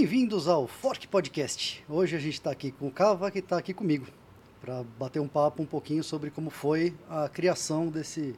[0.00, 1.84] Bem-vindos ao Fork Podcast.
[1.86, 4.06] Hoje a gente está aqui com o Cava, que está aqui comigo,
[4.58, 8.34] para bater um papo um pouquinho sobre como foi a criação desse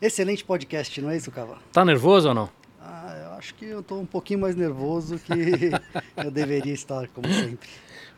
[0.00, 1.58] excelente podcast, não é isso, Cava?
[1.70, 2.48] Tá nervoso ou não?
[2.80, 5.32] Ah, eu acho que eu estou um pouquinho mais nervoso que
[6.24, 7.68] eu deveria estar, como sempre.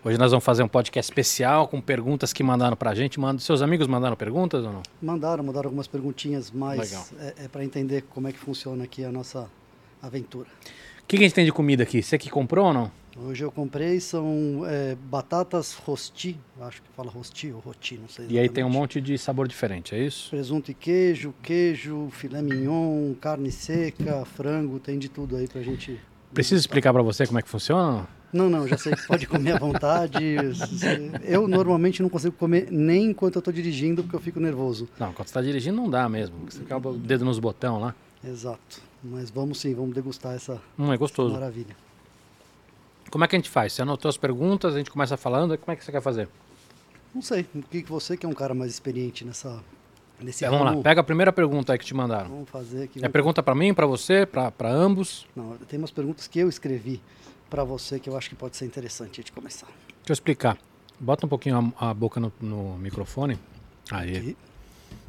[0.04, 3.18] Hoje nós vamos fazer um podcast especial com perguntas que mandaram pra gente.
[3.18, 4.82] Manda- Seus amigos mandaram perguntas ou não?
[5.02, 7.06] Mandaram, mandaram algumas perguntinhas mais Legal.
[7.19, 9.50] é, é para entender como é que funciona aqui a nossa
[10.00, 10.47] aventura.
[11.06, 12.02] O que, que a gente tem de comida aqui?
[12.02, 12.91] Você que comprou ou não?
[13.16, 18.27] Hoje eu comprei, são é, batatas rosti, acho que fala rosti ou roti, não sei
[18.28, 18.73] E aí tem um exatamente.
[18.73, 20.30] monte de sabor diferente, é isso?
[20.30, 25.97] Presunto e queijo, queijo, filé mignon, carne seca, frango, tem de tudo aí pra gente.
[26.34, 28.09] Preciso explicar pra você como é que funciona?
[28.33, 28.50] não?
[28.50, 30.19] Não, já sei que pode comer à vontade.
[31.23, 34.88] Eu normalmente não consigo comer nem enquanto eu tô dirigindo porque eu fico nervoso.
[34.98, 36.36] Não, quando você tá dirigindo não dá mesmo.
[36.50, 37.95] Você fica o dedo nos botão lá.
[38.25, 38.83] Exato.
[39.02, 41.33] Mas vamos sim, vamos degustar essa Hum, é gostoso.
[41.33, 41.77] maravilha.
[43.11, 43.72] Como é que a gente faz?
[43.72, 46.28] Você anotou as perguntas, a gente começa falando, como é que você quer fazer?
[47.14, 49.62] Não sei, o que você que é um cara mais experiente nessa
[50.20, 52.28] nesse É, vamos lá, pega a primeira pergunta aí que te mandaram.
[52.30, 53.05] Vamos fazer aqui.
[53.05, 55.27] É pergunta pra mim, pra você, pra ambos?
[55.36, 57.00] Não, tem umas perguntas que eu escrevi
[57.48, 59.67] pra você que eu acho que pode ser interessante a gente começar.
[59.67, 60.58] Deixa eu explicar.
[60.98, 63.39] Bota um pouquinho a, a boca no, no microfone.
[63.91, 64.17] Aí.
[64.17, 64.36] Aqui.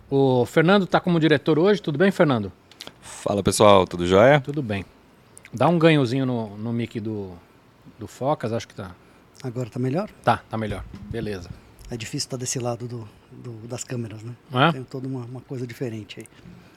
[0.09, 2.51] O Fernando tá como diretor hoje, tudo bem, Fernando?
[3.01, 4.39] Fala pessoal, tudo jóia?
[4.41, 4.85] Tudo bem.
[5.53, 7.33] Dá um ganhozinho no, no mic do,
[7.97, 8.95] do Focas, acho que tá.
[9.43, 10.09] Agora tá melhor?
[10.23, 10.83] Tá, tá melhor.
[11.09, 11.49] Beleza.
[11.89, 14.33] É difícil estar desse lado do, do- das câmeras, né?
[14.51, 14.71] Não é?
[14.73, 16.27] Tem toda uma, uma coisa diferente aí.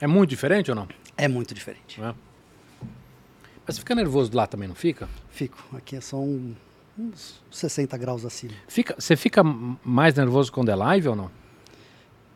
[0.00, 0.88] É muito diferente ou não?
[1.16, 2.00] É muito diferente.
[2.00, 2.14] É?
[3.66, 5.08] Mas você fica nervoso lá também, não fica?
[5.30, 5.58] Fico.
[5.76, 6.54] Aqui é só um-
[6.98, 8.52] uns 60 graus acima.
[8.68, 11.30] fica você fica mais nervoso quando é live ou não?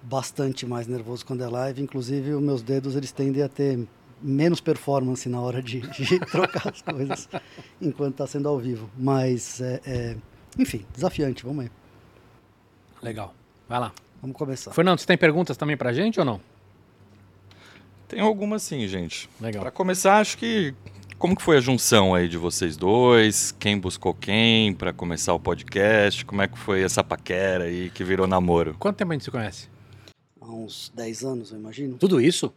[0.04, 1.82] Bastante mais nervoso quando é live.
[1.82, 3.86] Inclusive, os meus dedos eles tendem a ter
[4.22, 7.28] menos performance na hora de, de trocar as coisas
[7.80, 8.88] enquanto está sendo ao vivo.
[8.98, 10.16] Mas, é, é-
[10.58, 11.44] enfim, desafiante.
[11.44, 11.70] Vamos aí.
[13.02, 13.34] Legal.
[13.68, 13.92] Vai lá.
[14.20, 14.72] Vamos começar.
[14.72, 16.40] Fernando, você tem perguntas também pra gente ou não?
[18.08, 19.28] Tem algumas sim, gente.
[19.40, 19.62] Legal.
[19.62, 20.74] Pra começar, acho que
[21.18, 23.52] como que foi a junção aí de vocês dois?
[23.58, 26.24] Quem buscou quem pra começar o podcast?
[26.24, 28.76] Como é que foi essa paquera aí que virou namoro?
[28.78, 29.68] Quanto tempo a gente se conhece?
[30.46, 31.96] Há uns 10 anos, eu imagino.
[31.96, 32.52] Tudo isso?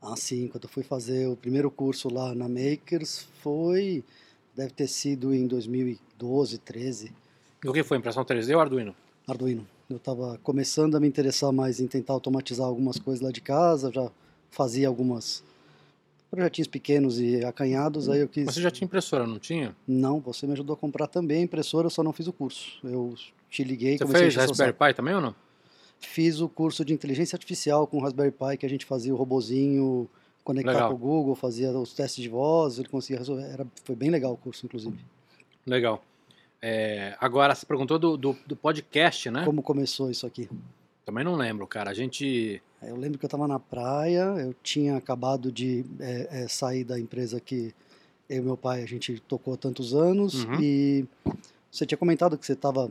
[0.00, 0.48] Ah, sim.
[0.48, 4.04] Quando eu fui fazer o primeiro curso lá na Makers, foi...
[4.54, 7.10] Deve ter sido em 2012, 13.
[7.64, 7.96] O que foi?
[7.96, 8.94] Impressão 3D ou Arduino?
[9.26, 9.66] Arduino.
[9.88, 13.90] Eu estava começando a me interessar mais em tentar automatizar algumas coisas lá de casa,
[13.90, 14.10] já
[14.50, 15.42] fazia algumas
[16.30, 18.44] projetinhos pequenos e acanhados, aí eu quis...
[18.44, 19.74] Você já tinha impressora, não tinha?
[19.86, 22.78] Não, você me ajudou a comprar também a impressora, eu só não fiz o curso.
[22.84, 23.14] Eu
[23.48, 25.34] te liguei, Você fez a Raspberry Pi também ou não?
[26.06, 29.16] Fiz o curso de inteligência artificial com o Raspberry Pi, que a gente fazia o
[29.16, 30.08] robozinho
[30.44, 30.88] conectar Legal.
[30.90, 33.44] com o Google, fazia os testes de voz, ele conseguia resolver.
[33.44, 34.98] Era, foi bem legal o curso, inclusive.
[35.66, 36.02] Legal.
[36.60, 39.44] É, agora, você perguntou do, do, do podcast, né?
[39.44, 40.48] Como começou isso aqui?
[41.04, 41.90] Também não lembro, cara.
[41.90, 42.62] A gente.
[42.82, 46.98] Eu lembro que eu estava na praia, eu tinha acabado de é, é, sair da
[46.98, 47.72] empresa que
[48.28, 50.60] eu e meu pai a gente tocou há tantos anos Uhum.
[50.60, 51.04] e
[51.70, 52.90] você tinha comentado que você estava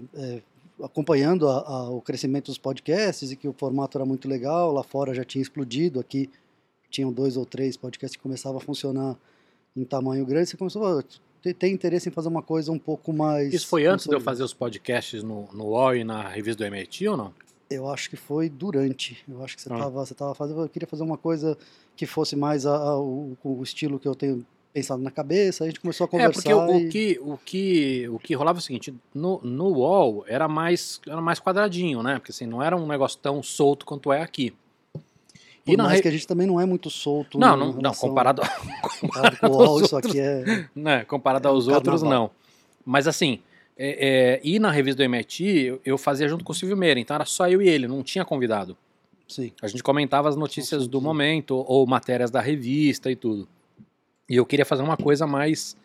[0.84, 4.84] acompanhando a- a- o crescimento dos podcasts e que o formato era muito legal, lá
[4.84, 6.30] fora já tinha explodido, aqui
[6.90, 9.16] tinham dois ou três podcasts que começavam a funcionar
[9.75, 11.03] em tamanho grande, você começou a
[11.41, 13.53] ter, ter interesse em fazer uma coisa um pouco mais...
[13.53, 16.68] Isso foi antes de eu fazer os podcasts no, no UOL e na revista do
[16.68, 17.34] MIT ou não?
[17.70, 19.24] Eu acho que foi durante.
[19.30, 19.75] Eu acho que você Ah.
[19.78, 20.59] estava você tava fazendo.
[20.62, 21.58] Eu queria fazer uma coisa
[21.96, 25.64] que fosse mais a- o, o estilo que eu tenho pensado na cabeça.
[25.64, 26.34] A gente começou a É, conversar.
[26.42, 29.68] porque o, o e- que, o, que, o que rolava é o seguinte: no, no
[29.70, 32.16] UOL era mais, era mais quadradinho, né?
[32.20, 34.54] Porque assim, não era um negócio tão solto quanto é aqui.
[35.66, 37.38] por na mais re- que a gente também não é muito solto.
[37.38, 38.42] Não, não, não relação- comparado,
[39.00, 40.68] comparado com o UOL, isso aqui é.
[40.76, 42.32] né, comparado É um aos outros, não.
[42.86, 43.40] Mas assim,
[43.78, 47.00] é, é, e na revista do MIT, eu, eu fazia junto com o Silvio Meira,
[47.00, 48.76] então era só eu e ele, não tinha convidado.
[49.28, 49.52] Sim.
[49.62, 53.47] A gente comentava as notícias do momento, ou matérias da revista e tudo.
[54.32, 55.76] E eu queria fazer uma coisa mais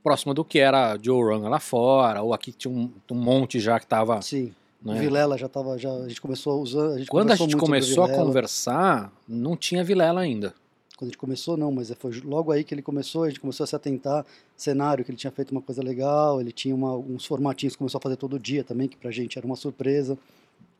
[0.00, 3.80] próxima do que era Joe Rogan lá fora, ou aqui tinha um, um monte já
[3.80, 4.22] que tava.
[4.22, 4.54] Sim.
[4.80, 5.00] Né?
[5.00, 5.76] Vilela já estava.
[5.76, 6.86] Já, a gente começou a usar.
[6.92, 10.54] A gente Quando a gente começou a conversar, não tinha Vilela ainda.
[10.96, 13.64] Quando a gente começou, não, mas foi logo aí que ele começou, a gente começou
[13.64, 14.24] a se atentar,
[14.56, 17.98] cenário, que ele tinha feito uma coisa legal, ele tinha uma- uns formatinhos que começou
[17.98, 20.16] a fazer todo dia também, que pra gente era uma surpresa.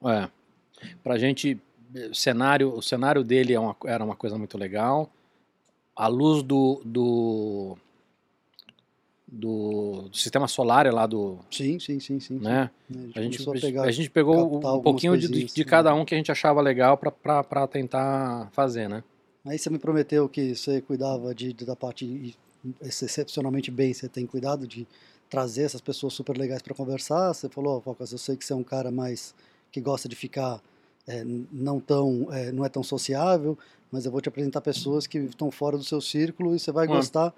[0.04, 0.28] É.
[1.02, 1.60] Pra gente,
[1.92, 5.10] eh, cenário, o cenário dele é uma- era uma coisa muito legal.
[5.96, 7.76] A luz do, do,
[9.26, 11.38] do, do sistema solar é lá do.
[11.50, 12.38] Sim, sim, sim, sim.
[12.38, 12.70] Né?
[12.92, 13.12] sim.
[13.14, 13.82] A gente, a pegar.
[13.84, 17.66] a gente pegou um pouquinho de, de cada um que a gente achava legal pra
[17.66, 19.02] tentar fazer, né?
[19.46, 22.36] Aí você me prometeu que você cuidava de, da parte
[22.82, 24.86] excepcionalmente bem, você tem cuidado de
[25.30, 27.32] trazer essas pessoas super legais para conversar.
[27.32, 29.34] Você falou, oh, Focas, eu sei que você é um cara mais
[29.70, 30.60] que gosta de ficar
[31.06, 33.56] é, não tão é, não é tão sociável,
[33.90, 36.86] mas eu vou te apresentar pessoas que estão fora do seu círculo e você vai
[36.86, 37.34] gostar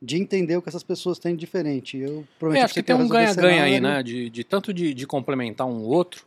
[0.00, 1.96] de entender o que essas pessoas têm de diferente.
[1.96, 4.02] Eu prometi é, acho que, que tem um ganha-ganha aí, né?
[4.02, 6.26] De, de tanto de, de complementar um outro,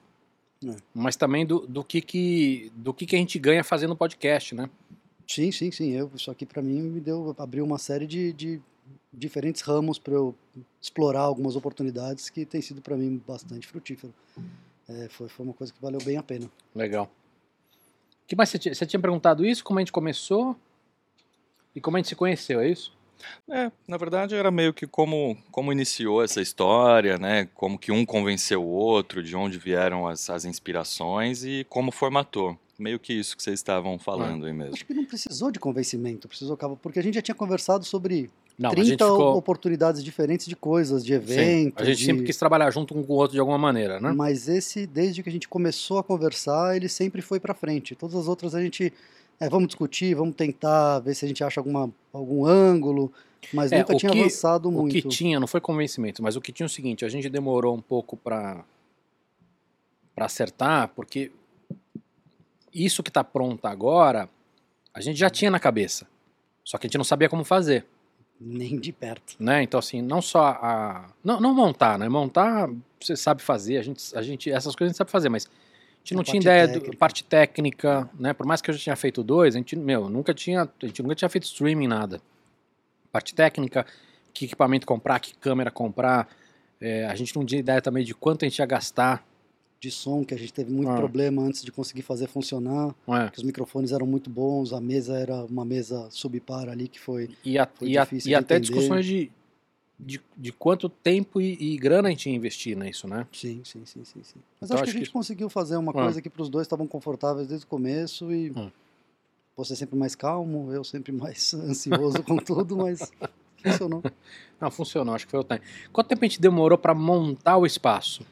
[0.66, 0.76] é.
[0.94, 4.70] mas também do, do que que do que que a gente ganha fazendo podcast, né?
[5.28, 5.92] Sim, sim, sim.
[5.92, 8.60] Eu, isso aqui para mim me deu abriu uma série de, de
[9.14, 10.34] diferentes ramos para eu
[10.82, 14.14] explorar algumas oportunidades que tem sido para mim bastante frutífero.
[14.88, 16.50] É, foi, foi uma coisa que valeu bem a pena.
[16.74, 17.12] Legal.
[18.30, 19.64] Que mais você tinha, você tinha perguntado isso?
[19.64, 20.56] Como a gente começou?
[21.76, 22.96] E como a gente se conheceu, é isso?
[23.50, 27.50] É, na verdade era meio que como, como iniciou essa história, né?
[27.56, 32.58] Como que um convenceu o outro, de onde vieram as, as inspirações e como formatou.
[32.78, 34.76] Meio que isso que vocês estavam falando aí mesmo.
[34.76, 38.30] Acho que não precisou de convencimento, precisou porque a gente já tinha conversado sobre
[38.60, 39.38] não, 30 ficou...
[39.38, 41.36] oportunidades diferentes de coisas, de eventos.
[41.36, 42.06] Sim, a gente de...
[42.06, 44.12] sempre quis trabalhar junto um com o outro de alguma maneira, né?
[44.12, 47.96] Mas esse, desde que a gente começou a conversar, ele sempre foi para frente.
[47.96, 48.92] Todas as outras a gente
[49.40, 53.12] é, vamos discutir, vamos tentar ver se a gente acha alguma, algum ângulo,
[53.54, 54.92] mas é, nunca tinha que, avançado muito.
[54.92, 57.30] O que tinha, não foi convencimento, mas o que tinha é o seguinte, a gente
[57.30, 58.64] demorou um pouco para
[60.14, 61.32] para acertar, porque
[62.74, 64.30] isso que está pronto agora,
[64.94, 66.06] a gente já tinha na cabeça.
[66.62, 67.86] Só que a gente não sabia como fazer.
[68.42, 69.36] Nem de perto.
[69.40, 69.64] Né?
[69.64, 71.12] Então, assim, não só a.
[71.24, 72.08] Não, não montar, né?
[72.08, 72.70] Montar,
[73.00, 76.00] você sabe fazer, a gente, a gente, essas coisas a gente sabe fazer, mas a
[76.00, 78.34] gente não a tinha ideia da parte técnica, né?
[78.34, 81.04] Por mais que eu já tinha feito dois, a gente, meu, nunca tinha, a gente
[81.04, 82.22] nunca tinha feito streaming, nada.
[83.12, 83.86] Parte técnica,
[84.34, 86.28] que equipamento comprar, que câmera comprar.
[86.80, 89.24] É, a gente não tinha ideia também de quanto a gente ia gastar
[89.80, 90.96] de som, que a gente teve muito ah.
[90.96, 93.30] problema antes de conseguir fazer funcionar, é.
[93.30, 97.30] que os microfones eram muito bons, a mesa era uma mesa subpar ali que foi,
[97.46, 98.60] e, a, foi e, a, e até entender.
[98.60, 99.32] discussões de,
[99.98, 103.26] de, de, quanto tempo e, e, grana a gente ia investir nisso, né?
[103.32, 104.22] Sim, sim, sim, sim.
[104.22, 104.40] sim.
[104.60, 105.14] Mas então, acho, que a gente que...
[105.14, 105.94] conseguiu fazer uma ah.
[105.94, 108.70] coisa que para os dois estavam confortáveis desde o começo e ah.
[109.56, 113.10] você sempre mais calmo, eu sempre mais ansioso com tudo, mas
[113.64, 114.04] funcionou.
[114.60, 115.64] Não, funcionou, acho que foi o tempo.
[115.94, 118.26] Quanto tempo a gente demorou para montar o espaço?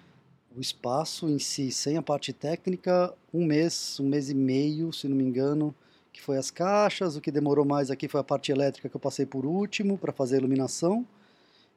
[0.57, 5.07] O espaço em si, sem a parte técnica, um mês, um mês e meio, se
[5.07, 5.74] não me engano,
[6.12, 7.15] que foi as caixas.
[7.15, 10.12] O que demorou mais aqui foi a parte elétrica que eu passei por último para
[10.12, 11.06] fazer a iluminação.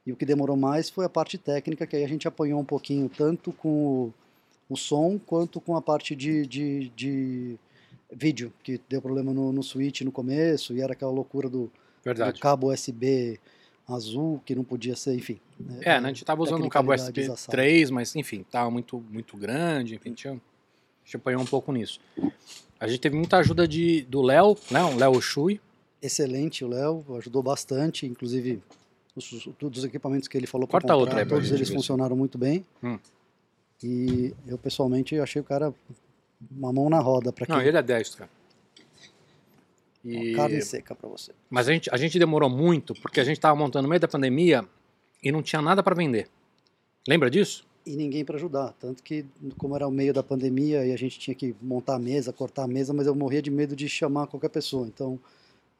[0.06, 2.64] E o que demorou mais foi a parte técnica, que aí a gente apanhou um
[2.64, 4.14] pouquinho tanto com o,
[4.70, 7.58] o som quanto com a parte de, de, de
[8.10, 11.70] vídeo, que deu problema no, no switch no começo e era aquela loucura do,
[12.02, 13.38] do cabo USB
[13.94, 15.40] azul, que não podia ser, enfim.
[15.58, 19.36] Né, é, né, a gente estava usando um cabo USB3, mas enfim, estava muito, muito
[19.36, 22.00] grande, enfim, tinha, a gente apanhou um pouco nisso.
[22.78, 25.60] A gente teve muita ajuda de, do Léo, né, o Léo Shui.
[26.02, 28.62] Excelente, o Léo ajudou bastante, inclusive
[29.14, 32.64] os, os equipamentos que ele falou para comprar, outra, todos eles funcionaram muito bem.
[32.82, 32.98] Hum.
[33.82, 35.74] E eu pessoalmente achei o cara
[36.50, 37.54] uma mão na roda para quem...
[37.54, 38.39] Não, ele é destro, cara.
[40.04, 40.32] E...
[40.34, 41.32] Carne seca para você.
[41.48, 44.08] Mas a gente, a gente demorou muito porque a gente estava montando no meio da
[44.08, 44.64] pandemia
[45.22, 46.28] e não tinha nada para vender.
[47.06, 47.66] Lembra disso?
[47.86, 48.74] E ninguém para ajudar.
[48.78, 49.24] Tanto que,
[49.56, 52.64] como era o meio da pandemia e a gente tinha que montar a mesa, cortar
[52.64, 54.86] a mesa, mas eu morria de medo de chamar qualquer pessoa.
[54.86, 55.18] Então,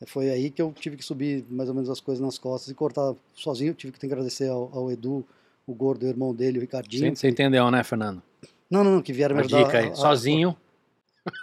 [0.07, 2.75] foi aí que eu tive que subir mais ou menos as coisas nas costas e
[2.75, 3.71] cortar sozinho.
[3.71, 5.25] Eu tive que agradecer ao, ao Edu,
[5.67, 7.15] o gordo, o irmão dele, o Ricardinho.
[7.15, 8.23] Você entendeu, né, Fernando?
[8.71, 9.65] Não, não, não, que vieram me ajudar.
[9.65, 9.89] Dica aí.
[9.89, 10.57] A, a, sozinho.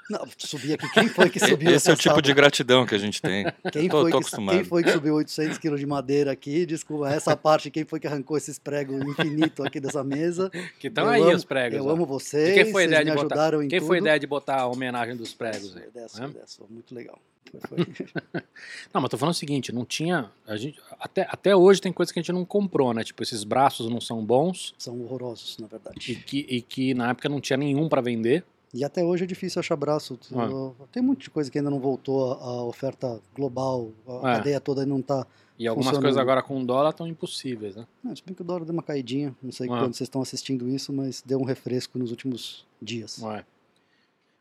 [0.09, 0.89] Não, subir aqui.
[0.89, 1.71] Quem foi que subiu?
[1.71, 3.45] Esse é o tipo de gratidão que a gente tem.
[3.71, 6.65] Quem, tô, foi, tô que, quem foi que subiu 800 quilos de madeira aqui?
[6.65, 10.49] Desculpa, essa parte, quem foi que arrancou esses pregos infinitos aqui dessa mesa?
[10.79, 11.77] Que estão aí amo, os pregos.
[11.77, 11.91] Eu ó.
[11.91, 12.53] amo vocês.
[12.53, 13.51] quem foi a ideia de botar?
[13.69, 15.89] Quem foi a ideia de botar a homenagem dos pregos aí?
[15.93, 16.27] Dessa, é?
[16.27, 17.19] dessa, muito legal.
[18.93, 20.29] não, mas tô falando o seguinte, não tinha.
[20.45, 23.03] A gente, até, até hoje tem coisas que a gente não comprou, né?
[23.03, 24.73] Tipo, esses braços não são bons.
[24.77, 26.11] São horrorosos, na verdade.
[26.11, 28.43] E que, e que na época não tinha nenhum para vender.
[28.73, 30.19] E até hoje é difícil achar braço.
[30.35, 30.85] Ah.
[30.91, 34.35] Tem muita de coisa que ainda não voltou à oferta global, a é.
[34.35, 35.25] cadeia toda não está.
[35.57, 37.87] E algumas coisas agora com dólar estão impossíveis, né?
[38.05, 39.79] É, se bem que o dólar deu uma caidinha, não sei ah.
[39.79, 43.23] quando vocês estão assistindo isso, mas deu um refresco nos últimos dias.
[43.23, 43.43] É.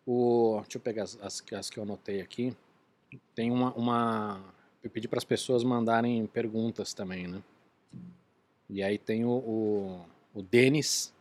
[0.06, 2.54] O, deixa eu pegar as, as, as, que eu anotei aqui.
[3.34, 3.72] Tem uma.
[3.74, 4.40] uma
[4.82, 7.42] eu pedi para as pessoas mandarem perguntas também, né?
[8.68, 10.00] E aí tem o, o,
[10.34, 11.12] o Denis,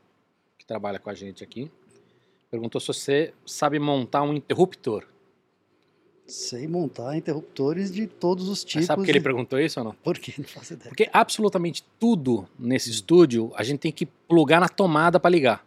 [0.57, 1.71] que trabalha com a gente aqui.
[2.55, 5.03] Perguntou se você sabe montar um interruptor.
[6.25, 8.75] Sei montar interruptores de todos os tipos.
[8.75, 9.93] Mas sabe por que ele perguntou isso ou não?
[9.93, 10.33] Por quê?
[10.39, 10.87] Não faço ideia.
[10.87, 15.65] Porque absolutamente tudo nesse estúdio a gente tem que plugar na tomada para ligar.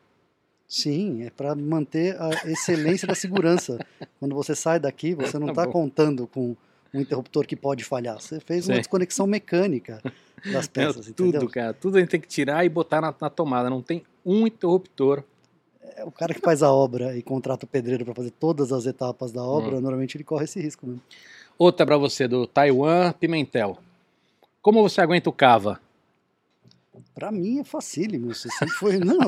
[0.66, 3.78] Sim, é para manter a excelência da segurança.
[4.18, 6.57] Quando você sai daqui, você não está tá contando com
[6.95, 8.18] um interruptor que pode falhar.
[8.18, 8.73] Você fez Sim.
[8.73, 10.02] uma desconexão mecânica
[10.50, 11.50] das peças, é, Tudo, entendeu?
[11.50, 11.75] cara.
[11.75, 13.68] Tudo a gente tem que tirar e botar na, na tomada.
[13.68, 15.23] Não tem um interruptor.
[15.97, 18.87] É, o cara que faz a obra e contrata o pedreiro para fazer todas as
[18.87, 19.80] etapas da obra, hum.
[19.80, 21.02] normalmente ele corre esse risco mesmo.
[21.59, 23.78] Outra para você, do Taiwan Pimentel.
[24.62, 25.80] Como você aguenta o cava?
[27.14, 28.30] Para mim é facílimo.
[28.35, 28.99] Você sempre foi.
[28.99, 29.18] Não,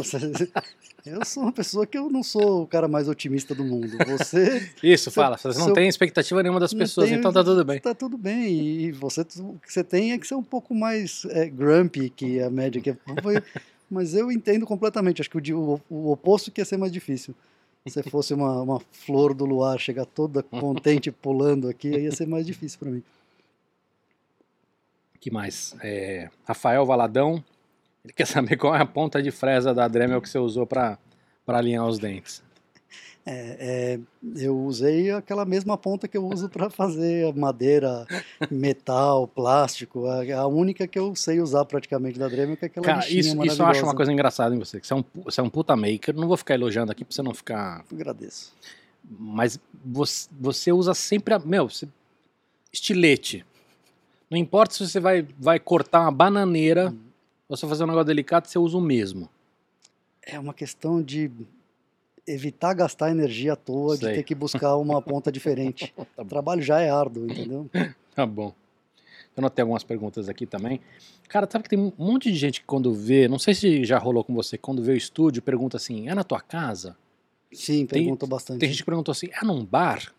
[1.06, 3.96] eu sou uma pessoa que eu não sou o cara mais otimista do mundo.
[4.06, 4.70] Você.
[4.82, 5.36] Isso, fala.
[5.36, 7.80] Você não tem expectativa nenhuma das pessoas, tenho, então tá tudo bem.
[7.80, 8.52] Tá tudo bem.
[8.52, 12.40] E você, o que você tem é que ser um pouco mais é, grumpy que
[12.40, 12.80] a média.
[12.80, 12.96] Que é,
[13.90, 15.20] mas eu entendo completamente.
[15.20, 17.34] Acho que o, o oposto que ia ser mais difícil.
[17.86, 22.46] Se fosse uma, uma flor do luar, chegar toda contente pulando aqui, ia ser mais
[22.46, 23.02] difícil para mim.
[25.18, 25.74] que mais?
[25.82, 27.42] É, Rafael Valadão,
[28.04, 30.98] ele quer saber qual é a ponta de fresa da Dremel que você usou para
[31.46, 32.42] alinhar os dentes.
[33.24, 33.98] É,
[34.34, 38.06] é, eu usei aquela mesma ponta que eu uso para fazer madeira,
[38.50, 40.06] metal, plástico.
[40.06, 43.62] A, a, única que eu sei usar praticamente da Dremel é aquela Cara, isso, isso
[43.62, 44.80] eu acho uma coisa engraçada em você.
[44.80, 46.14] Que você é um, você é um puta maker.
[46.14, 47.84] Não vou ficar elogiando aqui para você não ficar.
[47.92, 48.54] agradeço.
[49.08, 51.38] Mas você, você usa sempre a.
[51.38, 51.86] Meu, você,
[52.72, 53.44] estilete.
[54.30, 56.98] Não importa se você vai, vai cortar uma bananeira hum.
[57.48, 59.28] ou se fazer um negócio delicado, você usa o mesmo.
[60.22, 61.30] É uma questão de
[62.32, 64.08] evitar gastar energia à toa Sei.
[64.08, 65.92] de ter que buscar uma ponta diferente.
[66.16, 67.68] tá o trabalho já é árduo, entendeu?
[68.14, 68.52] Tá bom.
[69.36, 70.80] Eu notei algumas perguntas aqui também.
[71.28, 73.98] Cara, sabe que tem um monte de gente que quando vê, não sei se já
[73.98, 76.96] rolou com você, quando vê o estúdio, pergunta assim, é na tua casa?
[77.52, 78.60] Sim, pergunta bastante.
[78.60, 80.12] Tem gente que perguntou assim, é num bar?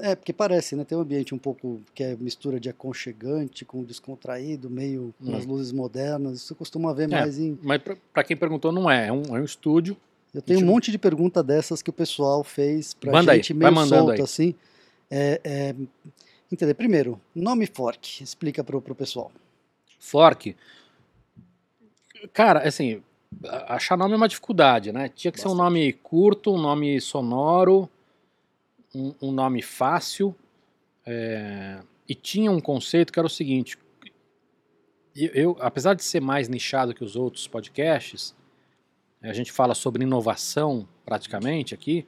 [0.00, 0.84] É, porque parece, né?
[0.84, 5.30] Tem um ambiente um pouco que é mistura de aconchegante com descontraído, meio hum.
[5.30, 6.38] nas luzes modernas.
[6.38, 7.58] Isso costuma ver é, mais em.
[7.62, 9.08] Mas para quem perguntou, não é.
[9.08, 9.94] É um, é um estúdio
[10.34, 13.58] eu tenho um monte de pergunta dessas que o pessoal fez pra Manda gente aí,
[13.58, 14.20] meio solto, aí.
[14.20, 14.54] assim.
[15.08, 15.74] É, é,
[16.50, 16.74] entender.
[16.74, 18.22] Primeiro, nome Fork.
[18.22, 19.30] Explica pro, pro pessoal.
[20.00, 20.56] Fork?
[22.32, 23.00] Cara, assim,
[23.68, 25.08] achar nome é uma dificuldade, né?
[25.08, 25.42] Tinha que Bastante.
[25.42, 27.88] ser um nome curto, um nome sonoro,
[28.92, 30.34] um, um nome fácil.
[31.06, 33.78] É, e tinha um conceito que era o seguinte:
[35.14, 38.34] eu, eu, apesar de ser mais nichado que os outros podcasts,
[39.30, 42.06] a gente fala sobre inovação praticamente aqui,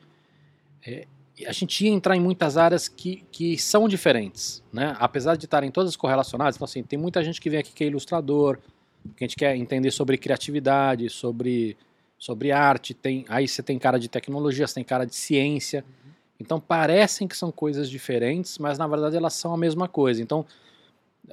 [0.87, 1.07] é,
[1.47, 4.97] a gente ia entrar em muitas áreas que, que são diferentes, né?
[4.99, 7.87] Apesar de estarem todas correlacionadas, então assim, tem muita gente que vem aqui que é
[7.87, 8.59] ilustrador,
[9.17, 11.77] que a gente quer entender sobre criatividade, sobre,
[12.19, 15.85] sobre arte, tem, aí você tem cara de tecnologia, você tem cara de ciência,
[16.41, 20.23] então parecem que são coisas diferentes, mas na verdade elas são a mesma coisa.
[20.23, 20.45] Então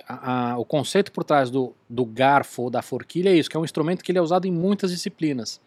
[0.08, 3.56] a, a, o conceito por trás do, do garfo ou da forquilha é isso, que
[3.56, 5.62] é um instrumento que ele é usado em muitas disciplinas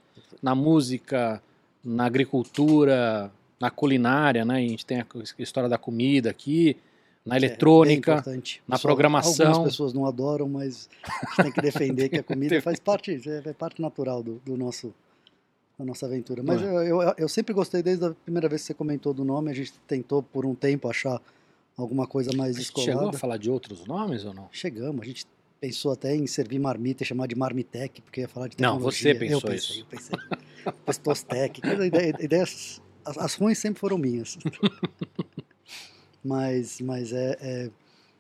[0.47, 1.43] na música,
[1.85, 4.59] na agricultura, na culinária, né?
[4.59, 5.07] A gente tem a
[5.41, 6.77] história da comida aqui,
[7.25, 9.49] na é, eletrônica, é na Só programação.
[9.49, 13.21] Algumas pessoas não adoram, mas a gente tem que defender que a comida faz parte,
[13.29, 14.95] é, é parte natural do, do, nosso
[15.77, 16.45] da nossa aventura.
[16.45, 16.65] Mas é.
[16.65, 19.55] eu, eu, eu, sempre gostei, desde a primeira vez que você comentou do nome, a
[19.55, 21.21] gente tentou por um tempo achar
[21.77, 22.93] alguma coisa mais escolada.
[22.93, 24.49] Chegou a falar de outros nomes ou não?
[24.53, 25.27] Chegamos, a gente
[25.61, 28.85] pensou até em servir marmita e chamar de marmitec, porque ia falar de tecnologia.
[28.85, 29.81] Não, você pensou eu pensei, isso.
[29.81, 31.61] Eu pensei, Pestostec,
[32.21, 34.37] ideias, as, as ruins sempre foram minhas.
[36.25, 37.71] mas, mas é, é,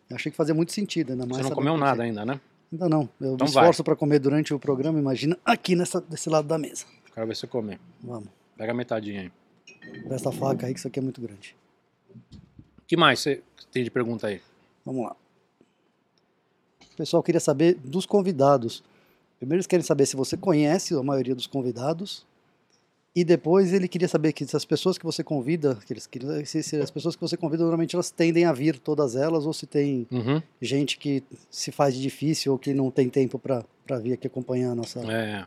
[0.08, 1.42] eu achei que fazia muito sentido, ainda mais.
[1.42, 2.40] Você não comeu nada ainda, né?
[2.72, 3.08] Ainda não.
[3.20, 6.58] Eu então me esforço para comer durante o programa, imagina aqui nessa, desse lado da
[6.58, 6.84] mesa.
[7.14, 7.80] Quero ver você comer.
[8.02, 8.28] Vamos.
[8.56, 9.32] Pega metadinha aí.
[10.08, 11.56] Dessa faca aí, que isso aqui é muito grande.
[12.78, 14.40] O que mais você tem de pergunta aí?
[14.84, 15.16] Vamos lá.
[16.96, 18.82] O pessoal queria saber dos convidados.
[19.38, 22.24] Primeiro eles querem saber se você conhece a maioria dos convidados.
[23.14, 26.42] E depois ele queria saber que se as pessoas que você convida, que eles queriam,
[26.46, 29.52] se, se, as pessoas que você convida normalmente elas tendem a vir todas elas ou
[29.52, 30.42] se tem uhum.
[30.60, 34.72] gente que se faz de difícil ou que não tem tempo para vir aqui acompanhar
[34.72, 35.00] a nossa.
[35.12, 35.46] É.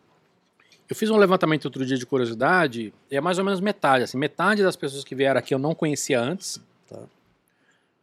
[0.87, 4.03] Eu fiz um levantamento outro dia de curiosidade e é mais ou menos metade.
[4.03, 6.61] Assim, metade das pessoas que vieram aqui eu não conhecia antes.
[6.87, 7.01] Tá.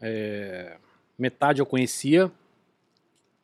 [0.00, 0.78] É,
[1.16, 2.30] metade eu conhecia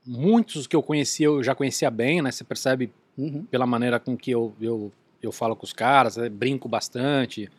[0.06, 2.30] muitos que eu conhecia, eu já conhecia bem, né?
[2.30, 3.44] Você percebe uhum.
[3.44, 4.92] pela maneira com que eu, eu,
[5.22, 6.28] eu falo com os caras, né?
[6.28, 7.50] brinco bastante,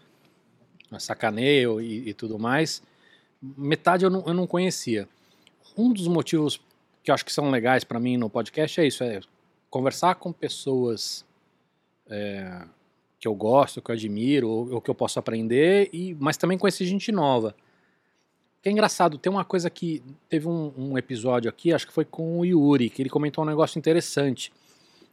[1.00, 2.84] sacaneio e, e, tudo mais.
[3.42, 5.08] Metade eu não, eu não conhecia.
[5.78, 6.62] Um dos motivos
[7.04, 9.20] que eu acho que são legais para mim no podcast é isso, é
[9.70, 11.26] conversar com pessoas
[12.08, 12.64] é,
[13.20, 16.58] que eu gosto, que eu admiro, ou, ou, que eu posso aprender, e, mas também
[16.58, 17.56] conhecer gente nova.
[18.66, 22.40] É engraçado, tem uma coisa que teve um, um, episódio aqui, acho que foi com
[22.40, 24.54] o Yuri, que ele comentou um negócio interessante.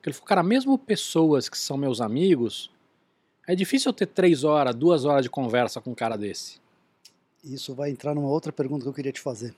[0.04, 2.71] Ele falou, cara, mesmo pessoas que são meus amigos,
[3.49, 6.61] é difícil eu ter três horas, duas horas de conversa com um cara desse.
[7.42, 9.52] Isso vai entrar numa outra pergunta que eu queria te fazer.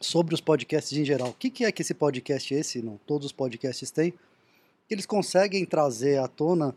[0.00, 1.28] Sobre os podcasts em geral.
[1.28, 4.14] O que, que é que esse podcast, esse, não todos os podcasts têm,
[4.88, 6.74] eles conseguem trazer à tona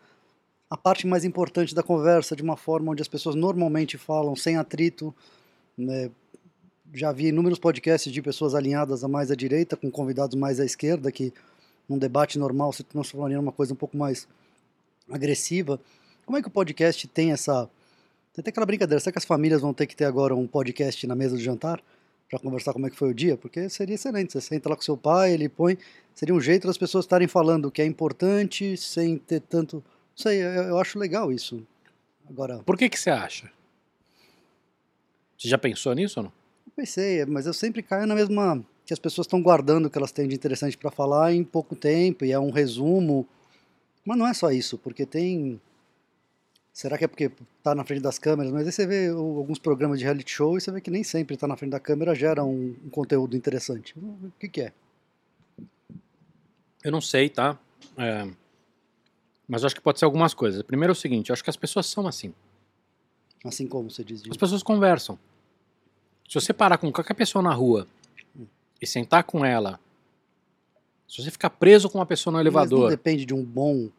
[0.69, 4.57] a parte mais importante da conversa de uma forma onde as pessoas normalmente falam sem
[4.57, 5.15] atrito.
[5.77, 6.11] Né?
[6.93, 10.65] Já vi inúmeros podcasts de pessoas alinhadas a mais à direita, com convidados mais à
[10.65, 11.33] esquerda, que
[11.87, 14.27] num debate normal se transformaria numa coisa um pouco mais
[15.09, 15.79] agressiva.
[16.25, 17.69] Como é que o podcast tem essa.
[18.33, 21.05] Tem até aquela brincadeira, será que as famílias vão ter que ter agora um podcast
[21.07, 21.81] na mesa do jantar
[22.29, 23.35] para conversar como é que foi o dia?
[23.37, 24.33] Porque seria excelente.
[24.33, 25.77] Você senta lá com seu pai, ele põe.
[26.13, 29.77] Seria um jeito das pessoas estarem falando o que é importante sem ter tanto.
[29.77, 29.83] Não
[30.15, 31.65] sei, eu, eu acho legal isso.
[32.29, 32.59] Agora.
[32.59, 33.49] Por que, que você acha?
[35.37, 36.40] Você já pensou nisso ou não?
[36.71, 38.63] Eu pensei, mas eu sempre caio na mesma.
[38.85, 41.75] que as pessoas estão guardando o que elas têm de interessante para falar em pouco
[41.75, 43.27] tempo, e é um resumo.
[44.05, 45.59] Mas não é só isso, porque tem
[46.73, 48.51] Será que é porque está na frente das câmeras?
[48.51, 51.35] Mas aí você vê alguns programas de reality show e você vê que nem sempre
[51.35, 53.93] estar tá na frente da câmera gera um, um conteúdo interessante.
[53.99, 54.73] O que, que, é?
[56.81, 57.59] Eu não sei, tá?
[57.97, 58.25] É,
[59.47, 60.63] mas eu acho que pode ser algumas coisas.
[60.63, 62.33] Primeiro é o seguinte, eu acho que as pessoas são assim.
[63.43, 64.23] Assim como você diz.
[64.29, 65.19] As pessoas conversam.
[66.31, 67.85] Se você parar com qualquer pessoa na rua
[68.81, 69.77] e sentar com ela,
[71.05, 72.79] se você ficar preso com uma pessoa no elevador...
[72.79, 73.89] Mas não depende de um bom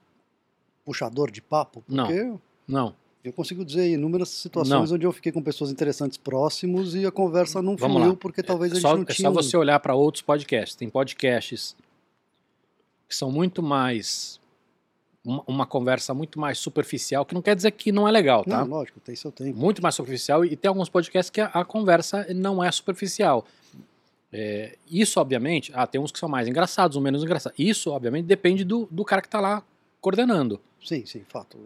[0.83, 1.83] puxador de papo?
[1.87, 2.25] Porque...
[2.25, 2.95] Não não.
[3.23, 4.97] Eu consigo dizer inúmeras situações não.
[4.97, 8.17] onde eu fiquei com pessoas interessantes próximos e a conversa não Vamos fluiu lá.
[8.17, 9.29] porque talvez é, a gente só, não tinha.
[9.29, 10.75] É só você olhar para outros podcasts.
[10.75, 11.77] Tem podcasts
[13.07, 14.41] que são muito mais.
[15.25, 18.65] Uma, uma, conversa muito mais superficial, que não quer dizer que não é legal, tá?
[18.65, 19.57] Não, lógico, tem seu tempo.
[19.57, 23.47] Muito mais superficial e tem alguns podcasts que a, a conversa não é superficial.
[24.33, 27.57] É, isso, obviamente, ah, tem uns que são mais engraçados, ou menos engraçados.
[27.59, 29.63] Isso, obviamente, depende do, do cara que está lá
[30.01, 30.61] coordenando.
[30.83, 31.59] Sim, sim, fato.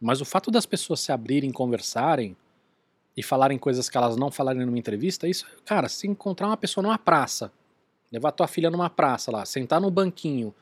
[0.00, 2.36] Mas o fato das pessoas se abrirem, conversarem
[3.16, 6.82] e falarem coisas que elas não falarem numa entrevista, isso, cara, se encontrar uma pessoa
[6.82, 7.52] numa praça,
[8.10, 10.54] levar tua filha numa praça lá, sentar no banquinho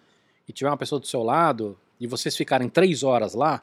[0.49, 3.63] e tiver uma pessoa do seu lado e vocês ficarem três horas lá,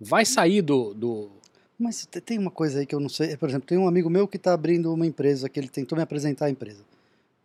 [0.00, 1.30] vai sair do, do...
[1.78, 3.36] Mas tem uma coisa aí que eu não sei.
[3.36, 6.02] Por exemplo, tem um amigo meu que está abrindo uma empresa, que ele tentou me
[6.02, 6.84] apresentar a empresa.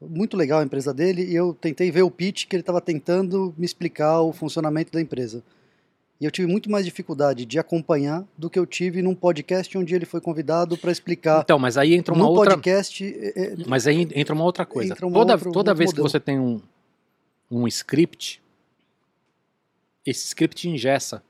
[0.02, 3.54] Muito legal a empresa dele, e eu tentei ver o pitch que ele estava tentando
[3.58, 5.44] me explicar o funcionamento da empresa.
[6.22, 9.96] E eu tive muito mais dificuldade de acompanhar do que eu tive num podcast onde
[9.96, 11.42] ele foi convidado para explicar.
[11.42, 12.52] Então, mas aí entra uma no outra.
[12.52, 13.06] podcast.
[13.06, 13.56] É, é...
[13.66, 14.96] Mas aí entra uma outra coisa.
[15.02, 16.06] Uma toda toda vez modelo.
[16.06, 16.62] que você tem um,
[17.50, 18.42] um script,
[20.10, 21.24] esse script ingessa.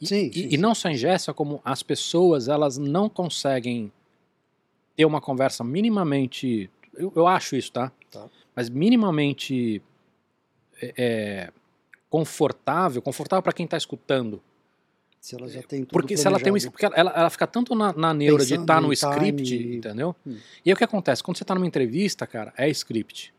[0.00, 3.92] E, sim, sim, e não só ingessa, como as pessoas elas não conseguem
[4.96, 6.70] ter uma conversa minimamente.
[6.94, 7.92] Eu, eu acho isso, tá?
[8.10, 8.28] tá.
[8.54, 9.82] Mas minimamente.
[10.80, 11.50] É,
[12.08, 14.40] confortável, confortável para quem está escutando.
[15.20, 17.74] Se ela já tem tudo Porque se ela tem um porque ela, ela fica tanto
[17.74, 19.76] na, na neura Pensando de estar tá no script, time.
[19.76, 20.14] entendeu?
[20.26, 20.36] Hum.
[20.64, 21.22] E aí o que acontece?
[21.22, 23.34] Quando você está numa entrevista, cara, é script.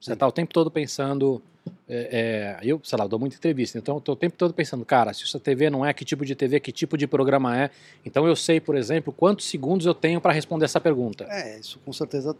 [0.00, 1.42] Você está o tempo todo pensando.
[1.88, 4.84] É, é, eu, sei lá, dou muita entrevista, então eu tô o tempo todo pensando,
[4.84, 7.70] cara, se essa TV não é, que tipo de TV, que tipo de programa é.
[8.04, 11.26] Então eu sei, por exemplo, quantos segundos eu tenho para responder essa pergunta.
[11.28, 12.36] É, isso com certeza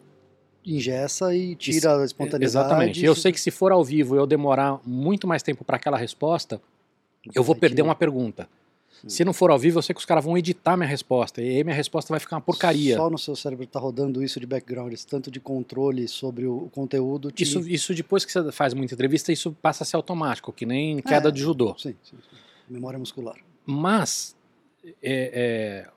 [0.65, 2.45] ingessa e tira isso, a espontaneidade.
[2.45, 3.05] Exatamente.
[3.05, 6.61] Eu sei que se for ao vivo eu demorar muito mais tempo para aquela resposta,
[7.35, 8.49] eu vou perder uma pergunta.
[9.09, 11.41] Se não for ao vivo, eu sei que os caras vão editar minha resposta.
[11.43, 12.97] E aí minha resposta vai ficar uma porcaria.
[12.97, 16.69] Só no seu cérebro está rodando isso de background, esse tanto de controle sobre o
[16.73, 17.31] conteúdo.
[17.31, 17.43] Te...
[17.43, 21.01] Isso, isso depois que você faz muita entrevista, isso passa a ser automático, que nem
[21.01, 21.75] queda é, de judô.
[21.79, 22.37] Sim, sim, sim,
[22.69, 23.37] Memória muscular.
[23.65, 24.37] Mas,
[24.85, 25.89] é, é,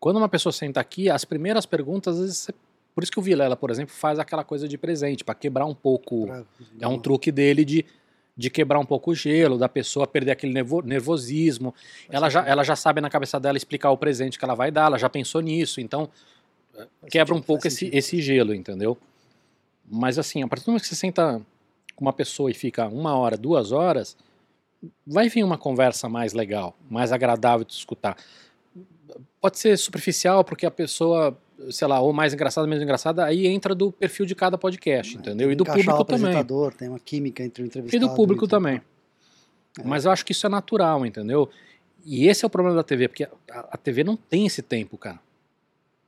[0.00, 2.54] quando uma pessoa senta aqui, as primeiras perguntas, às vezes você
[2.94, 5.74] por isso que o Vilela, por exemplo, faz aquela coisa de presente, para quebrar um
[5.74, 6.26] pouco.
[6.26, 6.44] Pra...
[6.78, 7.84] É um truque dele de,
[8.36, 10.52] de quebrar um pouco o gelo, da pessoa perder aquele
[10.84, 11.74] nervosismo.
[12.10, 14.86] ela já, ela já sabe na cabeça dela explicar o presente que ela vai dar,
[14.86, 16.10] ela já pensou nisso, então
[16.72, 18.98] faz quebra sentido, um pouco esse, esse gelo, entendeu?
[19.88, 21.40] Mas assim, a partir do momento que você senta
[21.94, 24.16] com uma pessoa e fica uma hora, duas horas,
[25.06, 28.16] vai vir uma conversa mais legal, mais agradável de escutar.
[29.40, 31.38] Pode ser superficial, porque a pessoa
[31.70, 35.20] sei lá, ou mais engraçada, menos engraçada, aí entra do perfil de cada podcast, é,
[35.20, 35.50] entendeu?
[35.50, 36.44] E do público também.
[36.76, 38.80] Tem uma química entre o entrevistado e do público e também.
[39.78, 39.82] É.
[39.84, 41.48] Mas eu acho que isso é natural, entendeu?
[42.04, 43.30] E esse é o problema da TV, porque a,
[43.72, 45.20] a TV não tem esse tempo, cara.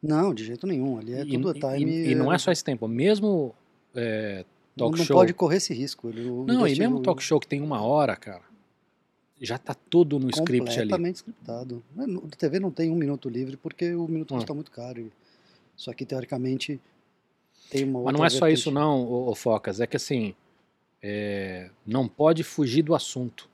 [0.02, 0.98] Não, de jeito nenhum.
[0.98, 1.90] Ali é e, tudo time.
[1.90, 2.86] E, e, não é só esse tempo.
[2.86, 3.54] Mesmo
[3.94, 4.44] é,
[4.76, 5.14] talk não show.
[5.14, 6.10] Não pode correr esse risco.
[6.46, 8.42] Não, e mesmo talk show que tem uma hora, cara,
[9.40, 10.90] já tá tudo no script ali.
[10.90, 11.82] Completamente scriptado.
[11.98, 15.00] A TV não tem um minuto livre porque o minuto custa muito caro.
[15.00, 15.12] E
[15.76, 16.80] só que, teoricamente,
[17.70, 20.34] tem uma outra Mas não é só isso não, ô, ô Focas, é que assim,
[21.02, 23.48] é, não pode fugir do assunto.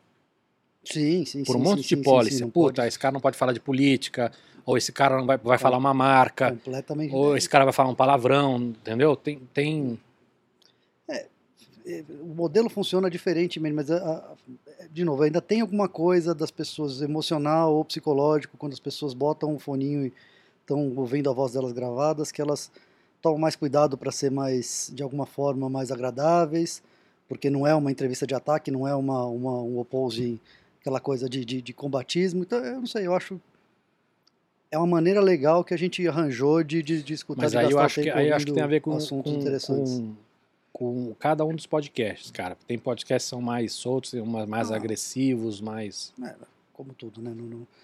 [0.85, 3.13] Sim, sim, Por sim, um monte sim, de sim, sim, não Puta, pode- esse cara
[3.13, 4.33] não pode falar de política,
[4.65, 7.15] ou esse cara não vai, vai falar uma marca, completamente.
[7.15, 9.15] ou esse cara vai falar um palavrão, entendeu?
[9.17, 9.99] Tem, tem
[12.21, 17.03] o modelo funciona diferentemente, mas a- a- de novo, ainda tem alguma coisa das pessoas
[17.03, 20.13] emocional ou psicológico quando as pessoas botam um foninho e
[20.63, 22.71] estão ouvindo a voz delas gravadas, que elas
[23.21, 26.83] tomam mais cuidado para ser mais de alguma forma mais agradáveis,
[27.29, 30.41] porque não é uma entrevista de ataque, não é uma, uma um opposing,
[30.81, 32.43] aquela coisa de, de, de combatismo.
[32.43, 33.41] Então, eu não sei, eu acho
[34.73, 37.71] é uma maneira legal que a gente arranjou de, de, de escutar Mas de aí
[37.71, 40.03] eu acho que, aí acho que tem a ver com, assuntos com, interessantes.
[40.73, 42.57] com, com cada um dos podcasts, cara.
[42.67, 44.15] Tem podcasts que são mais soltos,
[44.49, 44.77] mais Ah.
[44.77, 46.15] agressivos, mais.
[46.25, 46.35] É,
[46.73, 47.35] como tudo, né?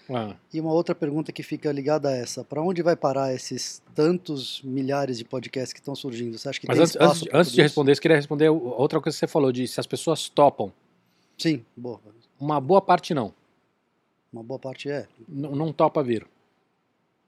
[0.09, 3.81] Ah, E uma outra pergunta que fica ligada a essa: para onde vai parar esses
[3.93, 6.37] tantos milhares de podcasts que estão surgindo?
[6.37, 9.15] Você acha que Mas tem antes, antes, antes de responder isso, queria responder outra coisa
[9.15, 10.71] que você falou, de se as pessoas topam.
[11.37, 11.99] Sim, boa.
[12.39, 13.33] Uma boa parte não.
[14.31, 15.07] Uma boa parte é.
[15.27, 16.25] N- não topa vir.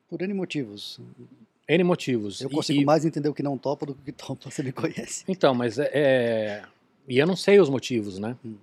[0.09, 0.99] Por N motivos.
[1.67, 2.41] N motivos.
[2.41, 4.61] Eu consigo e- mais entender o que não topa do que o que topa, você
[4.61, 5.23] me conhece.
[5.27, 6.63] Então, mas é, é-
[7.07, 8.35] E eu não sei os motivos, né?
[8.45, 8.55] Hum.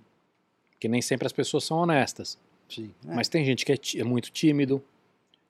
[0.79, 2.37] Que nem sempre as pessoas são honestas.
[2.69, 2.91] Sim.
[3.07, 4.81] É, Mas tem gente que é, é muito tímido.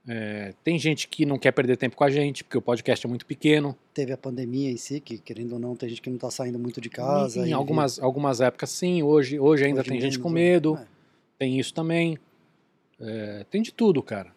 [0.08, 3.10] é, tem gente que não quer perder tempo com a gente, porque o podcast é
[3.10, 3.76] muito pequeno.
[3.94, 6.58] Teve a pandemia em si, que querendo ou não, tem gente que não está saindo
[6.58, 7.48] muito de casa.
[7.48, 9.04] em algumas, algumas épocas, sim.
[9.04, 10.34] Hoje, hoje ainda hoje tem gente com é.
[10.34, 10.78] medo.
[10.78, 10.88] É.
[11.38, 12.18] Tem isso também.
[13.00, 14.34] É, tem de tudo, cara.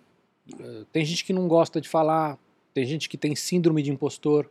[0.59, 2.39] É, tem gente que não gosta de falar.
[2.75, 4.49] Tem gente que tem síndrome de impostor.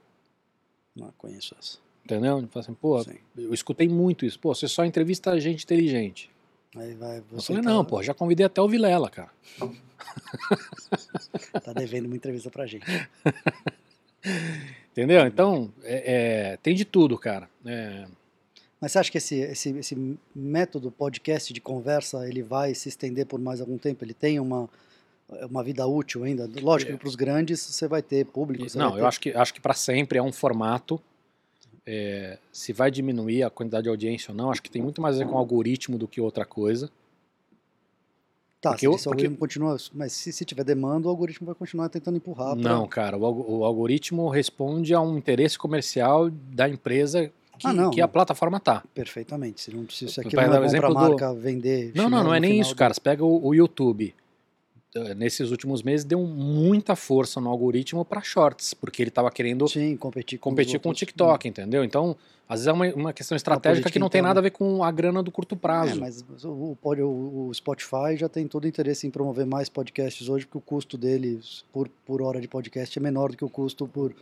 [0.95, 1.77] Não conheço essa.
[2.03, 2.47] Entendeu?
[2.49, 3.17] Fala assim, pô, Sim.
[3.37, 4.39] eu escutei muito isso.
[4.39, 6.29] Pô, você só entrevista gente inteligente.
[6.75, 9.29] Aí vai, Eu falei, tá, não, pô, já convidei até o Vilela, cara.
[11.63, 12.85] tá devendo uma entrevista pra gente.
[14.91, 15.25] Entendeu?
[15.25, 17.49] Então, é, é, tem de tudo, cara.
[17.65, 18.05] É,
[18.79, 23.25] Mas você acha que esse, esse, esse método podcast de conversa ele vai se estender
[23.25, 24.03] por mais algum tempo?
[24.03, 24.69] Ele tem uma,
[25.49, 26.49] uma vida útil ainda?
[26.61, 28.65] Lógico que para os grandes você vai ter público.
[28.77, 31.01] não, vai eu ter- acho que, acho que para sempre é um formato.
[31.85, 35.15] É, se vai diminuir a quantidade de audiência ou não, acho que tem muito mais
[35.15, 36.89] a ver com o algoritmo do que outra coisa.
[38.61, 39.75] Tá, porque se eu- esse algoritmo continua.
[39.93, 42.53] Mas se, se tiver demanda, o algoritmo vai continuar tentando empurrar.
[42.55, 47.73] pra- Não, cara, o, o algoritmo responde a um interesse comercial da empresa que, Ah,
[47.73, 48.83] não, que a plataforma tá.
[48.93, 49.61] Perfeitamente.
[49.61, 51.33] Se, não, se isso Pra aqui dar não é bom para exemplo a do- marca
[51.33, 51.91] vender.
[51.95, 52.93] Não, não, não é nem isso, do- cara.
[52.93, 54.13] Você pega o, o YouTube.
[54.95, 59.67] Eh, Nesses últimos meses deu muita força no algoritmo para shorts, porque ele estava querendo
[59.67, 60.93] Sim, competir com, competir com o.
[60.93, 61.83] TikTok, entendeu?
[61.83, 62.15] Então,
[62.47, 64.91] às vezes é uma, uma questão estratégica que não tem nada a ver com a
[64.91, 65.99] grana do curto É, prazo.
[65.99, 70.45] mas o, o, o- Spotify já tem todo o interesse em promover mais podcasts hoje,
[70.45, 73.87] porque o custo deles por, por hora de podcast é menor do que o custo
[73.87, 74.13] por,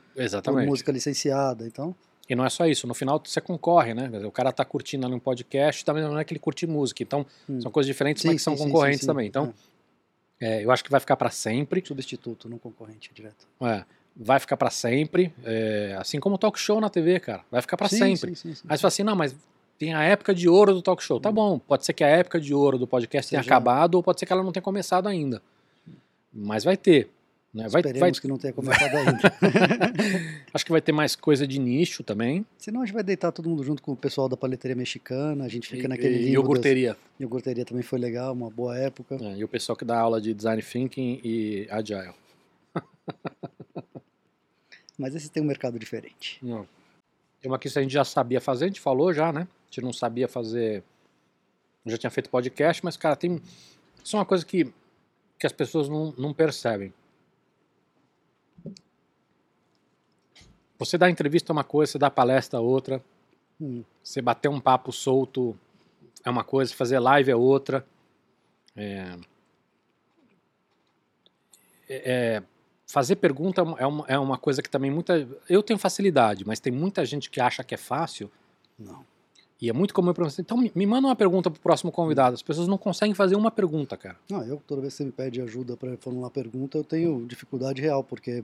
[0.43, 1.65] por música licenciada.
[1.65, 1.95] Então,
[2.29, 4.07] E não é só isso, no final você concorre, né?
[4.23, 7.01] O cara tá curtindo ali um podcast, também não é que ele curte música.
[7.01, 7.59] Então, Hum.
[7.59, 9.07] são coisas diferentes, sim, mas que são sim, concorrentes sim.
[9.07, 9.27] também.
[9.27, 9.68] Então, É,
[10.39, 11.83] é, eu acho que vai ficar para sempre.
[11.85, 13.47] substituto, não concorrente direto.
[13.61, 13.83] É,
[14.15, 15.33] vai ficar para sempre.
[15.43, 17.43] é, assim como o talk show na TV, cara.
[17.51, 18.35] Vai ficar para sempre.
[18.35, 18.63] sim, sim, sim.
[18.69, 19.35] Aí você fala assim, não, mas
[19.77, 21.19] tem a época de ouro do talk show.
[21.19, 21.33] Tá Hum.
[21.33, 24.19] bom, pode ser que a época de ouro do podcast tenha Seja- acabado, ou pode
[24.19, 25.41] ser que ela não tenha começado ainda.
[26.33, 27.09] Mas vai ter.
[27.51, 27.63] Né?
[27.67, 29.19] Vai, vai, Esperemos que não tenha começado ainda.
[30.53, 32.45] acho que vai ter mais coisa de nicho também.
[32.59, 35.47] Senão a gente vai deitar todo mundo junto com o pessoal da paleteria mexicana, a
[35.47, 36.33] gente fica e, naquele e limbo.
[36.33, 36.89] iogurteria.
[36.89, 39.17] das- Iogurteria também foi legal, uma boa época.
[39.19, 42.13] É, e o pessoal que dá aula de design thinking e agile.
[44.97, 46.37] Mas esse tem um mercado diferente.
[46.43, 46.67] Não.
[47.41, 49.41] Tem uma que a gente já sabia fazer, a gente falou já, né?
[49.41, 50.83] A gente não sabia fazer.
[51.85, 53.41] Já tinha feito podcast, mas, cara, tem.
[54.03, 54.65] Isso é uma coisa que,
[55.39, 56.93] que as pessoas não, não percebem.
[60.79, 63.03] Você dá entrevista é uma coisa, você dá palestra é outra.
[63.59, 63.83] Hum.
[64.01, 65.55] Você bater um papo solto
[66.23, 67.85] é uma coisa, fazer live é outra.
[68.75, 69.17] É,
[71.89, 72.43] é-
[72.87, 75.27] fazer pergunta é uma, é uma coisa que também muita.
[75.49, 78.31] Eu tenho facilidade, mas tem muita gente que acha que é fácil.
[78.77, 79.05] Não.
[79.61, 80.41] E é muito comum para você.
[80.41, 82.33] Então me, manda uma pergunta pro próximo convidado.
[82.33, 84.17] As pessoas não conseguem fazer uma pergunta, cara.
[84.29, 87.81] Não, eu, toda vez que você me pede ajuda para formular pergunta, eu tenho dificuldade
[87.81, 88.43] real, porque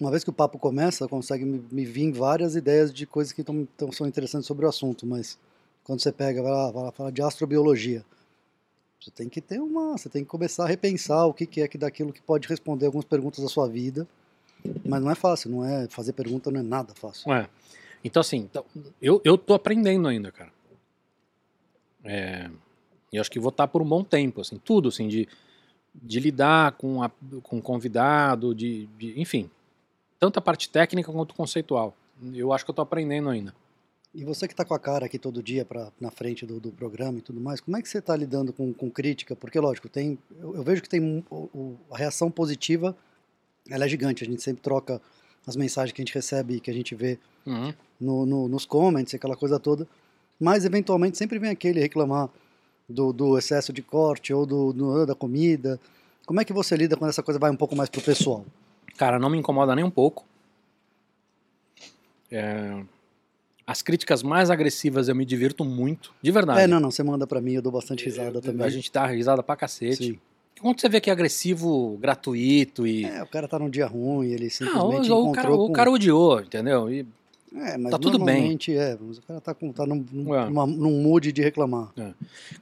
[0.00, 3.42] uma vez que o papo começa, consegue me, me vir várias ideias de coisas que
[3.42, 5.38] tão, tão- são interessantes sobre o assunto, mas
[5.84, 8.04] quando você pega, vai lá, vai lá falar de astrobiologia,
[9.00, 11.68] você tem que ter uma, você tem que começar a repensar o que, que é
[11.68, 14.06] que daquilo que pode responder algumas perguntas da sua vida,
[14.84, 17.32] mas não é fácil, não é fazer pergunta não é nada fácil.
[17.32, 17.48] É.
[18.04, 18.64] Então, assim, então,
[19.00, 20.52] eu, eu tô aprendendo ainda, cara.
[22.04, 22.48] É,
[23.12, 25.28] e acho que vou estar por um bom tempo, assim, tudo, assim, de,
[25.94, 27.10] de lidar com, a,
[27.42, 29.50] com convidado, de, de- enfim,
[30.18, 31.94] tanto a parte técnica quanto conceitual.
[32.34, 33.54] Eu acho que eu tô aprendendo ainda.
[34.14, 36.70] E você que está com a cara aqui todo dia pra, na frente do, do
[36.72, 39.36] programa e tudo mais, como é que você está lidando com, com crítica?
[39.36, 42.96] Porque, lógico, tem, eu, eu vejo que tem o, o, a reação positiva,
[43.68, 44.24] ela é gigante.
[44.24, 45.02] A gente sempre troca
[45.46, 47.72] as mensagens que a gente recebe e que a gente vê Uhum.
[48.00, 49.86] no, no, nos comments, aquela coisa toda.
[50.40, 52.28] Mas, eventualmente, sempre vem aquele reclamar
[52.88, 55.78] do, do excesso de corte ou do, do- da comida.
[56.24, 58.44] Como é que você lida quando essa coisa vai um pouco mais pro pessoal?
[58.96, 60.24] Cara, não me incomoda nem um pouco.
[62.30, 62.82] É,
[63.66, 66.60] As críticas mais agressivas eu me divirto muito, de verdade.
[66.60, 68.64] É, não, não, você manda pra mim, eu dou bastante risada também.
[68.66, 70.04] A gente dá risada pra cacete.
[70.12, 70.18] Sim.
[70.60, 73.04] Quando você vê que é agressivo, gratuito e.
[73.04, 75.64] É, o cara tá num dia ruim, ele Ah, simplesmente ou, ou o, cara, encontrou
[75.64, 75.72] o com...
[75.74, 76.90] cara odiou, entendeu?
[76.90, 77.06] E,
[77.54, 78.56] É, mas tá tudo bem.
[78.70, 81.92] é, mas o cara tá, com, tá num, num, numa- num mood de reclamar.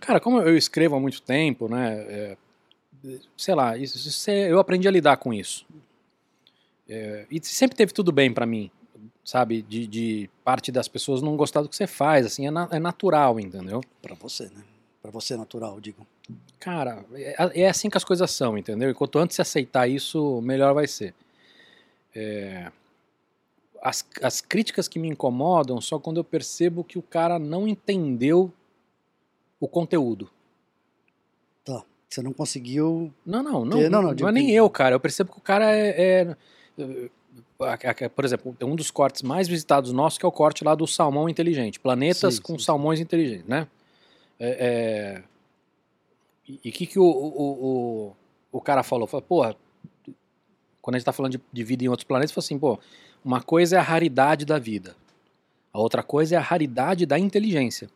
[0.00, 1.94] cara, como eu escrevo há muito tempo, né?
[2.08, 2.36] é,
[3.36, 5.64] sei lá, isso, isso é- eu aprendi a lidar com isso.
[6.88, 8.70] É, e sempre teve tudo bem pra mim,
[9.24, 9.62] sabe?
[9.62, 12.78] De, de parte das pessoas não gostar do que você faz, assim, é, na- é
[12.78, 13.80] natural, entendeu?
[14.02, 14.62] Pra você, né?
[15.00, 16.06] Pra você é natural, digo.
[16.58, 18.90] Cara, é, é assim que as coisas são, entendeu?
[18.90, 21.14] E quanto antes você aceitar isso, melhor vai ser.
[22.14, 22.70] É,
[23.82, 28.50] as, as críticas que me incomodam só quando eu percebo que o cara não entendeu
[29.60, 30.30] o conteúdo.
[31.64, 31.82] Tá.
[32.08, 33.12] Você não conseguiu.
[33.26, 34.94] Não, não, não, É, não, não, não, digo é nem eu, cara.
[34.94, 36.34] Eu percebo que o cara é.
[38.14, 41.28] Por exemplo, um dos cortes mais visitados nossos que é o corte lá do salmão
[41.28, 41.80] inteligente.
[41.80, 43.66] Planetas Sim, com sim, salmões inteligentes, né?
[44.38, 45.22] É, é,
[46.48, 48.08] e o que, que o, o,
[48.52, 49.06] o, o cara falou?
[49.06, 49.56] Falou, porra,
[50.82, 52.78] quando a gente tá falando de, de vida em outros planetas, falou assim, pô,
[53.24, 54.94] uma coisa é a raridade da vida.
[55.72, 57.88] A outra coisa é a raridade da inteligência.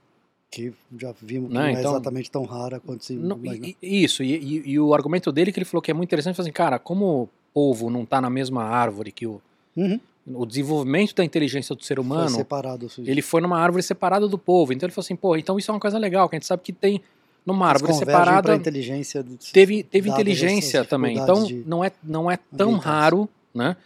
[0.50, 3.74] Que já vimos que Não, não, é então- exatamente tão rara quanto se Não, imagina.
[3.82, 6.34] e- isso, e, e- e o argumento dele que ele falou que é muito interessante,
[6.36, 7.28] foi assim, cara, como
[7.58, 9.40] o povo não está na mesma árvore que o,
[9.76, 10.00] Uhum.
[10.26, 12.86] o desenvolvimento da inteligência do ser Foi humano, separado.
[12.86, 13.02] isso.
[13.06, 14.72] ele foi numa árvore separada do povo.
[14.72, 16.62] Então ele falou assim, pô, então isso é uma coisa legal, que a gente sabe
[16.62, 17.00] que tem
[17.46, 19.24] numa árvore separada, inteligência.
[19.52, 21.16] teve, teve inteligência também.
[21.16, 22.84] Então não é, não é tão ambientais.
[22.84, 23.76] raro, né?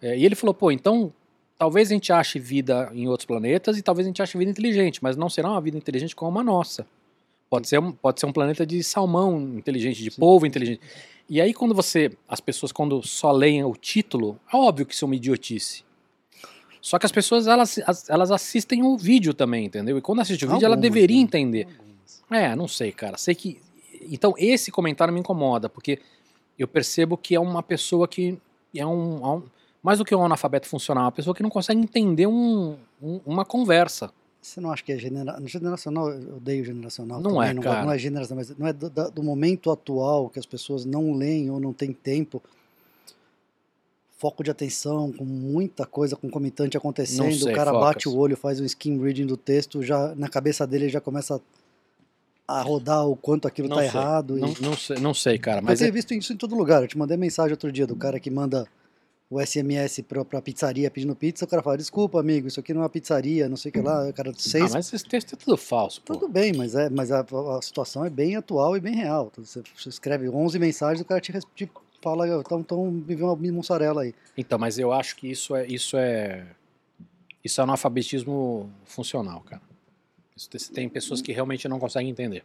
[0.00, 1.12] É, e ele falou, pô, então
[1.58, 5.02] talvez a gente ache vida em outros planetas e talvez a gente ache vida inteligente,
[5.02, 6.86] mas não será uma vida inteligente como a nossa.
[7.50, 10.20] Pode ser um, pode ser um planeta de salmão inteligente, de Sim.
[10.20, 10.80] polvo inteligente.
[11.28, 15.04] E aí quando você, as pessoas quando só leem o título, é óbvio que isso
[15.04, 15.84] é uma idiotice.
[16.80, 19.98] Só que as pessoas elas, as- elas assistem o vídeo também, entendeu?
[19.98, 21.22] E quando assiste o vídeo, ela Algumas, deveria né?
[21.22, 21.64] entender.
[21.78, 22.22] Algumas.
[22.30, 23.18] É, não sei, cara.
[23.18, 23.60] Sei que.
[24.10, 25.98] Então, esse comentário me incomoda, porque
[26.58, 28.38] eu percebo que é uma pessoa que
[28.74, 29.18] é um.
[29.22, 29.42] é um-
[29.82, 33.44] mais do que um analfabeto funcional, uma pessoa que não consegue entender um- um- uma
[33.44, 34.10] conversa.
[34.48, 35.38] Você não acha que é genera...
[35.44, 36.10] generacional?
[36.10, 37.20] Eu odeio generacional.
[37.20, 37.84] Não também, é, não, cara.
[37.84, 41.50] Não é generacional, mas não é do, do momento atual que as pessoas não leem
[41.50, 42.42] ou não têm tempo.
[44.16, 47.26] Foco de atenção, com muita coisa concomitante acontecendo.
[47.26, 47.86] Não sei, o cara Focas.
[47.88, 51.00] bate o olho, faz um skim reading do texto, já na cabeça dele ele já
[51.00, 51.40] começa
[52.48, 53.90] a rodar o quanto aquilo Não tá sei.
[54.00, 54.38] errado.
[54.38, 55.60] e- Não, não sei, não sei, cara.
[55.60, 56.82] eu Mas tenho é, visto isso em todo lugar.
[56.82, 58.66] Eu te mandei mensagem outro dia do cara que manda
[59.30, 61.44] o SMS pra, pra pizzaria pedindo pizza.
[61.44, 63.80] O cara fala: Desculpa, amigo, isso aqui não é uma pizzaria, não sei o que
[63.80, 64.08] lá.
[64.08, 64.72] O cara, ah, seis.
[64.72, 66.14] mas esse texto é tudo falso, pô.
[66.14, 69.30] Tudo bem, mas, é, mas a, a situação é bem atual e bem real.
[69.36, 73.36] Você, você escreve 11 mensagens, o cara te, te fala: Então, então me vê uma
[73.36, 74.14] mussarela aí.
[74.36, 75.66] Então, mas eu acho que isso é.
[75.66, 76.46] Isso é.
[77.44, 79.62] Isso é analfabetismo funcional, cara.
[80.36, 82.44] Isso Tem pessoas que realmente não conseguem entender.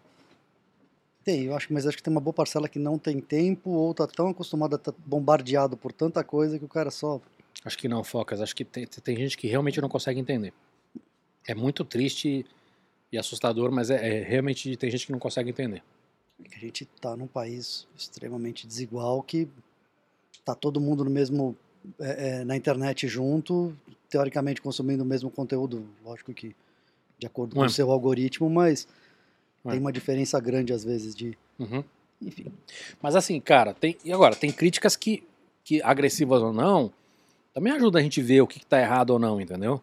[1.24, 3.94] Tem, eu acho, mas acho que tem uma boa parcela que não tem tempo ou
[3.94, 7.22] tá tão acostumado a estar bombardeado por tanta coisa que o cara só.
[7.64, 8.42] Acho que não, Focas.
[8.42, 10.54] Acho que tem, tem gente que realmente não consegue entender.
[11.48, 12.46] É muito triste
[13.12, 15.82] e assustador, mas é, é realmente tem gente que não consegue entender.
[16.44, 19.48] que a gente tá num país extremamente desigual que
[20.44, 21.56] tá todo mundo no mesmo
[22.00, 23.76] é, é, na internet junto,
[24.10, 26.56] teoricamente consumindo o mesmo conteúdo, lógico que
[27.20, 28.88] de acordo com o seu algoritmo, mas
[29.66, 29.72] Ué.
[29.72, 31.84] tem uma diferença grande às vezes de, Uhum.
[32.22, 32.46] enfim,
[33.02, 35.24] Mas assim, cara, tem, e agora, tem críticas que,
[35.64, 36.92] que, agressivas ou não,
[37.54, 39.82] também ajuda a gente ver o que, que tá errado ou não, entendeu?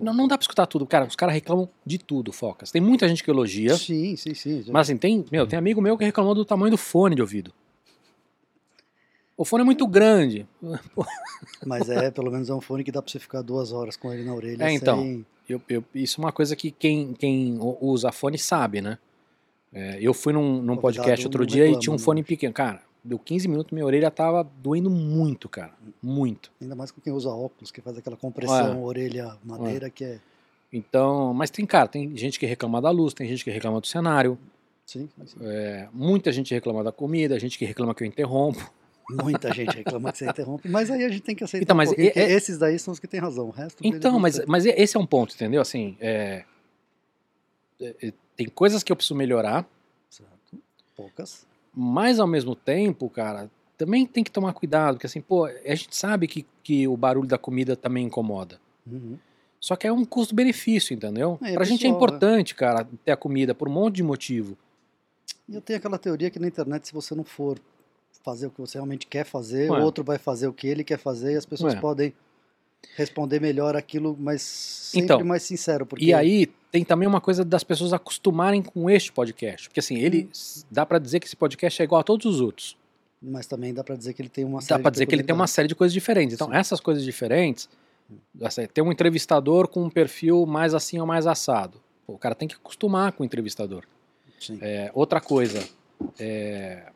[0.00, 0.86] Não, não dá pra escutar tudo.
[0.86, 2.70] Cara, os caras reclamam de tudo, Focas.
[2.70, 4.64] Tem muita gente que elogia, sim, sim, sim.
[4.68, 7.52] mas assim, tem, meu, tem amigo meu que reclamou do tamanho do fone de ouvido.
[9.36, 10.46] O fone é muito grande.
[11.66, 14.12] Mas é, pelo menos é um fone que dá pra você ficar duas horas com
[14.12, 14.64] ele na orelha.
[14.64, 14.98] É, então.
[15.02, 18.98] sem- Eu, eu- isso é uma coisa que quem, quem usa fone sabe, né?
[19.72, 22.02] É, eu fui num, num podcast outro dia e tinha um né?
[22.02, 22.52] fone pequeno.
[22.52, 25.72] Cara, deu 15 minutos, minha orelha tava doendo muito, cara.
[26.02, 26.52] Muito.
[26.60, 28.84] Ainda mais com quem usa óculos, que faz aquela compressão, É.
[28.84, 30.18] orelha, madeira, que é.
[30.72, 33.86] Então, mas tem, cara, tem gente que reclama da luz, tem gente que reclama do
[33.86, 34.38] cenário,
[34.86, 35.36] Sim, sim.
[35.42, 38.72] é, muita gente reclama da comida, gente que reclama que eu interrompo.
[39.10, 41.76] Muita gente reclama que você interrompe, mas aí a gente tem que aceitar Então, um
[41.78, 43.48] mas pouquinho é- é- esses daí são os que têm razão.
[43.48, 45.60] O resto Então, mas, não mas esse é um ponto, entendeu?
[45.60, 46.44] Assim, é, é, é,
[48.36, 49.66] tem coisas que eu preciso melhorar.
[50.10, 50.32] Certo.
[50.96, 51.46] Poucas.
[51.74, 55.96] mas ao mesmo tempo, cara, também tem que tomar cuidado, porque assim, pô, a gente
[55.96, 58.60] sabe que, que o barulho da comida também incomoda.
[58.86, 59.18] Uhum.
[59.58, 61.38] Só que é um custo-benefício, entendeu?
[61.42, 64.02] É, é pra gente é pessoal, importante, cara, ter a comida por um monte de
[64.02, 64.56] motivo.
[65.48, 67.58] E eu tenho aquela teoria que na internet, se você não for
[68.22, 70.98] fazer o que você realmente quer fazer, o outro vai fazer o que ele quer
[70.98, 72.12] fazer e as pessoas podem
[72.96, 75.86] responder melhor aquilo, mas sempre Então, mais sincero.
[75.86, 79.68] Porque E aí tem também uma coisa das pessoas acostumarem com este podcast.
[79.68, 80.62] Porque assim, ele Hum.
[80.70, 82.76] dá pra dizer que esse podcast é igual a todos os outros.
[83.20, 85.14] Mas também dá pra dizer que ele tem uma Dá série pra de dizer que
[85.14, 86.34] ele tem uma série de coisas diferentes.
[86.34, 86.54] Então, Sim.
[86.56, 87.68] essas coisas diferentes,
[88.42, 91.80] assim, tem um entrevistador com um perfil mais assim ou mais assado.
[92.04, 93.84] Pô, o cara tem que acostumar com o entrevistador.
[94.60, 95.62] É, outra coisa,
[96.18, 96.90] é,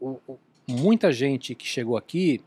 [0.00, 2.40] o- o- muita gente que chegou aqui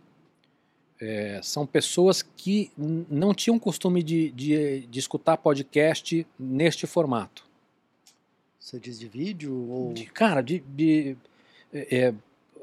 [1.01, 7.43] é, são pessoas que não tinham costume de, de, de escutar podcast neste formato.
[8.59, 9.93] Você diz de vídeo ou...
[9.93, 11.17] De- cara, de, de-
[11.73, 12.13] é, é,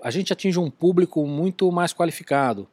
[0.03, 2.67] a gente atinge um público muito mais qualificado.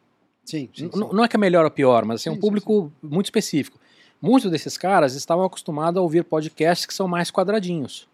[0.46, 1.00] Sim, sim, sim.
[1.00, 3.78] Não é que é melhor ou pior, mas assim, é um público muito específico.
[4.22, 8.08] Muitos desses caras estavam acostumados a ouvir podcasts que são mais quadradinhos.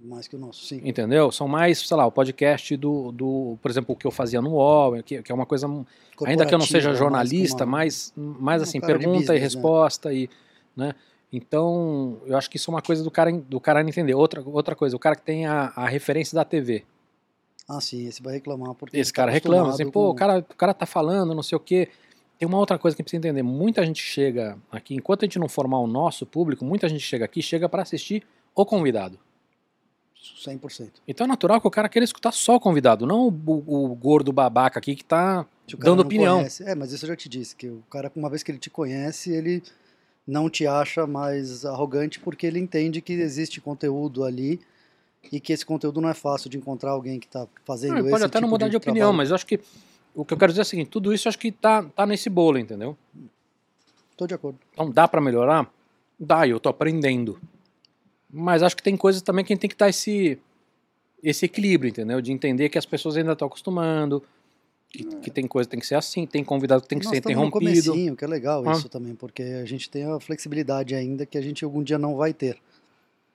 [0.00, 0.80] Mais que o nosso, sim.
[0.84, 1.32] Entendeu?
[1.32, 4.50] São mais, sei lá, o podcast do, do por exemplo, o que eu fazia no
[4.50, 5.66] UOL, que, que é uma coisa,
[6.24, 9.28] ainda que eu não seja jornalista, mais mais, mais um assim, de pergunta e business,
[9.28, 9.38] né?
[9.38, 10.30] resposta e,
[10.76, 10.94] né?
[11.32, 14.14] Então, eu acho que isso é uma coisa do cara, do cara entender.
[14.14, 16.84] Outra, outra coisa, o cara que tem a, a referência da TV.
[17.68, 20.38] Ah, sim, esse vai reclamar porque Esse tá cara reclama, assim, pô, com- o cara,
[20.38, 21.88] o cara tá falando, não sei o quê.
[22.38, 23.42] Tem uma outra coisa que precisa entender.
[23.42, 27.24] Muita gente chega aqui, enquanto a gente não formar o nosso público, muita gente chega
[27.24, 28.22] aqui, chega para assistir
[28.54, 29.18] o convidado.
[30.22, 30.90] 100%.
[31.06, 34.32] Então é natural que o cara queira escutar só o convidado, não o, o gordo
[34.32, 35.46] babaca aqui que tá
[35.78, 36.36] dando não opinião.
[36.38, 38.58] conhece- É, mas isso eu já te disse, que o cara, uma vez que ele
[38.58, 39.62] te conhece, ele
[40.26, 44.60] não te acha mais arrogante porque ele entende que existe conteúdo ali
[45.32, 48.10] e que esse conteúdo não é fácil de encontrar alguém que está fazendo Não, esse
[48.10, 49.16] pode até não tipo mudar de, opinião, trabalho.
[49.16, 49.60] mas eu acho que
[50.14, 52.28] o que eu quero dizer é o seguinte: tudo isso acho que tá, tá nesse
[52.28, 52.96] bolo, entendeu?
[54.16, 54.58] Tô de acordo.
[54.72, 55.70] Então dá para melhorar?
[56.18, 57.40] Dá, eu tô aprendendo.
[58.30, 60.38] Mas acho que tem coisas também que a gente tem que dar esse,
[61.22, 62.20] esse equilíbrio, entendeu?
[62.20, 64.22] De entender que as pessoas ainda estão acostumando,
[64.90, 67.10] que, que tem coisa que tem que ser assim, tem convidado que tem que Nós
[67.12, 67.84] ser estamos no interrompido.
[67.92, 68.72] comecinho, que é legal Ah.
[68.72, 72.16] isso também, porque a gente tem a flexibilidade ainda que a gente algum dia não
[72.16, 72.58] vai ter.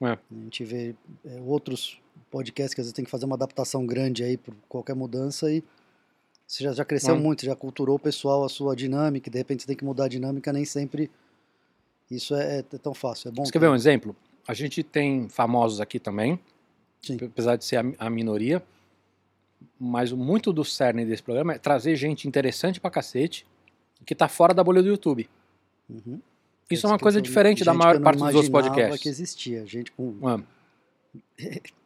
[0.00, 0.06] É.
[0.12, 1.98] A gente vê é, outros
[2.30, 5.62] podcasts que às vezes tem que fazer uma adaptação grande aí por qualquer mudança e
[6.46, 7.18] você já, já cresceu Ah.
[7.18, 9.84] muito, você já culturou o pessoal a sua dinâmica, e de repente você tem que
[9.84, 11.10] mudar a dinâmica, nem sempre
[12.10, 13.28] isso é, é tão fácil.
[13.28, 14.14] É bom Você quer ver um exemplo?
[14.46, 16.38] A gente tem famosos aqui também,
[17.02, 17.16] Sim.
[17.22, 18.62] apesar de ser a, a minoria,
[19.78, 23.46] mas muito do cerne desse programa é trazer gente interessante pra cacete
[24.04, 25.28] que tá fora da bolha do YouTube.
[25.88, 26.20] Uhum.
[26.70, 29.00] Isso é uma eu coisa diferente da maior eu parte dos outros podcasts.
[29.02, 30.40] que existia, gente com Ah,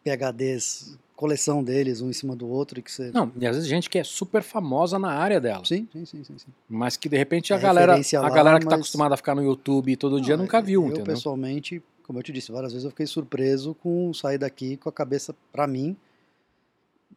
[0.05, 3.11] PHDs, coleção deles, um em cima do outro, e que você...
[3.13, 5.65] Não, e às vezes gente que é super famosa na área dela.
[5.65, 6.39] Sim, sim, sim, sim.
[6.39, 6.47] sim.
[6.69, 9.17] Mas que de repente a É galera, a lá, galera que tá mas- acostumada a
[9.17, 11.05] ficar no YouTube todo dia Não, nunca viu, eu, entendeu?
[11.15, 14.93] pessoalmente, como eu te disse várias vezes, eu fiquei surpreso com sair daqui com a
[14.93, 15.95] cabeça para mim.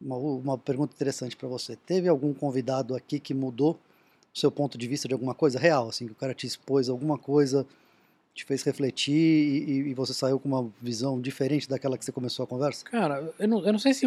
[0.00, 1.76] Uma, uma pergunta interessante para você.
[1.76, 3.78] Teve algum convidado aqui que mudou
[4.34, 6.88] o seu ponto de vista de alguma coisa real, assim, que o cara te expôs
[6.90, 7.66] alguma coisa,
[8.34, 12.44] te fez refletir e, e- você saiu com uma visão diferente daquela que você começou
[12.44, 12.84] a conversa?
[12.84, 14.06] Cara, eu não, eu não sei se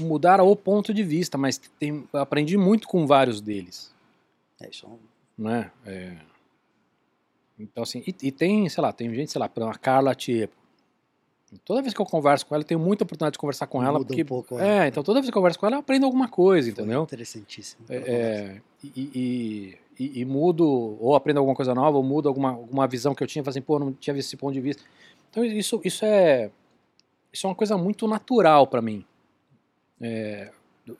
[0.00, 3.92] mudaram o ponto de vista, mas tem, aprendi muito com vários deles.
[4.60, 4.84] É isso.
[4.86, 4.98] é um-
[5.36, 5.70] né?
[5.86, 6.16] É.
[7.58, 10.14] Então, assim, e, e tem, sei lá, tem gente, sei lá, por exemplo, a Carla
[10.14, 10.54] Tiepo.
[11.64, 13.92] Toda vez que eu converso com ela, eu tenho muita oportunidade de conversar com ela.
[13.98, 14.86] Muda um Porque, pouco, é.
[14.86, 17.04] é, então toda vez que eu converso com ela, eu aprendo alguma coisa, foi entendeu?
[17.04, 17.84] Interessantíssimo.
[17.88, 20.66] É, é, e, e, e- e mudo,
[21.00, 23.78] ou aprendo alguma coisa nova, ou mudo alguma, alguma visão que eu tinha, assim, pô,
[23.78, 24.82] não tinha visto esse ponto de vista.
[25.30, 26.50] Então isso, isso é
[27.32, 29.04] isso é uma coisa muito natural para mim.
[30.00, 30.50] É,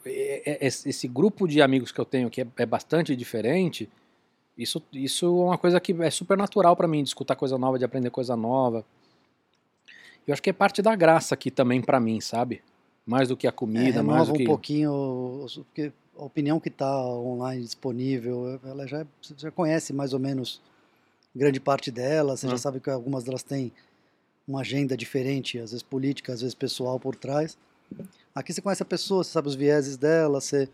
[0.05, 3.89] é- é- esse grupo de amigos que eu tenho, que é, é bastante diferente,
[4.57, 7.79] isso, isso é uma coisa que é super natural para mim, de escutar coisa nova,
[7.79, 8.85] de aprender coisa nova.
[10.27, 12.63] Eu acho que é parte da graça aqui também para mim, sabe?
[13.07, 14.45] Mais do que a comida, é, mais do que...
[14.45, 19.07] um pouquinho, porque a opinião que está online disponível, ela já,
[19.37, 20.61] já conhece mais ou menos
[21.35, 23.73] grande parte delas, você já sabe que algumas delas têm
[24.47, 27.59] uma agenda diferente, às vezes política, às vezes pessoal por trás.
[28.35, 30.69] Aqui você conhece a pessoa, você sabe os vieses dela, você,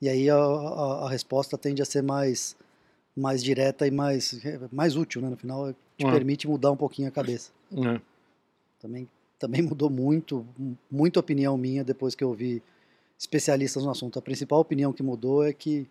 [0.00, 2.56] e aí a, a, a resposta tende a ser mais,
[3.16, 4.34] mais direta e mais,
[4.72, 5.28] mais útil, né?
[5.30, 6.10] No final, te Ah.
[6.10, 7.52] permite mudar um pouquinho a cabeça.
[7.72, 8.00] É.
[8.80, 9.08] Também,
[9.38, 10.46] também mudou muito,
[10.90, 12.62] muita opinião minha depois que eu vi
[13.18, 14.18] especialistas no assunto.
[14.18, 15.86] A principal opinião que mudou é que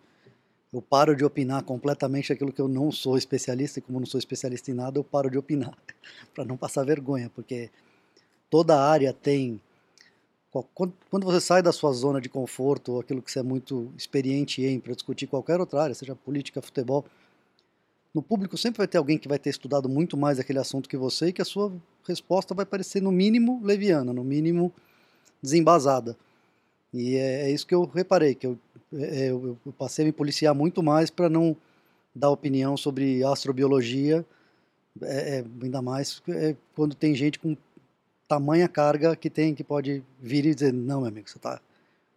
[0.72, 4.18] eu paro de opinar completamente aquilo que eu não sou especialista, e como não sou
[4.18, 5.76] especialista em nada, eu paro de opinar,
[6.34, 7.70] para não passar vergonha, porque
[8.50, 9.60] toda área tem.
[10.62, 14.62] Quando você sai da sua zona de conforto, ou aquilo que você é muito experiente
[14.62, 17.04] em, para discutir qualquer outra área, seja política, futebol,
[18.14, 20.96] no público sempre vai ter alguém que vai ter estudado muito mais aquele assunto que
[20.96, 21.72] você e que a sua
[22.06, 24.72] resposta vai parecer, no mínimo, leviana, no mínimo,
[25.42, 26.16] desembasada.
[26.92, 28.58] E é, é isso que eu reparei, que eu,
[28.92, 31.56] é, eu, eu passei a me policiar muito mais para não
[32.14, 34.24] dar opinião sobre astrobiologia,
[35.02, 37.56] é, é, ainda mais é, quando tem gente com
[38.28, 41.60] tamanha carga que tem que pode vir e dizer não meu amigo você está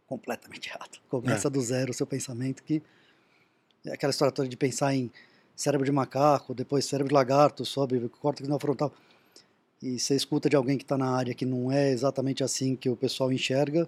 [0.07, 1.51] completamente errado começa é.
[1.51, 2.81] do zero o seu pensamento que
[3.85, 5.11] é aquela história toda de pensar em
[5.55, 8.93] cérebro de macaco depois cérebro de lagarto sobe córtex não frontal
[9.81, 12.89] e você escuta de alguém que está na área que não é exatamente assim que
[12.89, 13.87] o pessoal enxerga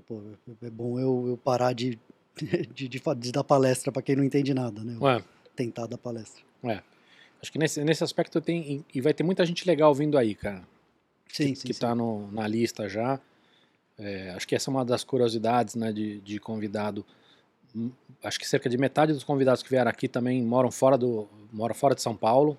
[0.00, 0.22] Pô,
[0.62, 1.98] é bom eu, eu parar de,
[2.74, 4.96] de, de, de dar palestra para quem não entende nada, né?
[4.98, 5.22] Ué.
[5.54, 6.42] Tentar dar palestra.
[6.64, 6.82] É.
[7.40, 8.84] Acho que nesse, nesse aspecto tem.
[8.94, 10.62] E vai ter muita gente legal vindo aí, cara.
[11.32, 13.18] Sim, que, está na lista já.
[13.98, 17.04] É, acho que essa é uma das curiosidades né, de, de convidado.
[17.74, 17.90] Hum,
[18.22, 21.74] acho que cerca de metade dos convidados que vieram aqui também moram fora, do, moram
[21.74, 22.58] fora de São Paulo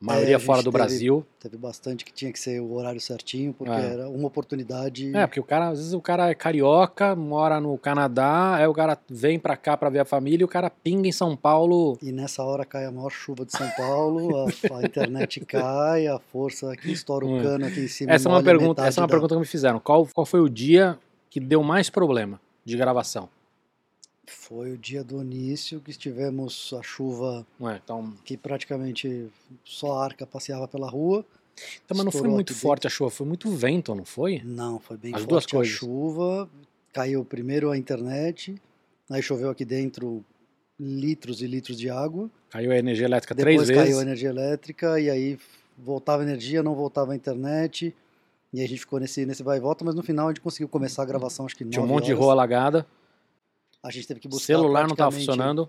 [0.00, 1.26] maioria é, fora do teve, Brasil.
[1.40, 3.92] Teve bastante que tinha que ser o horário certinho, porque é.
[3.92, 5.14] era uma oportunidade.
[5.16, 8.74] É, porque o cara, às vezes o cara é carioca, mora no Canadá, aí o
[8.74, 11.98] cara vem pra cá pra ver a família e o cara pinga em São Paulo.
[12.02, 14.44] E nessa hora cai a maior chuva de São Paulo, a,
[14.78, 17.42] a internet cai, a força aqui estoura o hum.
[17.42, 18.12] cano aqui em cima.
[18.12, 19.12] Essa é uma pergunta, essa é uma da...
[19.12, 19.80] pergunta que me fizeram.
[19.80, 20.98] Qual, qual foi o dia
[21.30, 23.28] que deu mais problema de gravação?
[24.26, 28.12] Foi o dia do início que tivemos a chuva Ué, então...
[28.24, 29.28] que praticamente
[29.64, 31.24] só a arca passeava pela rua.
[31.84, 34.42] Então, mas não foi muito forte a chuva, foi muito vento, não foi?
[34.44, 35.74] Não, foi bem As forte duas coisas.
[35.74, 36.48] a chuva.
[36.92, 38.54] Caiu primeiro a internet,
[39.10, 40.24] aí choveu aqui dentro
[40.78, 42.30] litros e litros de água.
[42.50, 43.82] Caiu a energia elétrica Depois três vezes.
[43.84, 45.38] caiu a energia elétrica e aí
[45.76, 47.94] voltava a energia, não voltava a internet.
[48.52, 50.68] E a gente ficou nesse, nesse vai e volta, mas no final a gente conseguiu
[50.68, 52.06] começar a gravação, acho que Tinha um monte horas.
[52.06, 52.86] de rua alagada.
[53.84, 54.46] A gente teve que buscar.
[54.46, 55.68] Celular não estava funcionando.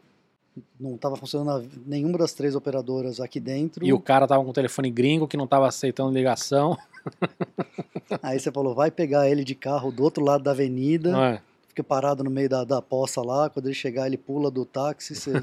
[0.80, 3.86] Não estava funcionando nenhuma das três operadoras aqui dentro.
[3.86, 6.78] E o cara tava com o telefone gringo que não estava aceitando ligação.
[8.24, 11.34] Aí você falou, vai pegar ele de carro do outro lado da avenida.
[11.34, 11.41] É.
[11.68, 13.49] Fica parado no meio da, da poça lá.
[13.49, 15.13] Quando ele chegar, ele pula do táxi.
[15.13, 15.34] Você...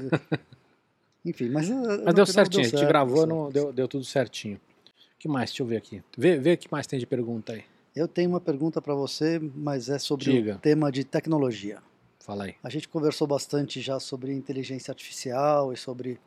[1.23, 1.69] Enfim, mas.
[1.69, 4.55] Eh, mas deu certinho, deu certo, a gente gravou, não, deu, deu tudo certinho.
[4.55, 5.51] O que mais?
[5.51, 6.01] Deixa eu ver aqui.
[6.17, 7.63] Vê, vê o que mais tem de pergunta aí.
[7.95, 10.55] Eu tenho uma pergunta para você, mas é sobre Diga.
[10.55, 11.77] o tema de tecnologia.
[12.23, 12.55] Fala aí.
[12.63, 16.17] A gente conversou bastante já sobre inteligência artificial e sobre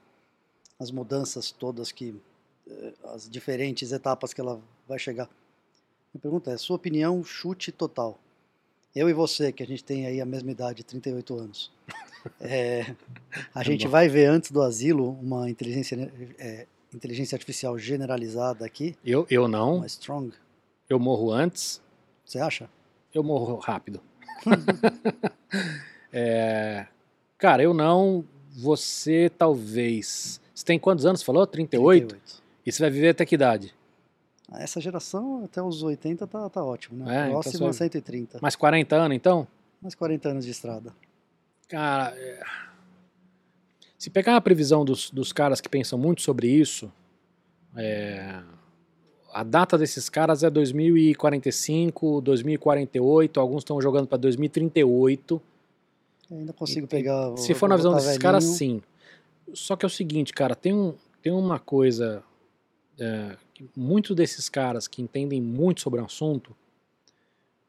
[0.79, 2.15] as mudanças todas que
[2.69, 5.27] eh, as diferentes etapas que ela vai chegar.
[6.13, 8.19] Minha pergunta é, sua opinião, chute total.
[8.95, 11.73] Eu e você, que a gente tem aí a mesma idade, 38 anos.
[12.41, 12.97] É,
[13.55, 18.97] a gente vai ver antes do asilo uma inteligência, é, inteligência artificial generalizada aqui?
[19.05, 19.77] Eu, eu não.
[19.77, 20.33] Uma strong?
[20.91, 21.81] Eu morro antes.
[22.25, 22.69] Você acha?
[23.15, 24.01] Eu morro rápido.
[26.13, 26.87] é,
[27.39, 28.25] cara, eu não.
[28.57, 30.41] Você talvez.
[30.55, 31.23] Você tem quantos anos?
[31.23, 31.47] Falou?
[31.47, 32.09] 38?
[32.09, 32.43] 38.
[32.65, 33.75] E você vai viver até que idade?
[34.51, 37.29] Ah, essa geração, até os 80, tá, tá ótimo, né?
[37.29, 38.39] É, Próximo então a 130.
[38.41, 39.47] Mais 40 anos, então?
[39.83, 40.95] Mais 40 anos de estrada.
[41.69, 42.41] Cara, é...
[43.99, 46.91] se pegar a previsão dos, dos caras que pensam muito sobre isso,
[47.77, 48.41] é
[49.37, 55.43] a data desses caras é 2045, 2048, alguns estão jogando para 2038.
[56.31, 57.37] Eu ainda consigo e, pegar.
[57.37, 58.23] Se for na visão desses velhinho.
[58.23, 58.81] caras, sim.
[59.53, 62.23] Só que é o seguinte, cara, tem, um, tem uma coisa.
[62.99, 63.37] É,
[63.77, 66.57] muitos desses caras que entendem muito sobre o assunto,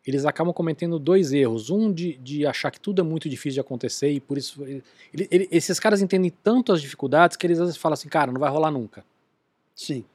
[0.06, 1.70] eles acabam cometendo dois erros.
[1.70, 4.64] Um de, de achar que tudo é muito difícil de acontecer e por isso.
[4.64, 4.82] Ele,
[5.30, 8.40] ele, esses caras entendem tanto as dificuldades que eles às vezes falam assim, cara, não
[8.40, 9.04] vai rolar nunca.
[9.76, 10.06] Sim.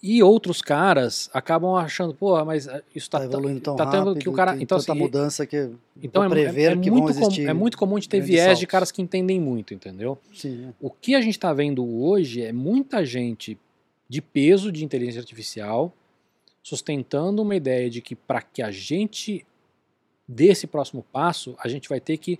[0.00, 4.14] E outros caras acabam achando, pô, mas eh, isso está tá evoluindo tão tá rápido,
[4.14, 5.70] que o cara, então tanta assim, mudança que
[6.00, 8.44] então é, prever é, é que muito vão existir é muito comum gente ter viés
[8.44, 8.60] saltos.
[8.60, 10.16] de caras que entendem muito, entendeu?
[10.32, 10.68] Sim.
[10.68, 10.72] É.
[10.80, 13.58] O que a gente está vendo hoje é muita gente
[14.08, 15.92] de peso de inteligência artificial
[16.62, 19.44] sustentando uma ideia de que para que a gente
[20.28, 22.38] dê esse próximo passo, a gente vai ter que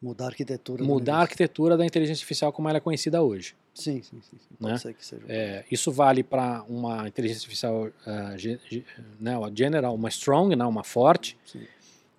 [0.00, 3.54] mudar a arquitetura mudar a arquitetura da inteligência artificial como ela é conhecida hoje.
[3.74, 4.38] Sim, sim, sim.
[4.38, 4.56] sim.
[4.58, 4.78] Né?
[4.78, 5.22] ser que seja.
[5.28, 8.82] É, isso vale para uma inteligência artificial uh,
[9.20, 11.36] né, uma general, uma strong, né, uma forte.
[11.44, 11.66] Sim.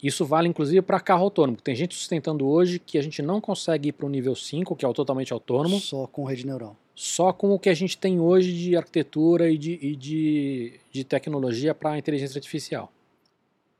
[0.01, 1.57] Isso vale inclusive para carro autônomo.
[1.57, 4.85] Tem gente sustentando hoje que a gente não consegue ir para o nível 5, que
[4.85, 5.79] é o totalmente autônomo.
[5.79, 6.75] Só com rede neural.
[6.93, 11.03] Só com o que a gente tem hoje de arquitetura e de, e de, de
[11.03, 12.91] tecnologia para inteligência artificial.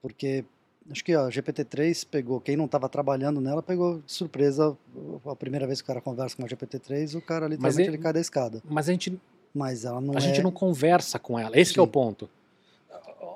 [0.01, 0.43] Porque
[0.91, 4.77] acho que a GPT-3 pegou, quem não estava trabalhando nela pegou de surpresa
[5.25, 7.97] a primeira vez que o cara conversa com a GPT-3, o cara literalmente ele, ele
[7.97, 8.61] cai da escada.
[8.69, 9.19] Mas a gente
[9.53, 10.21] mas ela não a é...
[10.21, 11.57] gente não conversa com ela.
[11.57, 12.29] Esse é o ponto.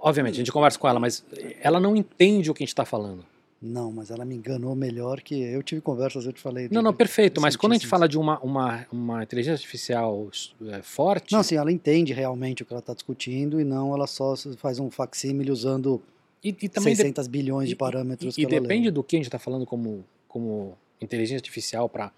[0.04, 1.24] Obviamente, a gente conversa com ela, mas
[1.62, 3.26] ela não entende o que a gente está falando.
[3.62, 6.68] Não, mas ela me enganou melhor que eu tive conversas, eu te falei.
[6.72, 7.39] Não, não, perfeito.
[7.39, 10.28] Mas quando a gente fala de uma, uma, uma inteligência artificial
[10.68, 11.32] é, forte.
[11.32, 14.80] Não, sim, ela entende realmente o que ela está discutindo e não ela só faz
[14.80, 16.02] um facsímile usando
[16.44, 17.32] e, e também 600 de...
[17.32, 18.38] bilhões de parâmetros.
[18.38, 22.12] E, e depende do que a gente está falando como, como inteligência artificial para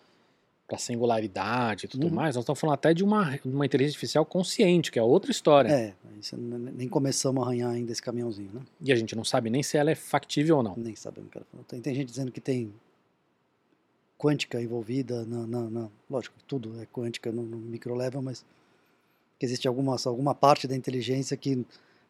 [0.65, 2.13] para singularidade e tudo uhum.
[2.13, 5.69] mais, nós estamos falando até de uma, uma inteligência artificial consciente, que é outra história.
[5.69, 5.93] É,
[6.73, 8.61] nem começamos a arranhar ainda esse caminhãozinho, né?
[8.81, 10.73] E a gente não sabe nem se ela é factível ou não.
[10.77, 12.73] Nem sabemos que ela tem, tem gente dizendo que tem
[14.17, 18.45] quântica envolvida na, na, na lógico, tudo é quântica no, no micro level, mas
[19.37, 21.65] que existe alguma, alguma parte da inteligência que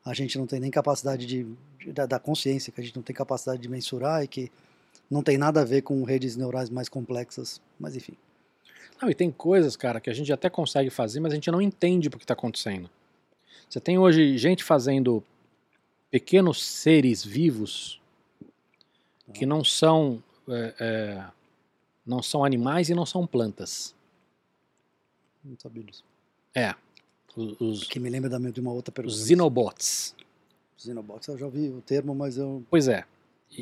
[0.06, 1.45] a gente não tem nem capacidade de,
[1.91, 4.51] da, da consciência, que a gente não tem capacidade de mensurar e que
[5.10, 8.18] não tem nada a ver com redes neurais mais complexas, mas enfim.
[9.01, 11.62] Não, e tem coisas, cara, que a gente até consegue fazer, mas a gente não
[11.62, 12.89] entende o que está acontecendo.
[13.70, 15.24] Você tem hoje gente fazendo
[16.12, 17.99] pequenos seres vivos
[19.34, 21.26] que não são é, é,
[22.06, 23.95] não são animais e não são plantas.
[25.43, 26.04] Não sabia disso.
[26.54, 26.76] É.
[27.36, 29.15] Os, que me lembra de uma outra pergunta.
[29.15, 30.15] Os Xenobots.
[30.77, 32.63] Xenobots, eu já ouvi o termo, mas eu.
[32.69, 33.05] Pois é.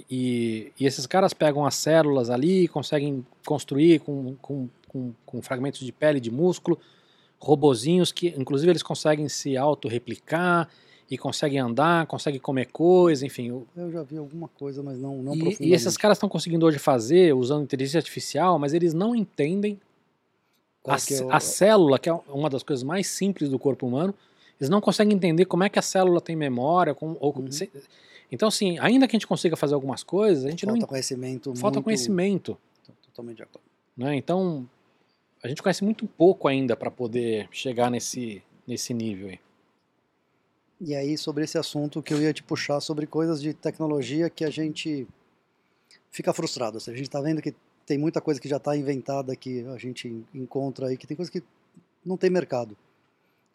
[0.10, 5.82] E, e, esses caras pegam as células ali, conseguem construir com, com, com, com fragmentos
[5.82, 6.80] de pele, de músculo,
[7.40, 10.70] robozinhos que, inclusive, eles conseguem se autorreplicar
[11.10, 13.50] e conseguem andar, conseguem comer coisa, enfim.
[13.50, 16.66] Eu, eu já vi alguma coisa, mas não, não e, e esses caras estão conseguindo
[16.66, 19.78] hoje fazer usando inteligência artificial, mas eles não entendem
[20.86, 21.32] a, é o...
[21.32, 24.14] a célula, que é uma das coisas mais simples do corpo humano,
[24.60, 27.52] eles não conseguem entender como é que a célula tem memória, com, ou, uhum.
[27.52, 27.70] se,
[28.32, 30.88] então, assim, ainda que a gente consiga fazer algumas coisas, a gente falta não.
[30.88, 31.84] Conhecimento falta muito...
[31.84, 32.58] conhecimento.
[33.08, 33.66] Totalmente de acordo.
[33.98, 34.16] Né?
[34.16, 34.68] Então,
[35.44, 39.40] a gente conhece muito pouco ainda para poder chegar nesse, nesse nível aí.
[40.80, 44.46] E aí, sobre esse assunto que eu ia te puxar sobre coisas de tecnologia que
[44.46, 45.08] a gente
[46.10, 46.80] fica frustrado.
[46.80, 47.54] Seja, a gente está vendo que
[47.92, 51.30] tem muita coisa que já está inventada que a gente encontra aí, que tem coisa
[51.30, 51.44] que
[52.06, 52.78] não tem mercado.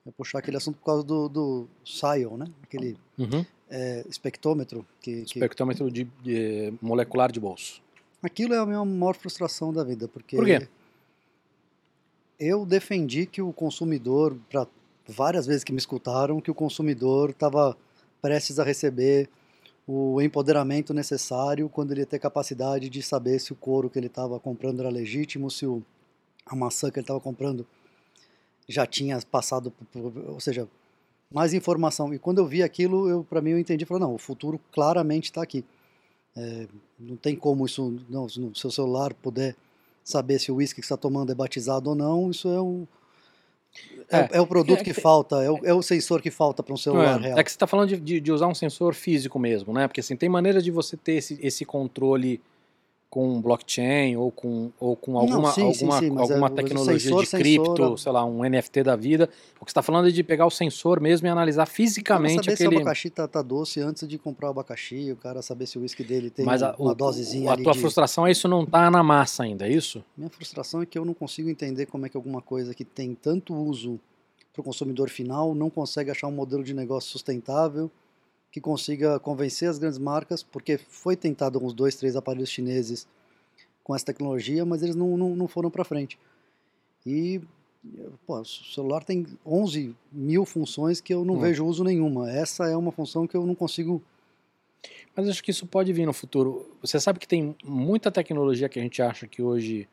[0.05, 2.47] Eu puxar aquele assunto por causa do, do SION, né?
[2.63, 4.87] Aquele uhum é, espectrômetro.
[5.01, 7.83] Que, espectrômetro de, de, molecular de bolso.
[8.23, 10.37] Aquilo é a minha maior frustração da vida, porque...
[10.37, 10.69] Por quê?
[12.39, 14.67] Eu defendi que o consumidor, para
[15.09, 17.75] várias vezes que me escutaram, que o consumidor estava
[18.21, 19.29] prestes a receber
[19.87, 24.09] o empoderamento necessário quando ele ia ter capacidade de saber se o couro que ele
[24.09, 25.83] estava comprando era legítimo, se o,
[26.45, 27.67] a maçã que ele estava comprando
[28.69, 30.69] já tinha passado, ou seja,
[31.31, 32.13] mais informação.
[32.13, 35.27] E quando eu vi aquilo, eu para mim eu entendi, falei, não, o futuro claramente
[35.27, 35.65] está aqui.
[36.37, 36.67] É,
[36.99, 39.57] não tem como isso, não, se no seu celular puder
[40.03, 42.87] saber se o uísque que está tomando é batizado ou não, isso é um
[44.11, 46.31] é, é, é o produto é, que, que falta, é o, é o, sensor que
[46.31, 47.39] falta para um celular é, real.
[47.39, 49.89] É que você está falando de, de, de, usar um sensor físico mesmo, né?
[49.89, 52.41] Porque assim, tem maneiras de você ter esse, esse controle
[53.09, 56.99] com blockchain ou com, ou com alguma, Não, sim, alguma, sim, sim, alguma é, tecnologia
[56.99, 59.31] sensor, de cripto, sensor, sei lá, um NFT da vida.
[59.61, 62.53] O que você está falando é de pegar o sensor mesmo e analisar fisicamente saber
[62.53, 62.71] aquele...
[62.71, 65.79] se o abacaxi tá, tá, doce antes de comprar o abacaxi, o cara saber se
[65.79, 67.79] o whisky dele tem Mas a, uma o, dosezinha A tua de...
[67.79, 70.05] frustração é isso não tá na massa ainda, é isso?
[70.17, 73.15] Minha frustração é que eu não consigo entender como é que alguma coisa que tem
[73.15, 74.01] tanto uso
[74.53, 77.91] para o consumidor final não consegue achar um modelo de negócio sustentável
[78.57, 83.07] que consiga convencer as grandes marcas, porque foi tentado uns dois, três aparelhos chineses
[83.85, 86.19] com essa tecnologia, mas eles não, não, não foram para frente.
[87.05, 87.39] E
[88.27, 91.39] pô, o celular tem 11 mil funções que eu não hum.
[91.39, 92.31] vejo uso nenhuma.
[92.31, 94.03] Essa é uma função que eu não consigo.
[95.15, 96.75] Mas acho que isso pode vir no futuro.
[96.81, 99.87] Você sabe que tem muita tecnologia que a gente acha que hoje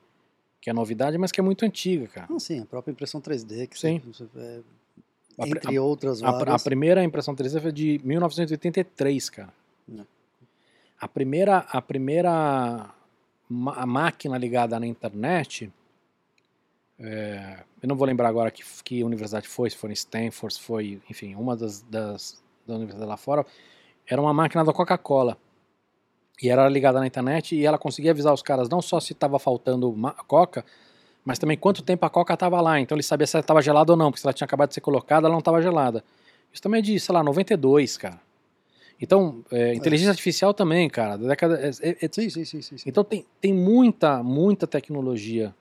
[0.61, 2.27] que é novidade, mas que é muito antiga, cara.
[2.33, 4.01] Ah, sim, a própria impressão 3D, que sim.
[4.05, 4.61] Você, é,
[5.39, 6.47] entre a, outras várias.
[6.47, 9.53] A, a, primeira impressão 3D foi de 1983, cara.
[9.87, 10.05] Não.
[10.99, 12.89] A primeira, a primeira
[13.75, 15.71] a máquina ligada na internet,
[16.99, 20.61] é, eu não vou lembrar agora que, que universidade foi, se foi em Stanford, se
[20.61, 23.45] foi, enfim, uma das, das, das universidades lá fora,
[24.07, 25.37] era uma máquina da Coca-Cola.
[26.41, 29.37] E era ligada na internet e ela conseguia avisar os caras não só se estava
[29.37, 29.93] faltando
[30.27, 30.65] coca,
[31.25, 32.79] mas também quanto tempo a coca estava lá.
[32.79, 34.75] Então ele sabia se ela estava gelada ou não, porque se ela tinha acabado de
[34.75, 36.03] ser colocada, ela não estava gelada.
[36.51, 38.19] Isso também é de, sei lá, 92, cara.
[39.01, 41.59] Então, é, inteligência artificial também, cara, da década.
[41.59, 45.53] É, é, é, sim, sim, sim, sim, Então tem, tem muita, muita tecnologia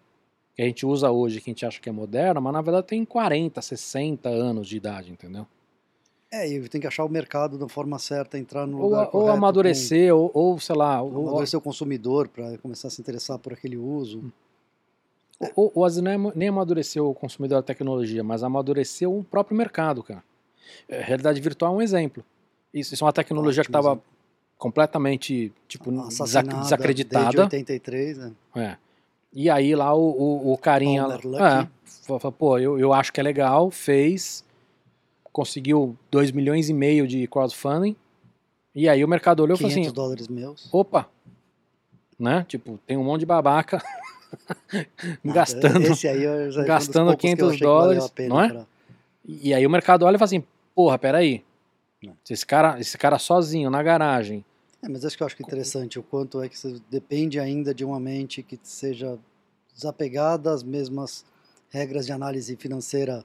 [0.55, 2.87] que a gente usa hoje, que a gente acha que é moderna, mas na verdade
[2.87, 5.47] tem 40, 60 anos de idade, entendeu?
[6.31, 9.11] É, e tem que achar o mercado da forma certa, entrar no Ou, lugar ou
[9.11, 13.01] correto, amadurecer, ou, ou, sei lá, com- ou, amadurecer o consumidor para começar a se
[13.01, 14.19] interessar por aquele uso.
[14.19, 14.33] ou,
[16.03, 20.23] não é ma- nem amadureceu o consumidor da tecnologia, mas amadureceu o próprio mercado, cara.
[20.89, 22.25] É, realidade virtual é um exemplo.
[22.73, 24.05] Isso, isso é uma tecnologia que Ótimo estava exemplo.
[24.57, 27.43] completamente tipo, desac- Assassinada Desde desacreditada.
[27.45, 28.33] 83, né?
[28.57, 28.77] É.
[29.33, 31.05] E aí lá o, o, o carinha.
[31.05, 34.45] É, fa- fa- pô, eu, eu acho que é legal, fez,
[35.33, 37.97] conseguiu 2 milhões e meio de crowdfunding.
[38.75, 40.69] E aí o mercado olhou e falou 500 assim: dólares meus.
[40.73, 41.09] opa,
[42.19, 42.45] né?
[42.49, 43.83] Tipo, tem um monte de babaca
[45.25, 45.83] gastando.
[45.83, 48.29] Esse aí eu já- gastando um dos poucos que eu 500 achei que valeu dólares,
[48.29, 48.49] não é?
[48.49, 48.67] pra-
[49.25, 51.45] E aí o mercado olha e fala assim: porra, peraí.
[52.03, 52.17] Não.
[52.29, 54.45] Esse cara, esse cara sozinho na garagem.
[54.83, 57.73] É, mas acho que eu acho que interessante o quanto é que você depende ainda
[57.73, 59.17] de uma mente que seja
[59.73, 61.25] desapegada às mesmas
[61.71, 63.25] regras de análise financeira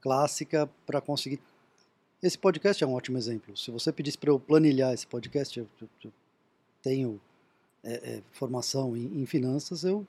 [0.00, 1.40] clássica para conseguir.
[2.22, 3.56] Esse podcast é um ótimo exemplo.
[3.56, 6.12] Se você pedisse para eu planilhar esse podcast, eu, eu- eu
[6.80, 7.20] tenho
[7.82, 10.06] é, é, formação em, em finanças, eu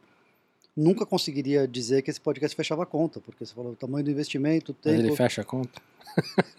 [0.76, 4.12] nunca conseguiria dizer que esse podcast fechava a conta, porque você falou o tamanho do
[4.12, 5.08] investimento, o Mas tempo.
[5.08, 5.82] ele fecha a conta.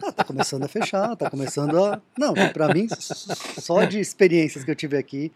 [0.02, 2.00] Ah, tá começando a fechar, tá começando a.
[2.18, 5.30] Não, pra mim, só de experiências que eu tive aqui.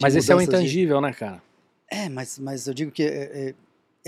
[0.00, 1.42] Mas esse é o mudanças de- intangível, né, cara?
[1.90, 3.54] É, mas, mas eu digo que é, é-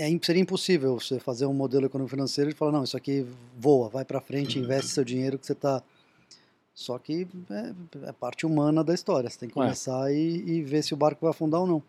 [0.05, 3.25] é im- seria impossível você fazer um modelo econômico financeiro e falar, não, isso aqui
[3.59, 5.83] voa, vai pra frente, investe seu dinheiro que você tá.
[6.73, 9.29] Só que é, é parte humana da história.
[9.29, 9.61] Você tem que É.
[9.61, 11.83] começar e, e ver se o barco vai afundar ou não.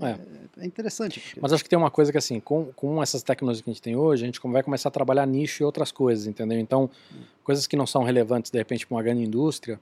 [0.00, 0.10] É.
[0.10, 0.18] É,
[0.62, 1.18] é interessante.
[1.20, 3.72] porque- Mas acho que tem uma coisa que, assim, com, com essas tecnologias que a
[3.72, 6.58] gente tem hoje, a gente vai começar a trabalhar nicho e outras coisas, entendeu?
[6.58, 6.88] Então,
[7.42, 9.80] coisas que não são relevantes, de repente, para uma grande indústria,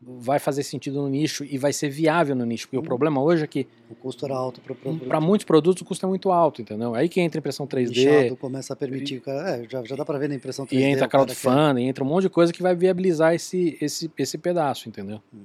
[0.00, 2.66] vai fazer sentido no nicho e vai ser viável no nicho.
[2.66, 2.84] Porque o Hum.
[2.84, 6.08] problema hoje é que, o custo era alto para para muitos produtos, o custo é
[6.08, 6.94] muito alto, entendeu?
[6.94, 9.18] Aí que entra impressão 3D, começa a permitir.
[9.18, 10.80] o cara- É, já, já dá para ver na impressão 3D.
[10.80, 13.76] e entra o cara quer- crowdfunding, entra um monte de coisa que vai viabilizar esse,
[13.80, 15.20] esse, esse pedaço, entendeu?
[15.34, 15.44] Hum.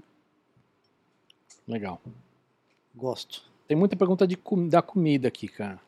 [1.68, 1.99] Legal.
[2.93, 3.43] Gosto.
[3.67, 4.37] Tem muita pergunta de,
[4.69, 5.79] da comida aqui, cara.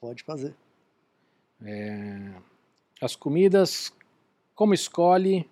[0.00, 0.54] Pode fazer.
[3.00, 3.92] As comidas,
[4.54, 5.48] como escolhe,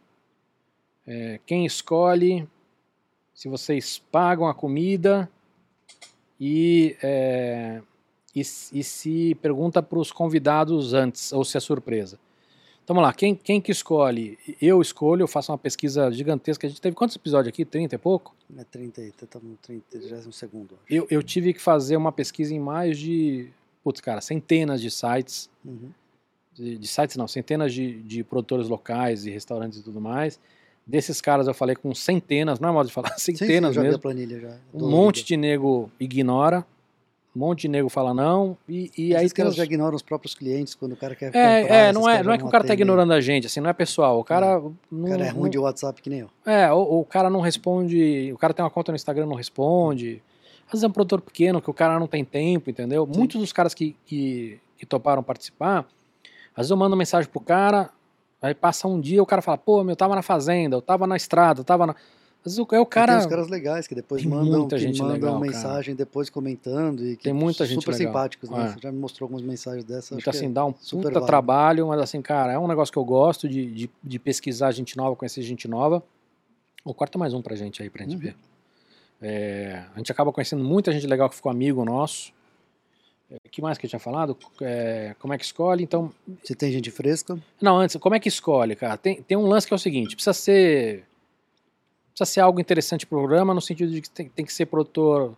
[1.06, 2.48] é, quem escolhe,
[3.34, 5.30] se vocês pagam a comida
[6.38, 7.82] e, é,
[8.34, 12.18] e, e se pergunta para os convidados antes, ou se é surpresa.
[12.84, 14.36] Então vamos lá, quem, quem que escolhe?
[14.60, 16.66] Eu escolho, eu faço uma pesquisa gigantesca.
[16.66, 17.64] A gente teve quantos episódios aqui?
[17.64, 18.34] 30 e pouco?
[18.58, 20.76] É 30, estamos no 30 segundo.
[20.90, 23.48] Eu, eu tive que fazer uma pesquisa em mais de,
[23.84, 25.90] putz, cara, centenas de sites Uhum.
[26.54, 30.40] de, de sites não, centenas de, de produtores locais e restaurantes e tudo mais.
[30.84, 33.74] Desses caras eu falei com centenas, não é modo de falar, Sim, sim, centenas eu
[33.74, 34.02] já vi a mesmo.
[34.02, 34.56] planilha já.
[34.74, 36.66] Um monte de nego ignora,
[37.34, 39.56] um monte de nego fala não, e, e aí os caras os...
[39.56, 41.40] já ignoram os próprios clientes quando o cara quer comprar.
[41.40, 42.82] É, é, esses não é, não é que o cara tá atendem.
[42.82, 44.18] ignorando a gente, assim, não é pessoal.
[44.18, 44.60] O cara.
[44.90, 46.30] Não, O cara é ruim não- de WhatsApp que nem eu.
[46.44, 48.30] É, ou, ou o cara não responde.
[48.34, 50.22] O cara tem uma conta no Instagram não responde.
[50.66, 53.06] Às vezes é um produtor pequeno que o cara não tem tempo, entendeu?
[53.06, 55.86] Muitos dos caras que, que, que toparam participar,
[56.50, 57.90] às vezes eu mando mensagem pro cara,
[58.40, 61.06] aí passa um dia o cara fala, pô, meu, eu tava na fazenda, eu tava
[61.06, 61.96] na estrada, eu tava na.
[62.44, 63.12] Vezes o, é o E cara.
[63.12, 65.40] tem os caras legais que depois mandam, muita que mandam legal, cara.
[65.46, 68.12] mensagem depois comentando e que Tem muita gente super legal.
[68.12, 68.64] simpáticos, né?
[68.64, 68.68] É.
[68.72, 70.10] Você já me mostrou algumas mensagens dessas.
[70.18, 72.90] Então, que assim, é dá um super puta trabalho, mas assim, cara, é um negócio
[72.92, 76.02] que eu gosto de, de, de pesquisar gente nova, conhecer gente nova.
[76.84, 78.20] Ou corta mais um pra gente aí, pra gente Uhum.
[78.20, 78.36] ver.
[79.20, 82.32] É, a gente acaba conhecendo muita gente legal que ficou amigo nosso.
[83.30, 84.36] O que mais que eu tinha falado?
[84.60, 85.82] É, como é que escolhe?
[85.84, 86.12] Então,
[86.42, 88.96] Se tem gente fresca, não, antes, como é que escolhe, cara?
[88.98, 91.04] Tem, tem um lance que é o seguinte: precisa ser.
[92.14, 95.34] Precisa ser algo interessante pro programa, no sentido de que tem, tem que ser produtor,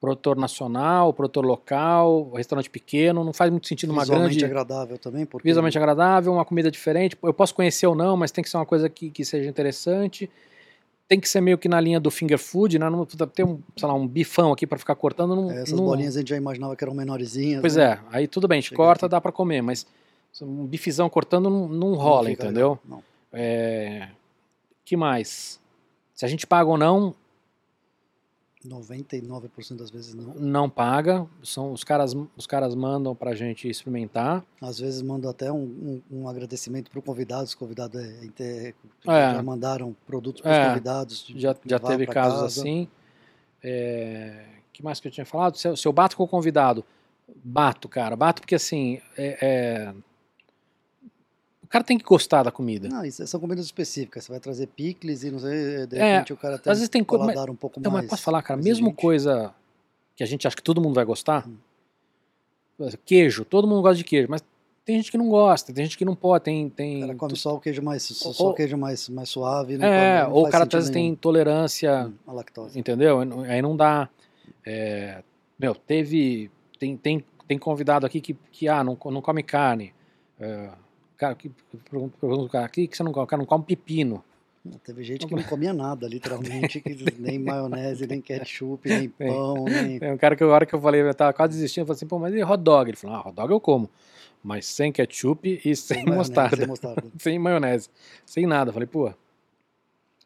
[0.00, 4.44] produtor nacional, produtor local, restaurante pequeno, não faz muito sentido uma visualmente grande.
[4.44, 7.16] agradável também, porque Visualmente agradável, uma comida diferente.
[7.22, 10.30] Eu posso conhecer ou não, mas tem que ser uma coisa que, que seja interessante.
[11.06, 12.88] Tem que ser meio que na linha do finger food, né?
[12.88, 15.36] Não ter um, sei lá, um bifão aqui para ficar cortando.
[15.36, 17.60] Não, é, essas não- bolinhas a gente já imaginava que eram menorzinhas.
[17.60, 17.84] Pois né?
[17.84, 19.10] é, aí tudo bem, a gente Chega corta, aqui.
[19.10, 19.86] dá para comer, mas
[20.40, 22.78] um bifizão cortando não, não Não rola, fica entendeu?
[22.82, 23.02] legal, Não.
[23.38, 24.08] É,
[24.84, 25.60] que mais?
[26.14, 27.14] Se a gente paga ou não,
[28.66, 30.34] 99% das vezes não.
[30.34, 31.26] não paga.
[31.42, 34.42] São, os, caras, os caras mandam pra gente experimentar.
[34.60, 38.74] Às vezes mando até um, um, um agradecimento para o convidado, os convidados é, inter-
[39.06, 39.34] É.
[39.34, 40.68] já mandaram produtos para os É.
[40.68, 41.26] convidados.
[41.36, 42.46] Já, já teve casos casa.
[42.60, 42.88] assim.
[43.62, 45.56] É, que mais que eu tinha falado?
[45.56, 46.84] Se, eu- se eu bato com o convidado,
[47.44, 48.16] bato, cara.
[48.16, 48.98] Bato porque assim.
[49.18, 49.94] é- é,
[51.64, 52.88] o cara tem que gostar da comida.
[52.88, 54.24] Não, isso são comidas específicas.
[54.24, 56.88] Você vai trazer picles e não sei, de É, repente o cara tem às vezes
[56.88, 58.04] tem um co- paladar um pouco Então, mais.
[58.04, 59.52] mas posso falar, cara, mesmo coisa
[60.14, 61.56] que a gente acha que todo mundo vai gostar, Hum.
[63.04, 64.42] queijo, todo mundo gosta de queijo, mas
[64.84, 66.68] tem gente que não gosta, tem gente que não pode, tem.
[66.68, 69.78] tem o cara come só o queijo mais, só o queijo mais, mais suave.
[69.78, 72.12] Não é, come, não ou o cara às vezes tem intolerância.
[72.26, 72.78] à lactose.
[72.78, 73.20] Entendeu?
[73.48, 74.08] Aí não dá.
[74.64, 75.22] É,
[75.58, 76.50] meu, teve.
[76.78, 79.94] Tem, tem, tem convidado aqui que, que ah, não, não come carne.
[80.38, 80.68] É,
[81.24, 81.50] cara, que,
[81.90, 83.24] pergunto, pergunto cara, aqui que você não come?
[83.24, 84.22] O cara não come pepino.
[84.82, 86.82] Teve gente que não comia nada, literalmente,
[87.18, 89.98] nem maionese, nem ketchup, nem pão, nem...
[89.98, 92.06] Tem um cara que agora que eu falei, eu tava quase desistindo, eu falei assim,
[92.06, 92.88] pô, mas e hot dog?
[92.88, 93.90] Ele falou, ah, hot dog eu como,
[94.42, 96.56] mas sem ketchup e sem, sem mostarda.
[96.56, 97.04] Sem mostarda.
[97.18, 97.90] sem maionese,
[98.24, 98.70] sem nada.
[98.70, 99.12] Eu falei, pô...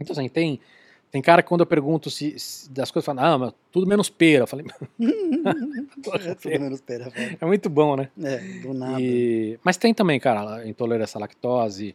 [0.00, 0.60] Então assim, tem,
[1.10, 4.10] tem cara que quando eu pergunto se, se das coisas, fala, ah, mas tudo menos
[4.10, 4.44] pera.
[4.44, 4.66] Eu falei...
[6.26, 7.12] é, tudo menos pera.
[7.40, 8.10] É muito bom, né?
[8.22, 9.00] É, do nada.
[9.00, 9.58] E...
[9.64, 11.94] Mas tem também, cara, intolerância à lactose,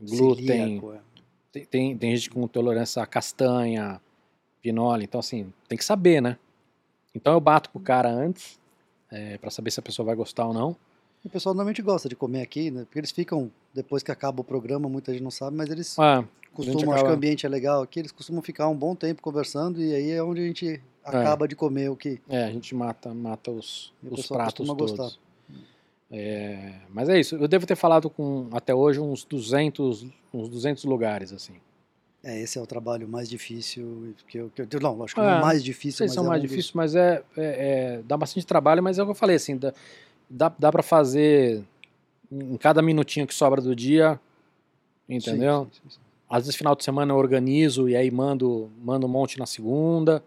[0.00, 0.80] glúten...
[0.94, 1.14] É
[1.54, 4.00] tem, tem, tem gente com intolerância a castanha,
[4.60, 6.36] pinole, então assim, tem que saber, né?
[7.14, 8.58] Então eu bato pro cara antes,
[9.10, 10.76] é, para saber se a pessoa vai gostar ou não.
[11.24, 12.84] O pessoal normalmente gosta de comer aqui, né?
[12.84, 16.24] Porque eles ficam, depois que acaba o programa, muita gente não sabe, mas eles ah,
[16.52, 16.94] costumam, acaba...
[16.94, 19.92] acho que o ambiente é legal aqui, eles costumam ficar um bom tempo conversando e
[19.92, 21.48] aí é onde a gente acaba é.
[21.48, 22.20] de comer o que...
[22.28, 24.92] É, a gente mata, mata os, os pratos todos.
[24.92, 25.18] Gostar.
[26.10, 30.84] É, mas é isso, eu devo ter falado com até hoje uns 200, uns 200
[30.84, 31.54] lugares, assim.
[32.22, 35.24] É, esse é o trabalho mais difícil, que eu, que eu não, acho que é,
[35.24, 36.72] não é mais difícil, mas são é mais um dos...
[36.72, 37.44] mas é, é,
[37.98, 39.74] é, dá bastante trabalho, mas é o que eu falei, assim, dá,
[40.30, 41.62] dá, dá para fazer
[42.30, 44.20] em cada minutinho que sobra do dia,
[45.08, 45.64] entendeu?
[45.64, 49.10] Sim, sim, sim, Às vezes final de semana eu organizo e aí mando, mando um
[49.10, 50.22] monte na segunda,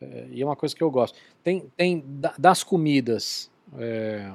[0.00, 1.18] é, e é uma coisa que eu gosto.
[1.42, 2.04] Tem, tem
[2.38, 4.32] das comidas, é,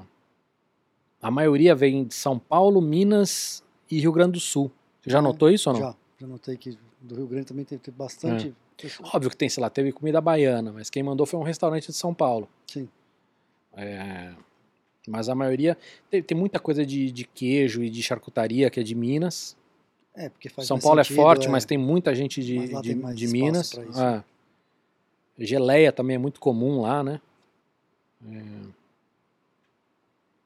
[1.22, 4.72] a maioria vem de São Paulo, Minas e Rio Grande do Sul.
[5.02, 5.82] Você já é, notou isso ou não?
[5.82, 8.54] Já, já notei que do Rio Grande também tem, bastante.
[8.84, 8.88] É.
[9.14, 11.94] Óbvio que tem, sei lá, teve comida baiana, mas quem mandou foi um restaurante de
[11.94, 12.48] São Paulo.
[12.66, 12.88] Sim.
[13.76, 14.34] É,
[15.10, 15.78] mas a maioria.
[16.10, 19.58] Tem, tem muita coisa de, de, queijo e de charcutaria que é de Minas.
[20.14, 21.50] É, porque faz São Paulo é sentido, é forte, é.
[21.50, 23.74] mas tem muita gente de, de, de Minas.
[23.78, 24.24] É.
[25.38, 27.22] Geleia também é muito comum lá, né?
[28.28, 28.70] É.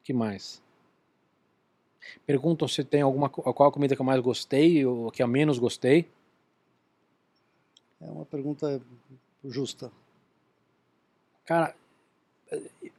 [0.02, 0.62] que mais?
[2.24, 5.58] Perguntam se tem alguma qual a comida que eu mais gostei ou que eu menos
[5.58, 6.08] gostei.
[8.00, 8.80] É uma pergunta
[9.44, 9.90] justa.
[11.44, 11.74] Cara,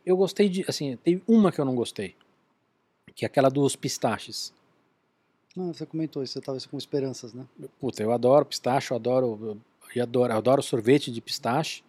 [0.05, 2.15] eu gostei de, assim, tem uma que eu não gostei,
[3.15, 4.53] que é aquela dos pistaches.
[5.55, 7.45] Não, você comentou isso, você estava com esperanças, né?
[7.79, 9.59] Puta, eu adoro pistache, eu adoro,
[9.95, 11.83] eu adoro, eu adoro sorvete de pistache,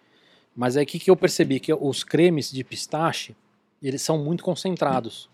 [0.55, 1.61] mas aí o que, que eu percebi?
[1.61, 3.37] Que os cremes de pistache,
[3.83, 5.29] eles são muito concentrados.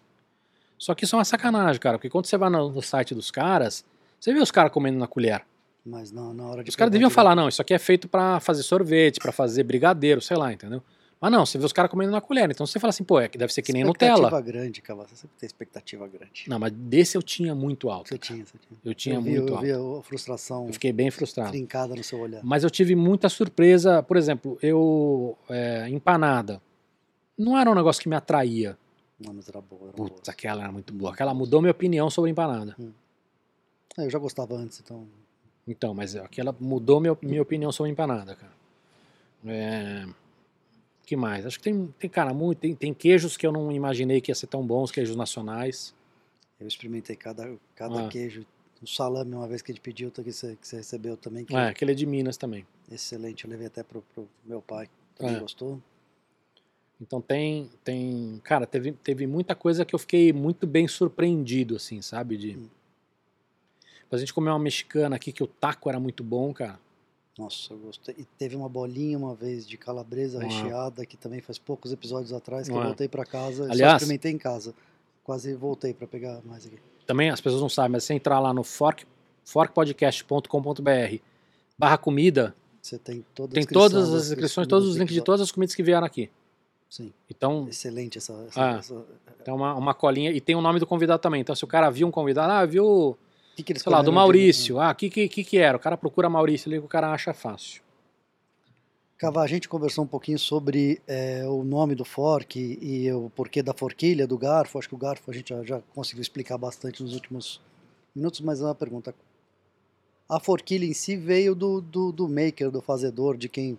[0.79, 3.31] Só que isso é uma sacanagem, cara, porque quando você vai no, no site dos
[3.31, 3.85] caras,
[4.19, 5.45] você vê os caras comendo na colher.
[5.85, 6.71] Mas não, na hora de.
[6.71, 10.21] Os caras deviam falar, não, isso aqui é feito para fazer sorvete, para fazer brigadeiro,
[10.21, 10.83] sei lá, entendeu?
[11.23, 12.51] Mas não, você vê os caras comendo na colher.
[12.51, 14.15] Então você fala assim, pô, é que deve ser que nem Nutella.
[14.15, 15.03] Expectativa grande, cara.
[15.05, 16.45] Você sempre tem expectativa grande.
[16.49, 18.09] Não, mas desse eu tinha muito alto.
[18.09, 18.81] Você tinha, você tinha.
[18.85, 19.67] Eu tinha eu vi, muito eu alto.
[19.67, 20.67] Eu vi a frustração.
[20.67, 21.53] Eu fiquei bem frustrado.
[21.53, 22.43] Trincada no seu olhar.
[22.43, 24.03] Mas eu tive muita surpresa.
[24.03, 25.39] Por exemplo, eu.
[25.49, 26.61] É, empanada.
[27.39, 28.77] Não era um negócio que me atraía.
[29.25, 29.83] Não, mas era boa.
[29.85, 30.23] Era Putz, boa.
[30.27, 31.13] aquela era muito boa.
[31.13, 32.75] Aquela mudou minha opinião sobre empanada.
[32.81, 32.91] Hum.
[33.97, 35.07] É, eu já gostava antes, então.
[35.69, 38.53] Então, mas aquela mudou minha, minha opinião sobre empanada, cara.
[39.47, 40.05] É.
[41.13, 41.45] que mais?
[41.45, 42.61] Acho que tem, tem cara, muito.
[42.61, 45.95] Tem, tem queijos que eu não imaginei que ia ser tão bons, queijos nacionais.
[46.59, 48.09] Eu experimentei cada, cada ah.
[48.09, 48.47] queijo.
[48.81, 51.45] O salame, uma vez que a gente pediu, que você, que você recebeu também.
[51.45, 52.67] Que é, aquele é de Minas também.
[52.91, 55.41] Excelente, eu levei até pro, pro meu pai, também é.
[55.41, 55.81] gostou.
[56.99, 62.01] Então tem, tem, cara, teve, teve muita coisa que eu fiquei muito bem surpreendido, assim,
[62.01, 62.39] sabe?
[62.39, 62.69] De, hum.
[64.11, 66.81] A gente comeu uma mexicana aqui que o taco era muito bom, cara.
[67.39, 68.15] Nossa, eu gostei.
[68.19, 72.69] E teve uma bolinha uma vez de calabresa recheada que também faz poucos episódios atrás
[72.69, 73.65] que eu voltei para casa.
[73.65, 74.75] Aliás, só experimentei em casa.
[75.25, 76.79] Quase voltei para pegar mais aqui.
[77.07, 79.07] Também as pessoas não sabem, mas se entrar lá no fork,
[79.45, 81.23] forkpodcast.com.br
[81.79, 85.53] barra comida, você tem, toda tem todas as inscrições, todos os links de todas as
[85.53, 86.31] comidas que vieram aqui.
[86.91, 87.13] Sim.
[87.31, 88.33] Então, Excelente essa.
[88.49, 89.05] essa, ah, essa...
[89.41, 90.31] Então, uma, uma colinha.
[90.31, 91.41] E tem o nome do convidado também.
[91.41, 93.17] Então, se o cara viu um convidado, ah, viu.
[93.57, 94.81] Que que sei lá, do Maurício.
[94.81, 95.77] Ah, o que, que, que, que era?
[95.77, 97.83] O cara procura Maurício ali que o cara acha fácil.
[99.19, 103.31] Cavá, a gente conversou um pouquinho sobre é, o nome do fork e, e, o
[103.31, 104.79] porquê da forquilha, do garfo.
[104.79, 107.61] Acho que o garfo a gente já, já conseguiu explicar bastante nos últimos
[108.15, 109.15] minutos, mas é uma pergunta.
[110.29, 113.79] A forquilha em si veio do, do, do maker, do fazedor, de quem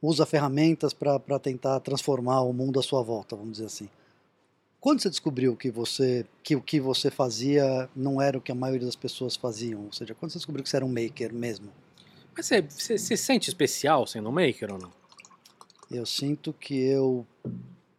[0.00, 3.88] usa ferramentas para tentar transformar o mundo à sua volta, vamos dizer assim.
[4.86, 8.54] Quando você descobriu que você que o que você fazia não era o que a
[8.54, 11.72] maioria das pessoas faziam, ou seja, quando você descobriu que você era um maker mesmo?
[12.36, 14.92] Mas você, você se sente especial sendo um maker ou não?
[15.90, 17.26] Eu sinto que eu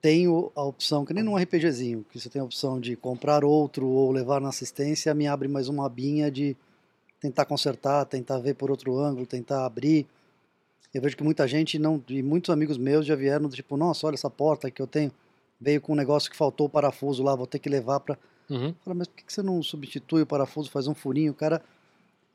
[0.02, 3.86] tenho a opção, que nem num RPGzinho, que você tem a opção de comprar outro
[3.86, 6.56] ou levar na assistência, me abre mais uma abinha de
[7.20, 10.08] tentar consertar, tentar ver por outro ângulo, tentar abrir.
[10.94, 14.08] Eu vejo que muita gente não, e muitos amigos meus já vieram do tipo, nossa,
[14.08, 15.12] olha essa porta que eu tenho,
[15.60, 18.18] veio com um negócio que faltou o parafuso lá, vou ter que levar para.
[18.50, 18.74] Uhum.
[18.84, 21.32] Fala, mas por que você não substitui o parafuso, faz um furinho?
[21.32, 21.62] O cara,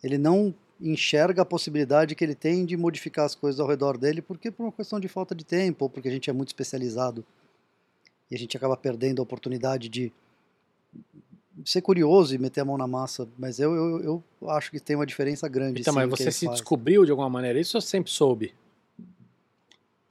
[0.03, 4.21] ele não enxerga a possibilidade que ele tem de modificar as coisas ao redor dele,
[4.21, 7.25] porque por uma questão de falta de tempo, ou porque a gente é muito especializado
[8.31, 10.13] e a gente acaba perdendo a oportunidade de
[11.65, 14.97] ser curioso e meter a mão na massa, mas eu, eu, eu acho que tem
[14.97, 15.83] uma diferença grande.
[15.83, 16.59] Então, sim, mas você se faz.
[16.59, 18.55] descobriu de alguma maneira isso ou sempre soube?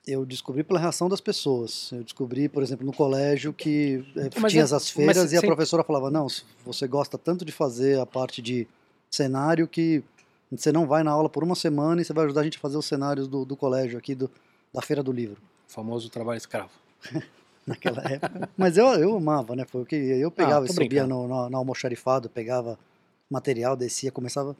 [0.06, 1.91] Eu descobri pela reação das pessoas.
[1.91, 5.38] Eu descobri, por exemplo, no colégio que eh, Mas tinha é- as mas feiras e
[5.38, 6.28] a professora falava: Não,
[6.66, 8.68] você gosta tanto de fazer a parte de
[9.12, 10.04] cenário que
[10.52, 12.62] você não vai na aula por uma semana e você vai ajudar a gente a
[12.62, 14.30] fazer os cenários do, do colégio aqui, do,
[14.74, 15.38] da Feira do Livro.
[15.70, 16.72] O famoso trabalho escravo.
[17.66, 18.49] naquela época.
[18.58, 19.66] Mas eu, eu amava, né?
[19.66, 22.78] Foi o que eu pegava Ah, e subia no, no, no almoxarifado, pegava
[23.30, 24.56] material, descia, começava.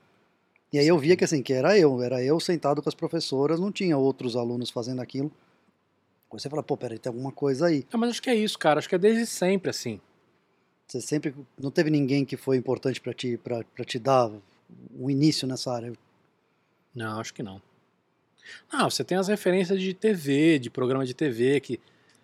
[0.72, 3.60] E aí eu via que assim, que era eu, era eu sentado com as professoras,
[3.60, 5.32] não tinha outros alunos fazendo aquilo.
[6.32, 7.86] Aí Você fala, pô, peraí, tem alguma coisa aí.
[7.92, 8.80] Não, mas acho que é isso, cara.
[8.80, 10.00] Acho que é desde sempre assim.
[10.88, 14.32] Você sempre não teve ninguém que foi importante para te para te dar
[14.98, 15.94] um início nessa área.
[16.96, 17.62] Não, acho que não.
[18.72, 21.80] Não, você tem as referências de TV, de programa de TV que.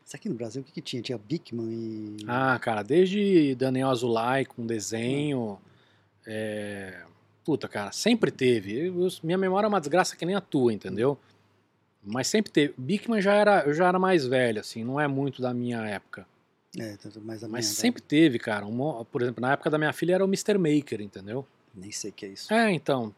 [0.06, 1.02] Isso aqui no Brasil, o que, que tinha?
[1.02, 2.18] Tinha Bickman e.
[2.28, 5.60] Ah, cara, desde Daniel Azulay com desenho.
[6.26, 7.04] é,
[7.48, 8.88] Puta, cara, sempre teve.
[8.88, 11.18] Eu- minha memória é uma desgraça que nem a tua, entendeu?
[12.04, 12.74] Mas sempre teve.
[12.78, 16.28] Bigman já era, eu já era mais velho, assim, não é muito da minha época.
[16.78, 18.66] É, tanto mais a Mas minha, sempre teve, cara.
[18.66, 20.58] um por exemplo, na época da minha filha era o Mr.
[20.58, 21.48] Maker, entendeu?
[21.74, 22.54] Nem sei o que é isso.
[22.54, 23.16] É, então.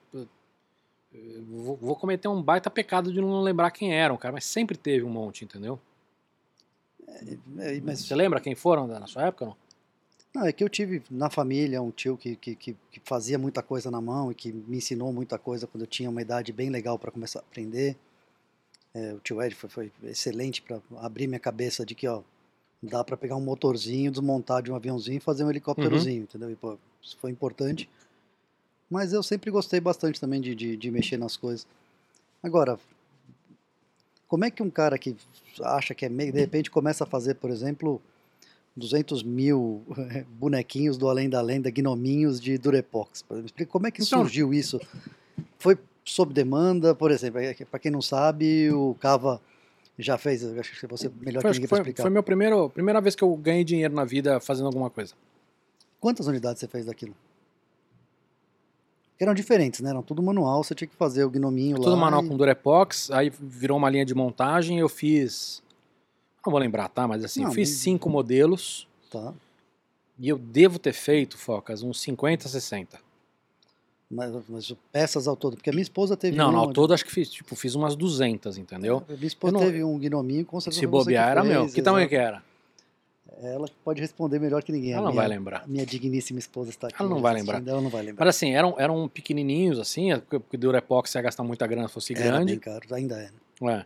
[1.48, 5.04] Vou, vou cometer um baita pecado de não lembrar quem eram, cara, mas sempre teve
[5.04, 5.80] um monte, entendeu?
[7.58, 9.48] É, mas Você lembra quem foram na sua época?
[9.48, 9.58] Não?
[10.34, 13.64] Não, é que eu tive na família um tio que, que, que, que fazia muita
[13.64, 16.70] coisa na mão e que me ensinou muita coisa quando eu tinha uma idade bem
[16.70, 17.98] legal para começar a aprender.
[18.94, 22.22] É, o tio Ed foi, foi excelente para abrir minha cabeça de que ó,
[22.82, 26.52] dá para pegar um motorzinho, desmontar de um aviãozinho e fazer um helicópterozinho, entendeu?
[26.52, 27.90] E, pô, isso foi importante.
[28.90, 31.68] Mas eu sempre gostei bastante também de, de, de mexer nas coisas.
[32.42, 32.80] Agora,
[34.28, 35.16] como é que um cara que
[35.62, 38.02] acha que é meio, de repente começa a fazer, por exemplo,
[38.80, 43.24] 200 mil eh, bonequinhos do Além da Lenda, gnominhos de Durepox.
[43.46, 44.80] Explica Como é que Então- surgiu isso?
[45.60, 49.40] Foi sob demanda, por exemplo, para quem não sabe, o Cava
[49.98, 52.04] já fez, acho que você melhor Foi, que ninguém foi, explicar.
[52.04, 55.14] foi meu primeiro, primeira vez que eu ganhei dinheiro na vida fazendo alguma coisa.
[56.00, 57.14] Quantas unidades você fez daquilo?
[59.20, 59.90] Eram diferentes, né?
[59.90, 61.84] Eram tudo manual, você tinha que fazer o gnominho lá.
[61.84, 65.62] Tudo manual e- com Durepox, aí virou uma linha de montagem, eu fiz.
[66.46, 67.08] Não vou lembrar, tá?
[67.08, 69.34] Mas assim, Não, eu fiz mas- cinco modelos Tá.
[70.18, 73.00] e eu devo ter feito, Focas, uns 50, 60.
[74.12, 76.94] Mas, mas peças ao todo, porque a minha esposa teve Não, uma, não, ao todo
[76.96, 79.04] acho que fiz, tipo, fiz umas 200, entendeu?
[79.08, 81.68] A minha esposa não- teve um gnominho, com certeza Se bobear era fez, meu.
[81.70, 82.42] Que tamanho que era?
[83.42, 84.92] Ela pode responder melhor que ninguém.
[84.94, 85.66] Ela não vai lembrar.
[85.68, 86.96] minha digníssima esposa está aqui.
[87.00, 87.66] Ela não vai lembrar.
[87.66, 88.26] Ela não vai lembrar.
[88.26, 92.14] Mas assim, eram, eram pequenininhos, assim, é porque Durepox ia gastar muita grana se fosse
[92.14, 92.54] Era grande.
[92.54, 93.30] bem caro, ainda é.
[93.70, 93.86] É.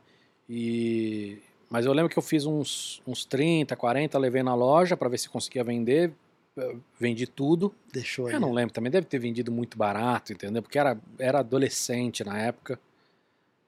[0.49, 1.37] E...
[1.73, 5.17] Mas eu lembro que eu fiz uns, uns 30, 40, levei na loja para ver
[5.17, 6.13] se conseguia vender.
[6.55, 7.73] eh, Vendi tudo.
[7.91, 8.33] Deixou aí.
[8.35, 10.61] Eu não lembro, também deve ter vendido muito barato, entendeu?
[10.61, 12.79] Porque era, era adolescente na época.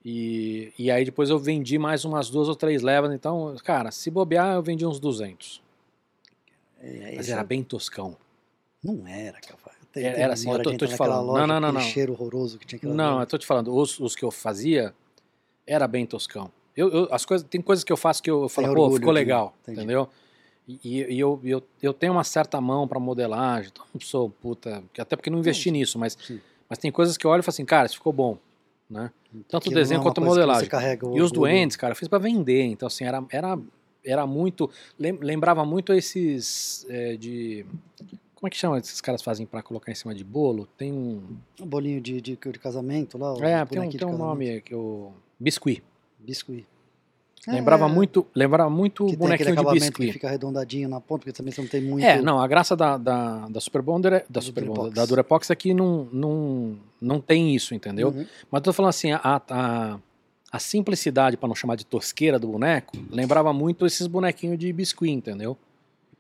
[0.06, 3.12] E, e aí depois eu vendi mais umas duas ou três levas.
[3.12, 5.60] Então, cara, se bobear, eu vendi uns 200.
[6.80, 8.16] É, Mas esse era é- bem toscão.
[8.84, 9.40] Não era.
[9.92, 11.26] Tem, Era- assim, eu tô- tô te falando.
[11.26, 11.82] Loja, Não, não, não, não.
[11.82, 13.24] cheiro horroroso que tinha Não, loja.
[13.24, 14.94] eu tô te falando, os, os que eu fazia
[15.66, 16.52] era bem toscão.
[16.76, 19.14] Eu, eu- as coisas, tem coisas que eu faço que eu, eu falo, pô, ficou
[19.14, 19.80] legal, entendi.
[19.80, 20.10] entendeu?
[20.68, 24.84] E, e eu, eu, eu tenho uma certa mão pra modelagem, então não sou puta,
[24.98, 26.42] até porque não investi nisso, mas, Sim.
[26.68, 28.38] mas tem coisas que eu olho e falo assim, cara, isso ficou bom,
[28.90, 29.12] né?
[29.48, 30.70] Tanto o desenho é quanto a modelagem.
[31.14, 33.60] E os doentes, cara, eu fiz pra vender, então assim, era, era,
[34.04, 37.66] era muito, lem- lembrava muito esses é, de...
[38.34, 40.68] Como é que chama esses caras fazem pra colocar em cima de bolo?
[40.78, 41.22] Tem um...
[41.62, 43.34] Um bolinho de, de, de casamento lá.
[43.46, 45.12] É, tem um, tem um nome que o...
[45.40, 45.84] Biscuit.
[46.26, 46.66] Biscuit.
[47.48, 50.14] Lembrava É, muito, lembrava muito que bonequinho de acabamento que biscuit.
[50.14, 52.04] fica arredondadinho na ponta, porque também você não tem muito...
[52.04, 54.66] É, não, a graça da, da, da Super Bonder, é- da Super.
[54.66, 58.08] Bonder, da Durepox é que não, não, não tem isso, entendeu?
[58.10, 58.26] Uhum.
[58.50, 60.00] Mas eu tô falando assim, a, a,
[60.52, 65.12] a simplicidade, para não chamar de tosqueira do boneco, lembrava muito esses bonequinhos de biscuit,
[65.12, 65.56] entendeu?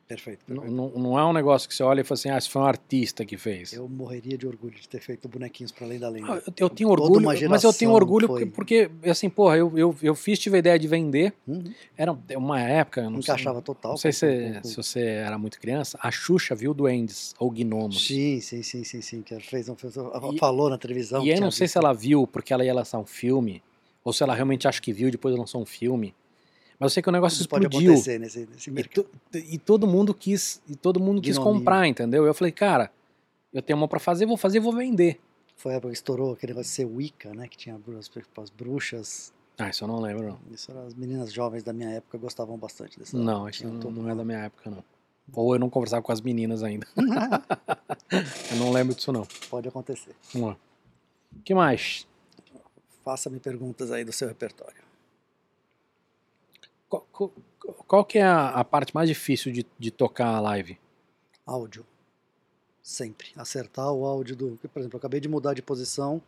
[0.07, 0.45] Perfeito.
[0.45, 0.71] perfeito.
[0.71, 2.65] Não, não é um negócio que você olha e fala assim, ah, isso foi um
[2.65, 3.73] artista que fez.
[3.73, 6.31] Eu morreria de orgulho de ter feito bonequinhos para além da lenda.
[6.31, 8.45] Ah, eu, eu, tenho orgulho, mas eu tenho orgulho foi...
[8.45, 11.33] porque, assim, porra, eu, eu, eu fiz, tive a ideia de vender.
[11.47, 11.63] Uhum.
[11.97, 13.09] Era uma época.
[13.09, 13.91] Não Encaixava sei, total.
[13.91, 15.97] Não sei se, se você era muito criança.
[15.99, 18.05] A Xuxa viu Duendes ou Gnomos.
[18.05, 19.21] Sim, sim, sim, sim, sim.
[19.23, 21.25] Que ela fez, e, falou na televisão.
[21.25, 21.73] E eu não sei visto.
[21.73, 23.63] se ela viu porque ela ia lançar um filme,
[24.03, 26.13] ou se ela realmente acha que viu e depois lançou um filme.
[26.79, 27.69] Mas eu sei que o negócio Isso explodiu.
[27.69, 29.07] Pode acontecer nesse, nesse mercado.
[29.33, 32.25] E, to, e, todo mundo quis, e todo mundo quis comprar, entendeu?
[32.25, 32.91] Eu falei, cara,
[33.53, 35.19] eu tenho uma para fazer, vou fazer e vou vender.
[35.55, 37.47] Foi a época que estourou aquele negócio de ser Wicca, né?
[37.47, 39.33] Que tinha as, as bruxas.
[39.57, 40.39] Ah, isso eu não lembro, não.
[40.51, 43.17] Isso as meninas jovens da minha época gostavam bastante dessa.
[43.17, 44.83] Não, isso não, não é da minha época, não.
[45.33, 46.85] Ou eu não conversava com as meninas ainda.
[48.51, 49.25] eu não lembro disso, não.
[49.49, 50.13] Pode acontecer.
[50.33, 50.57] Vamos lá.
[51.35, 52.05] O que mais?
[53.03, 54.84] Faça-me perguntas aí do seu repertório.
[56.89, 57.07] Qual,
[57.87, 60.77] qual, que é a, a, parte mais difícil de, de tocar a live?
[61.45, 61.85] Áudio.
[62.81, 63.29] Sempre.
[63.35, 64.59] Acertar o áudio do.
[64.71, 66.21] Por exemplo, eu acabei de mudar de posição,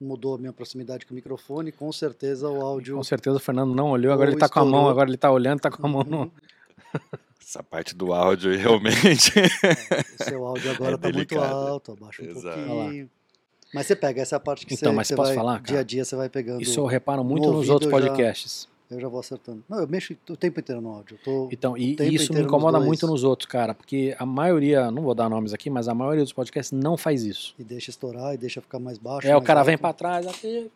[0.00, 2.96] mudou a minha proximidade com o microfone, com certeza o áudio.
[2.96, 5.30] Com certeza o Fernando não olhou, agora ele está com a mão, agora ele está
[5.30, 6.18] olhando, está com a mão no.
[6.22, 6.30] Uhum.
[7.40, 9.32] Essa parte do áudio realmente.
[9.38, 12.60] É, o seu áudio agora está é muito alto, abaixa um Exato.
[12.62, 13.10] pouquinho.
[13.72, 15.82] Mas você pega essa parte que então, você, mas você posso vai, falar, dia a
[15.82, 16.62] dia você vai pegando.
[16.62, 18.64] Isso eu reparo muito no nos outros podcasts.
[18.64, 19.62] Já eu já vou acertando.
[19.68, 21.18] Não, eu mexo o tempo inteiro no áudio.
[21.50, 25.28] Então, e, isso me incomoda muito nos outros, cara, porque a maioria, não vou dar
[25.28, 27.54] nomes aqui, mas a maioria dos podcasts não faz isso.
[27.58, 29.26] E deixa estourar e deixa ficar mais baixo.
[29.26, 29.66] É, mais o cara alto.
[29.66, 30.70] vem para trás, aqui,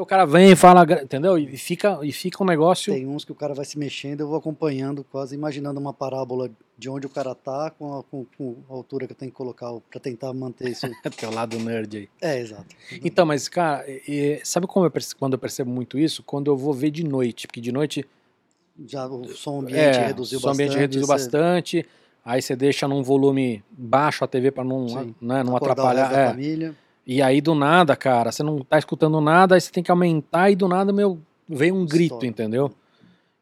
[0.00, 1.38] o cara vem e fala, entendeu?
[1.38, 2.92] E fica, e fica um negócio.
[2.92, 6.50] Tem uns que o cara vai se mexendo, eu vou acompanhando, quase imaginando uma parábola
[6.78, 9.36] de onde o cara tá com a, com, com a altura que eu tenho que
[9.36, 10.86] colocar para tentar manter isso.
[11.18, 12.08] Teu lado nerd aí.
[12.20, 12.66] É, exato.
[13.02, 16.22] Então, mas, cara, e, sabe como eu percebo, quando eu percebo muito isso?
[16.22, 18.06] Quando eu vou ver de noite, porque de noite
[18.86, 21.12] já o som ambiente é, reduziu som ambiente reduziu você...
[21.12, 21.86] bastante.
[22.24, 26.12] Aí você deixa num volume baixo a TV para não, né, não atrapalhar.
[26.12, 26.28] É.
[26.28, 26.76] família.
[27.04, 30.50] E aí do nada, cara, você não tá escutando nada, aí você tem que aumentar
[30.50, 31.18] e do nada meu
[31.48, 32.28] vem um grito, História.
[32.28, 32.70] entendeu?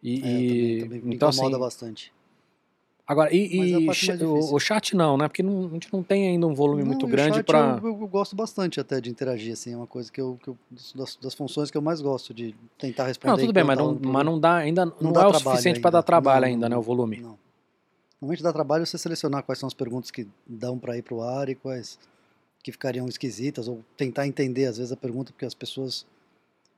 [0.02, 2.15] E, é, e também, também então assim, bastante.
[3.06, 5.28] Agora, e, e o, o, chat não, né?
[5.28, 7.78] Porque não, a gente não tem ainda um volume não, muito grande para.
[7.80, 10.58] Eu, eu, gosto bastante até de interagir, assim, é uma coisa que eu, que eu
[10.92, 13.30] das, das, funções que eu mais gosto de tentar responder.
[13.30, 15.78] Não, tudo bem, mas não, mas não dá ainda não, não dá é o suficiente
[15.78, 16.76] para dar trabalho ainda, né?
[16.76, 17.18] O volume.
[17.20, 17.38] Não.
[18.20, 21.22] Normalmente dá trabalho você selecionar quais são as perguntas que dão para ir para o
[21.22, 22.00] ar e quais
[22.60, 26.04] que ficariam esquisitas ou tentar entender às vezes a pergunta porque as pessoas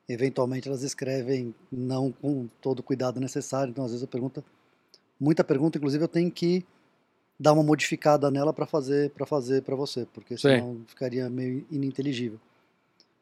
[0.07, 4.45] eventualmente elas escrevem não com todo o cuidado necessário, então às vezes a pergunta
[5.19, 6.65] muita pergunta, inclusive eu tenho que
[7.39, 10.85] dar uma modificada nela para fazer para fazer para você, porque senão Sim.
[10.87, 12.41] ficaria meio ininteligível.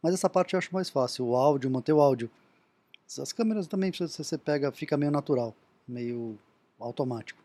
[0.03, 2.31] Mas essa parte eu acho mais fácil, o áudio, manter o áudio.
[3.21, 5.55] As câmeras também você pega, fica meio natural,
[5.87, 6.39] meio
[6.79, 7.41] automático.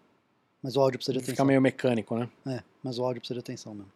[0.61, 1.33] Mas o áudio precisa de atenção.
[1.33, 2.29] Fica meio mecânico, né?
[2.45, 3.91] É, mas o áudio precisa de atenção mesmo.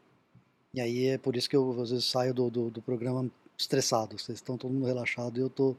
[0.73, 4.17] E aí é por isso que eu às vezes saio do, do, do programa estressado.
[4.17, 5.75] Vocês estão todo mundo relaxado e eu tô.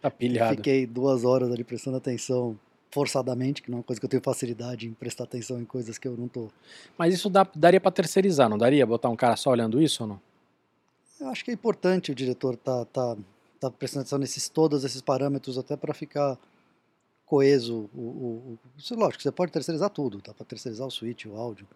[0.00, 0.56] Tá pilhado.
[0.56, 2.58] Fiquei duas horas ali prestando atenção
[2.94, 5.98] forçadamente, que não é uma coisa que eu tenho facilidade em prestar atenção em coisas
[5.98, 6.48] que eu não tô.
[6.96, 8.86] Mas isso dá, daria para terceirizar, não daria?
[8.86, 10.20] Botar um cara só olhando isso ou não?
[11.20, 13.16] Eu acho que é importante o diretor tá, tá,
[13.58, 16.38] tá prestando atenção nesses todos esses parâmetros até para ficar
[17.26, 17.90] coeso.
[17.92, 18.58] O, o,
[18.90, 21.66] o, lógico, você pode terceirizar tudo, dá para terceirizar o switch, o áudio.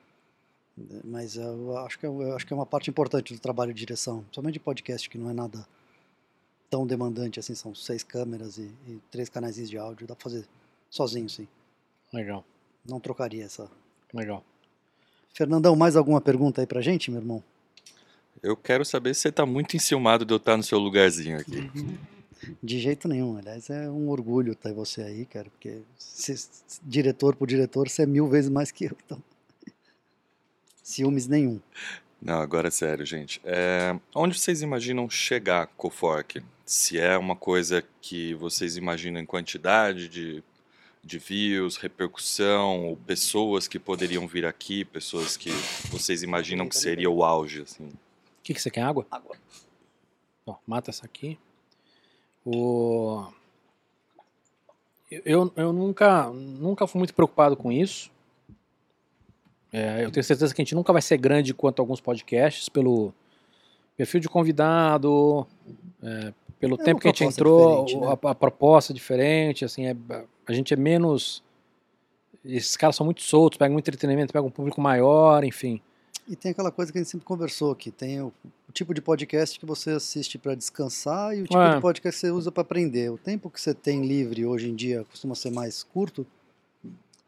[1.02, 4.24] Mas eu acho, que é, acho que é uma parte importante do trabalho de direção,
[4.30, 5.66] somente de podcast, que não é nada
[6.70, 10.46] tão demandante assim, são seis câmeras e, e três canais de áudio, dá para fazer
[10.91, 11.49] sozinho, sim.
[12.12, 12.45] Legal.
[12.89, 13.68] Não trocaria essa.
[14.12, 14.45] Legal.
[15.32, 17.43] Fernandão, mais alguma pergunta aí pra gente, meu irmão?
[18.43, 21.70] Eu quero saber se você tá muito enciumado de eu estar no seu lugarzinho aqui.
[22.62, 26.34] De jeito nenhum, aliás, é um orgulho ter você aí, cara, porque se,
[26.82, 29.20] diretor por diretor, você é mil vezes mais que eu, então.
[30.82, 31.61] Ciúmes nenhum.
[32.22, 33.41] Não, agora é sério, gente.
[33.45, 36.41] É, onde vocês imaginam chegar com o Fork?
[36.64, 40.43] Se é uma coisa que vocês imaginam em quantidade de
[41.03, 45.51] de views, repercussão, pessoas que poderiam vir aqui, pessoas que
[45.90, 47.84] vocês imaginam que seria o auge, assim.
[47.84, 49.07] O que, que você quer, água?
[49.11, 49.36] Água.
[50.46, 51.38] Ó, mata essa aqui.
[52.44, 53.26] O...
[55.11, 58.11] Eu, eu nunca, nunca fui muito preocupado com isso.
[59.72, 63.12] É, eu tenho certeza que a gente nunca vai ser grande quanto alguns podcasts, pelo
[63.96, 65.46] perfil de convidado,
[66.03, 68.07] é, pelo é tempo que a gente entrou, né?
[68.07, 69.96] a, a, proposta diferente, assim, é,
[70.53, 71.42] a gente é menos.
[72.44, 75.80] Esses caras são muito soltos, pegam muito entretenimento, pegam um público maior, enfim.
[76.26, 78.32] E tem aquela coisa que a gente sempre conversou aqui, tem o,
[78.68, 81.74] o tipo de podcast que você assiste para descansar e o tipo é.
[81.74, 83.11] de podcast que você usa para aprender.
[83.11, 86.26] O tempo que você tem livre hoje em dia costuma ser mais curto.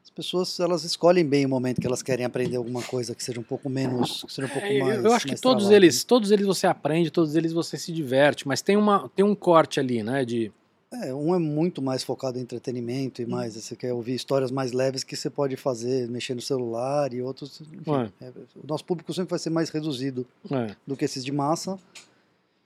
[0.02, 3.40] As pessoas elas escolhem bem o momento que elas querem aprender alguma coisa que seja
[3.40, 5.04] um pouco menos, que seja um pouco É, mais.
[5.04, 5.74] eu, acho que todos travado.
[5.84, 9.34] eles, todos eles você aprende, todos eles você se diverte, mas tem uma tem um
[9.34, 10.52] corte ali, né, de
[10.92, 14.72] É, um é muito mais focado em entretenimento e mais, você quer ouvir histórias mais
[14.72, 17.60] leves que você pode fazer, mexer no celular e outros.
[17.60, 18.10] Enfim, Ué.
[18.20, 20.74] é, o nosso público sempre vai ser mais reduzido é.
[20.84, 21.78] do que esses de massa.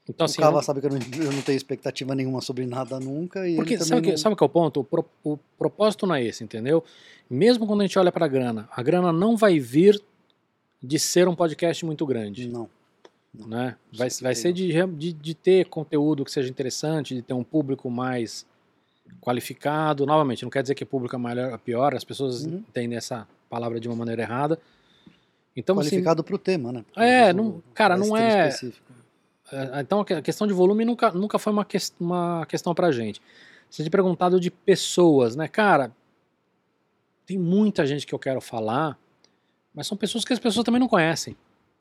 [0.09, 2.65] Então o assim, Cava eu- sabe que eu não, eu não tenho expectativa nenhuma sobre
[2.67, 3.47] nada nunca.
[3.47, 4.81] E Porque sabe também que, não- sabe que é o ponto?
[4.81, 6.83] O, pro- o propósito não é esse, entendeu?
[7.29, 10.03] Mesmo quando a gente olha para a grana, a grana não vai vir
[10.83, 12.69] de ser um podcast muito grande, Não.
[13.35, 13.77] Né?
[13.93, 17.91] Vai, vai ser de, de, de ter conteúdo que seja interessante, de ter um público
[17.91, 18.47] mais
[19.21, 20.07] qualificado.
[20.07, 22.57] Novamente, não quer dizer que público é melhor ou pior, as pessoas Uhum.
[22.69, 24.59] entendem essa palavra de uma maneira errada.
[25.57, 26.85] Então, assim, Qualificado para o tema, né?
[26.97, 28.93] É, Às vezes, não- cara, mais não é- específico.
[29.53, 32.91] É, Então a que- questão de volume nunca, nunca foi uma, ques- uma questão pra
[32.91, 33.21] gente.
[33.71, 35.47] Você tinha perguntado de pessoas, né?
[35.49, 35.93] Cara,
[37.27, 38.99] tem muita gente que eu quero falar,
[39.75, 41.37] mas são pessoas que as pessoas também não conhecem.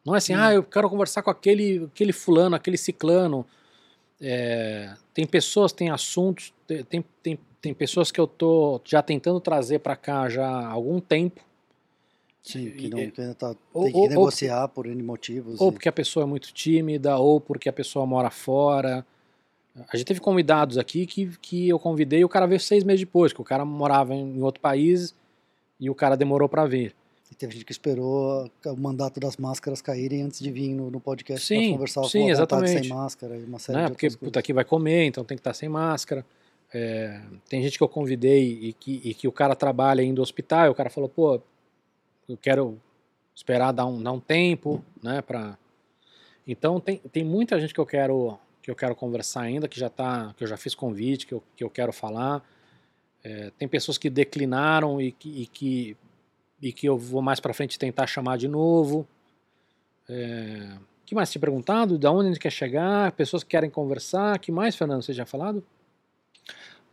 [0.05, 0.39] Não é assim, Hum.
[0.39, 3.45] ah, eu quero conversar com aquele, aquele fulano, aquele ciclano.
[4.21, 9.39] É, tem pessoas, tem assuntos, te- tem, tem, tem pessoas que eu tô já tentando
[9.39, 11.41] trazer pra cá já há algum tempo.
[12.41, 15.59] Sim, que, não, tá, ou- tem que ou- ou- negociar por N motivos.
[15.61, 19.05] Ou e- porque a pessoa é muito tímida, ou porque a pessoa mora fora.
[19.89, 22.99] A gente teve convidados aqui que, que eu convidei e o cara veio seis meses
[23.01, 25.15] depois, que o cara morava em outro país
[25.79, 26.93] e o cara demorou pra vir.
[27.34, 30.99] E teve gente que esperou o mandato das máscaras caírem antes de vir no, no
[30.99, 32.81] podcast para conversar sim, com exatamente.
[32.81, 33.86] sem máscara e uma série Né?
[33.86, 36.23] de Porque puta, aqui vai comer, então tem que estar sem máscara.
[36.71, 37.19] É,
[37.49, 40.67] tem gente que eu convidei e que, e que o cara trabalha indo ao hospital,
[40.67, 41.41] e o cara falou, pô,
[42.29, 42.79] eu quero
[43.34, 45.57] esperar dar um, dar um tempo, né, pra...
[46.45, 49.89] Então tem, tem muita gente que eu quero que eu quero conversar ainda, que já
[49.89, 52.47] tá, que eu já fiz convite, que eu, que eu quero falar.
[53.23, 55.97] É, tem pessoas que declinaram e que, e que,
[56.64, 59.07] e que eu vou mais pra frente tentar chamar de novo.
[60.09, 61.97] É, que mais tinha perguntado?
[61.97, 63.11] Da onde a gente quer chegar?
[63.11, 64.39] Pessoas que querem conversar?
[64.39, 65.03] que mais, Fernando?
[65.03, 65.64] Você já falado?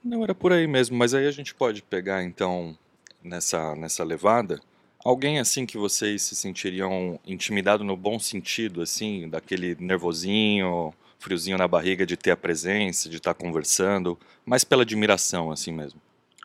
[0.04, 2.76] Não, era por aí mesmo, mas aí a gente pode pegar então
[3.22, 4.60] nessa, nessa levada
[5.04, 11.68] alguém assim que vocês se sentiriam intimidado no bom sentido, assim, daquele nervosinho, friozinho na
[11.68, 16.00] barriga de ter a presença, de estar conversando, mas pela admiração, assim mesmo.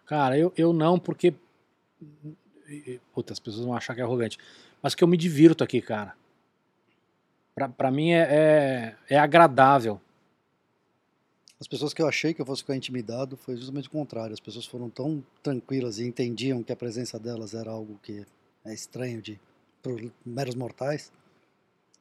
[0.06, 1.34] Cara, eu, eu não, porque.
[3.14, 4.38] Puta, as pessoas vão achar que é arrogante.
[4.82, 6.16] Mas que eu me divirto aqui, cara.
[7.54, 10.00] Pra, pra mim é, é, é agradável.
[11.60, 14.34] As pessoas que eu achei que eu fosse ficar intimidado foi justamente o contrário.
[14.34, 18.26] As pessoas foram tão tranquilas e entendiam que a presença delas era algo que
[18.66, 19.40] é estranho de
[20.26, 21.12] meros mortais,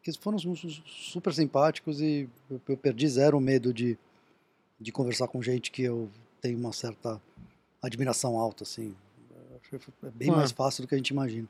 [0.02, 3.96] que foram su- su- super simpáticos e eu, eu perdi zero medo de,
[4.80, 6.10] de conversar com gente que eu
[6.40, 7.20] tenho uma certa
[7.82, 8.96] admiração alta, assim.
[9.30, 9.63] Eu acho que foi-
[10.02, 11.48] É bem mais fácil do que a gente imagina.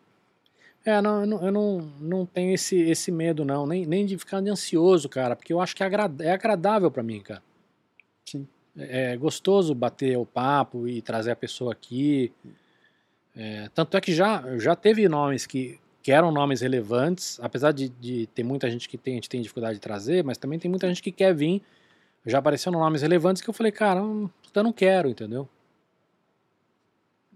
[0.85, 3.67] É, não, eu não, eu não, não tenho esse, esse medo, não.
[3.67, 5.35] Nem, nem de ficar ansioso, cara.
[5.35, 7.43] Porque eu acho que é, agra- é agradável pra mim, cara.
[8.27, 8.47] Sim.
[8.77, 12.33] É é gostoso bater o papo e trazer a pessoa aqui.
[13.37, 17.89] É, tanto é que já, já teve nomes que, que eram nomes relevantes, apesar de,
[17.89, 20.71] de ter muita gente que tem, a gente tem dificuldade de trazer, mas também tem
[20.71, 21.63] muita gente que quer vir.
[22.27, 25.49] Já apareceram nomes relevantes que eu falei, cara, eu não quero, entendeu?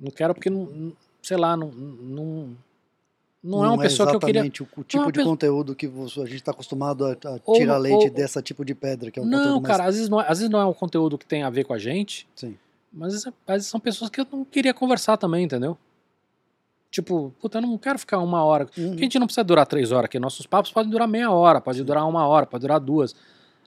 [0.01, 0.93] Não quero porque, não, não-
[1.23, 2.57] sei lá, não, não,
[3.43, 4.41] não, é uma pessoa que eu queria.
[4.41, 7.39] exatamente o, o tipo uma de pessoa- conteúdo que a gente está acostumado a, a
[7.45, 9.77] Ou tirar não- leite ou- dessa tipo de pedra, que é um Não, conteúdo mais...
[9.77, 11.65] cara, às vezes não, é, às vezes não é um conteúdo que tem a ver
[11.65, 12.57] com a gente, Sim.
[12.93, 15.77] mas às vezes, às vezes são pessoas que eu não queria conversar também, entendeu?
[16.91, 18.65] Tipo, puta, eu não quero ficar uma hora.
[18.77, 18.89] Uhum.
[18.91, 20.19] Porque a gente não precisa durar três horas aqui.
[20.19, 23.15] Nossos papos podem durar meia hora, pode durar uma hora, pode durar duas.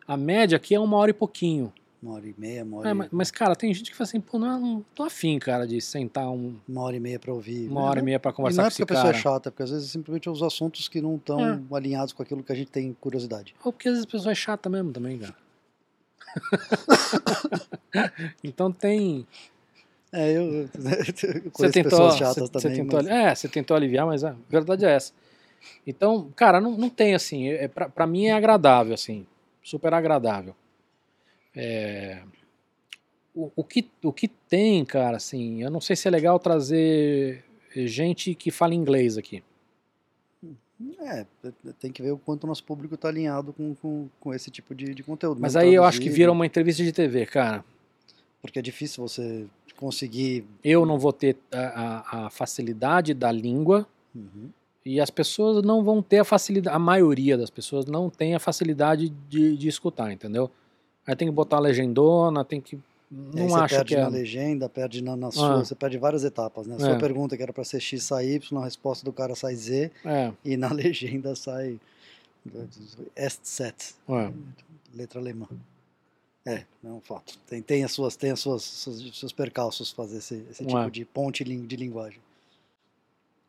[0.07, 1.71] A média aqui é uma hora e pouquinho.
[2.01, 4.07] Uma hora e meia, uma hora, É, e, mas, mas, cara, tem gente que fala
[4.07, 7.31] assim, pô, não, não tô afim, cara, de sentar um- uma hora e meia para
[7.31, 7.69] ouvir.
[7.69, 7.87] uma né?
[7.87, 9.17] hora e meia pra E conversar não é porque a pessoa cara.
[9.17, 11.61] é chata, porque às vezes simplesmente os assuntos que não estão É.
[11.77, 13.53] alinhados com aquilo que a gente tem curiosidade.
[13.63, 15.35] Ou porque às vezes a pessoa é chata mesmo também, cara.
[18.43, 19.25] então tem.
[20.11, 22.77] É, eu, eu Você conheço tentou, pessoas chatas também.
[22.77, 25.13] tentou, mas- é, você tentou aliviar, mas a verdade é essa.
[25.85, 27.47] Então, cara, não, não tem assim.
[27.49, 29.25] É, pra, pra mim é agradável, assim.
[29.63, 30.55] Super agradável.
[31.55, 32.21] É,
[33.35, 37.43] o, o, que, o que tem, cara, assim, eu não sei se é legal trazer
[37.75, 39.43] gente que fala inglês aqui.
[40.99, 41.25] É,
[41.79, 44.73] tem que ver o quanto o nosso público está alinhado com, com, com esse tipo
[44.73, 45.39] de, de conteúdo.
[45.39, 47.63] Mas não aí eu acho que vira uma entrevista de TV, cara.
[48.41, 49.45] Porque é difícil você
[49.77, 50.43] conseguir.
[50.63, 54.49] Eu não vou ter a, a- a facilidade da língua Uhum.
[54.85, 58.39] e as pessoas não vão ter a facilidade, a maioria das pessoas não tem a
[58.39, 60.51] facilidade de, de escutar, entendeu?
[61.11, 62.79] Aí tem que botar a legendona, tem que
[63.11, 64.01] não você acho perde que é.
[64.01, 65.65] na legenda, perde na, na sua, Ah.
[65.65, 66.75] você perde várias etapas, né?
[66.75, 66.97] A sua É.
[66.97, 70.31] pergunta que era para ser X sai Y, a resposta do cara sai Z É,
[70.45, 71.77] e na legenda sai
[73.15, 74.31] est set, é.
[74.95, 75.47] letra alemã.
[76.45, 77.37] É, é um fato.
[77.47, 80.89] Tem, tem as suas, tem as suas, seus, seus percalços fazer esse, esse tipo Ué.
[80.89, 82.19] de ponte de linguagem.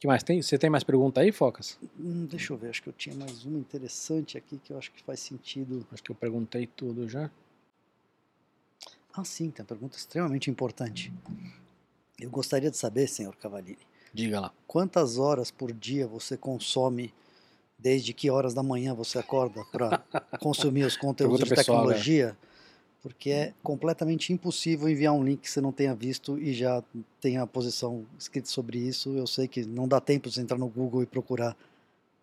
[0.01, 0.43] que mais tem?
[0.43, 1.78] Você tem mais pergunta aí, Focas?
[1.98, 4.90] Hum, deixa eu ver, acho que eu tinha mais uma interessante aqui que eu acho
[4.90, 5.86] que faz sentido.
[5.93, 7.30] Acho que eu perguntei tudo já.
[9.12, 11.12] Ah, sim, tem uma pergunta extremamente importante.
[12.18, 13.78] Eu gostaria de saber, senhor Cavalini,
[14.14, 14.52] Diga lá.
[14.66, 17.12] quantas horas por dia você consome,
[17.78, 19.98] desde que horas da manhã você acorda para
[20.40, 21.94] consumir os conteúdos de pessoal, né?
[21.94, 22.36] tecnologia?
[23.02, 26.82] Porque é completamente impossível enviar um link que você não tenha visto e já
[27.20, 29.16] tenha a posição escrita sobre isso.
[29.16, 31.56] Eu sei que não dá tempo de você entrar no Google e procurar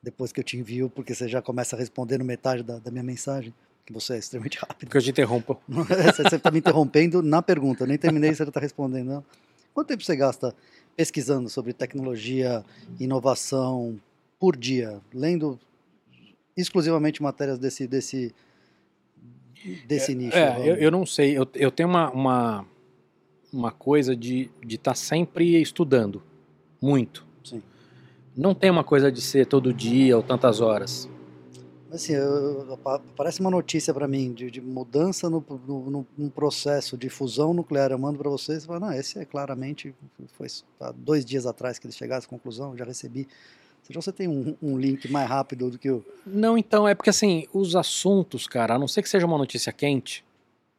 [0.01, 2.89] depois que eu te envio, porque você já começa a responder no metade da, da
[2.89, 3.53] minha mensagem,
[3.91, 4.87] você é extremamente rápido.
[4.87, 5.59] Porque eu te interrompo.
[5.67, 9.07] você está me interrompendo na pergunta, eu nem terminei, você já está respondendo.
[9.07, 9.25] Não.
[9.73, 10.55] Quanto tempo você gasta
[10.95, 12.63] pesquisando sobre tecnologia,
[12.99, 13.99] inovação
[14.39, 15.59] por dia, lendo
[16.55, 18.33] exclusivamente matérias desse desse
[19.87, 20.37] desse nicho?
[20.37, 21.37] É, eu, eu não sei.
[21.37, 22.65] Eu, eu tenho uma, uma,
[23.51, 26.21] uma coisa de estar sempre estudando.
[26.81, 27.25] Muito.
[27.43, 27.61] Sim.
[28.35, 31.09] Não tem uma coisa de ser todo dia ou tantas horas.
[31.91, 36.07] Assim, eu- eu- pa- parece uma notícia para mim de, de mudança no, no, no-
[36.17, 37.91] num processo de fusão nuclear.
[37.91, 39.93] Eu mando para vocês e falo, não, esse é claramente,
[40.33, 40.47] foi
[40.79, 43.27] há dois dias atrás que eles chegaram a essa conclusão, já recebi.
[43.81, 46.05] Se você tem um, um link mais rápido do que o.
[46.25, 49.73] Não, então, é porque assim, os assuntos, cara, a não ser que seja uma notícia
[49.73, 50.23] quente,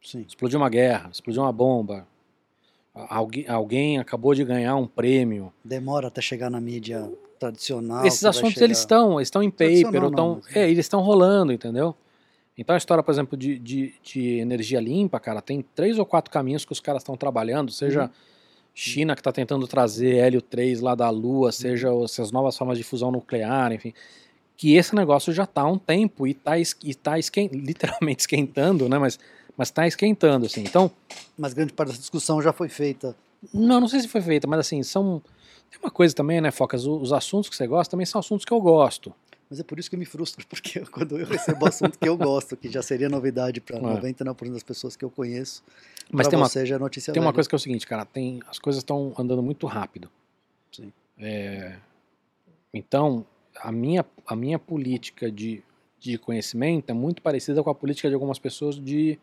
[0.00, 0.24] Sim.
[0.28, 2.06] explodiu uma guerra, explodiu uma bomba,
[2.94, 5.52] alguém, alguém acabou de ganhar um prêmio.
[5.64, 7.10] Demora até chegar na mídia
[7.40, 8.06] tradicional.
[8.06, 11.52] Esses assuntos eles estão, eles estão em paper, ou não, mas- é, eles estão rolando,
[11.52, 11.94] entendeu?
[12.56, 16.30] Então a história, por exemplo, de, de, de energia limpa, cara, tem três ou quatro
[16.30, 18.10] caminhos que os caras estão trabalhando, seja Uhum.
[18.74, 22.04] China que está tentando trazer hélio 3 lá da Lua, seja Uhum.
[22.04, 23.92] essas novas formas de fusão nuclear, enfim.
[24.56, 28.88] Que esse negócio já está há um tempo e está e tá esquen- literalmente esquentando,
[28.88, 28.98] né?
[28.98, 29.18] Mas
[29.56, 30.62] mas está esquentando, assim.
[30.62, 30.90] Então,
[31.36, 33.14] Mas grande parte dessa discussão já foi feita.
[33.52, 35.20] não, não sei se foi feita, mas assim, são.
[35.70, 36.84] Tem uma coisa também, né, Focas?
[36.86, 39.14] Os assuntos que você gosta também são assuntos que eu gosto.
[39.48, 42.16] Mas é por isso que eu me frustro, porque quando eu recebo assunto que eu
[42.16, 43.80] gosto, que já seria novidade para É.
[43.80, 45.62] 99% das pessoas que eu conheço,
[46.10, 47.34] Mas tem uma, já é notícia tem uma velha.
[47.34, 50.10] coisa que é o seguinte, cara, tem, as coisas estão andando muito rápido.
[50.72, 50.92] Sim.
[51.18, 51.76] É,
[52.72, 53.26] então,
[53.56, 55.62] a minha, a minha política de,
[55.98, 59.18] de conhecimento é muito parecida com a política de algumas pessoas de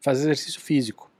[0.00, 1.10] fazer exercício físico.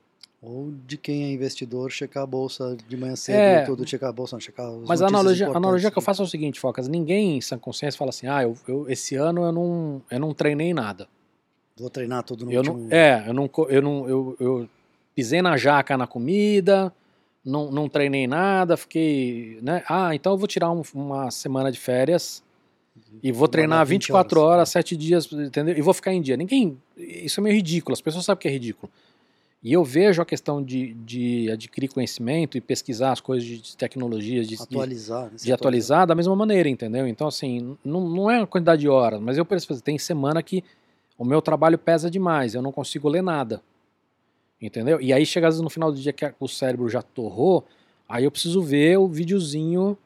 [0.49, 3.65] Ou de quem é investidor, checar a bolsa de manhã cedo, É.
[3.65, 6.23] tudo, checar a bolsa, não, checar as Mas a analogia, a analogia que eu faço
[6.23, 9.43] é o seguinte, Focas, ninguém em sã consciência fala assim, ah, eu, eu- esse ano
[9.45, 11.09] eu não, eu não treinei nada.
[11.77, 12.79] Vou treinar tudo no Eu último...
[12.79, 14.69] não, é, eu não, eu não, eu, eu
[15.17, 16.93] pisei na jaca na comida,
[17.45, 19.83] não, não treinei nada, fiquei, né?
[19.89, 22.41] Ah, então eu vou tirar um- uma semana de férias
[23.21, 24.51] e vou treinar Malhar 20 24 horas.
[24.53, 25.77] horas, 7 dias, entendeu?
[25.77, 26.37] E vou ficar em dia.
[26.37, 27.93] Ninguém, isso é meio ridículo.
[27.95, 28.91] As pessoas sabem que é ridículo.
[29.63, 34.47] E eu vejo a questão de, de adquirir conhecimento e pesquisar as coisas de tecnologias,
[34.47, 35.25] de, de, atualizar.
[35.25, 37.07] né, se de atualizar da mesma maneira, entendeu?
[37.09, 40.63] Então, assim, não, não é a quantidade de horas, mas eu percebo, tem semana que
[41.19, 43.61] o meu trabalho pesa demais, eu não consigo ler nada,
[44.61, 45.01] entendeu?
[45.01, 47.65] E aí chega às vezes no final do dia que o cérebro já torrou,
[48.09, 49.97] aí eu preciso ver o videozinho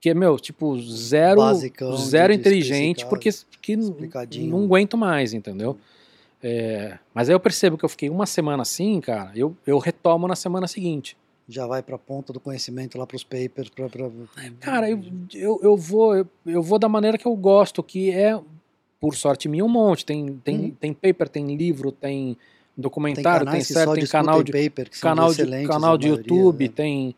[0.00, 3.30] que é, meu, tipo, zero, Basicão, de- zero de inteligente, porque
[3.62, 5.78] que não aguento mais, entendeu?
[6.42, 10.26] É, mas aí eu percebo que eu fiquei uma semana assim, cara, eu, eu retomo
[10.26, 11.16] na semana seguinte.
[11.48, 13.68] Já vai para a ponta do conhecimento lá para os papers.
[13.68, 14.10] Pra, pra...
[14.60, 15.00] Cara, eu,
[15.34, 18.40] eu, eu vou eu, eu vou da maneira que eu gosto, que é,
[19.00, 20.04] por sorte minha, um monte.
[20.06, 20.70] Tem, tem, Uhum.
[20.70, 22.36] tem paper, tem livro, tem Tem
[22.76, 26.72] documentário, tem, série, só tem canal de, paper, canal de, canal de maioria, YouTube, né?
[26.74, 27.16] tem,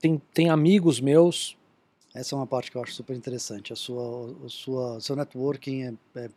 [0.00, 1.56] tem, tem amigos meus.
[2.14, 3.72] Essa é uma parte que eu acho super interessante.
[3.72, 6.30] A sua, a sua, seu networking é, é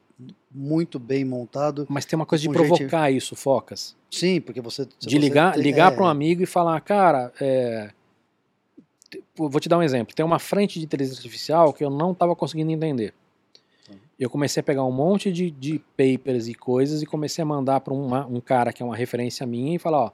[0.51, 1.85] muito bem montado.
[1.89, 3.95] Mas tem uma coisa de Com gente- provocar isso, Focas.
[4.11, 4.87] Sim, porque você.
[4.99, 7.91] De ligar, tem- ligar é, para um amigo e falar, cara, é,
[9.35, 10.15] vou te dar um exemplo.
[10.15, 13.13] Tem uma frente de inteligência artificial que eu não estava conseguindo entender.
[13.87, 13.93] Tá.
[14.19, 17.79] Eu comecei a pegar um monte de, de papers e coisas e comecei a mandar
[17.81, 20.11] para um cara que é uma referência minha e falar, ó,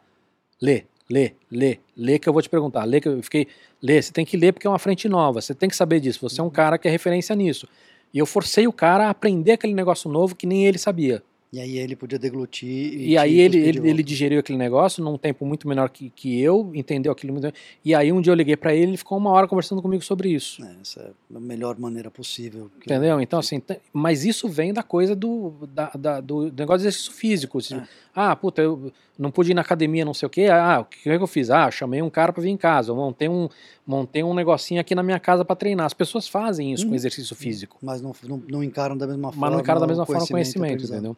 [0.61, 2.83] lê, lê, lê, lê que eu vou te perguntar.
[2.85, 3.47] Lê que eu fiquei,
[3.81, 6.19] lê, você tem que ler porque é uma frente nova, você tem que saber disso,
[6.21, 6.49] você é Uhum.
[6.49, 7.67] um cara que é referência nisso.
[8.15, 11.21] E eu forcei o cara a aprender aquele negócio novo que nem ele sabia.
[11.51, 12.69] E aí ele podia deglutir.
[12.69, 16.41] E, te aí ele, ele, ele digeriu aquele negócio num tempo muito menor que, que
[16.41, 17.49] eu, entendeu aquilo muito.
[17.83, 20.29] E aí um dia eu liguei pra ele, ele ficou uma hora conversando comigo sobre
[20.29, 20.63] isso.
[20.65, 22.69] É, essa é a melhor maneira possível.
[22.77, 23.21] Entendeu?
[23.21, 23.61] Então, assim,
[23.93, 27.61] mas isso vem da coisa do, da, da- do negócio de exercício físico.
[27.61, 27.87] Tipo, É.
[28.13, 30.47] Ah, puta, eu, não pude ir na academia, não sei o quê.
[30.51, 31.49] Ah, o que, é que eu fiz?
[31.49, 32.91] Ah, chamei um cara para vir em casa.
[32.91, 33.47] Eu montei um,
[33.85, 35.85] montei um negocinho aqui na minha casa para treinar.
[35.85, 36.89] As pessoas fazem isso hum.
[36.89, 37.77] com exercício físico.
[37.81, 39.41] Mas não, não, não, encaram da mesma forma.
[39.41, 41.15] Mas não encaram da mesma forma o conhecimento, entendeu?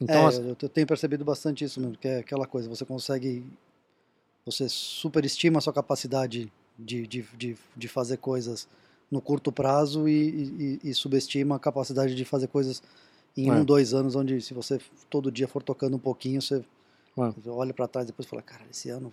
[0.00, 3.46] Então, é, eu tenho percebido bastante isso mesmo, que é aquela coisa, você consegue,
[4.44, 8.68] você superestima a sua capacidade de, de, de, de fazer coisas
[9.10, 12.82] no curto prazo e, e, e, subestima a capacidade de fazer coisas
[13.36, 13.52] em é.
[13.52, 14.78] um, dois anos, onde se você
[15.08, 16.62] todo dia for tocando um pouquinho, você
[17.18, 17.50] é.
[17.50, 19.12] olha para trás e depois fala, cara, esse ano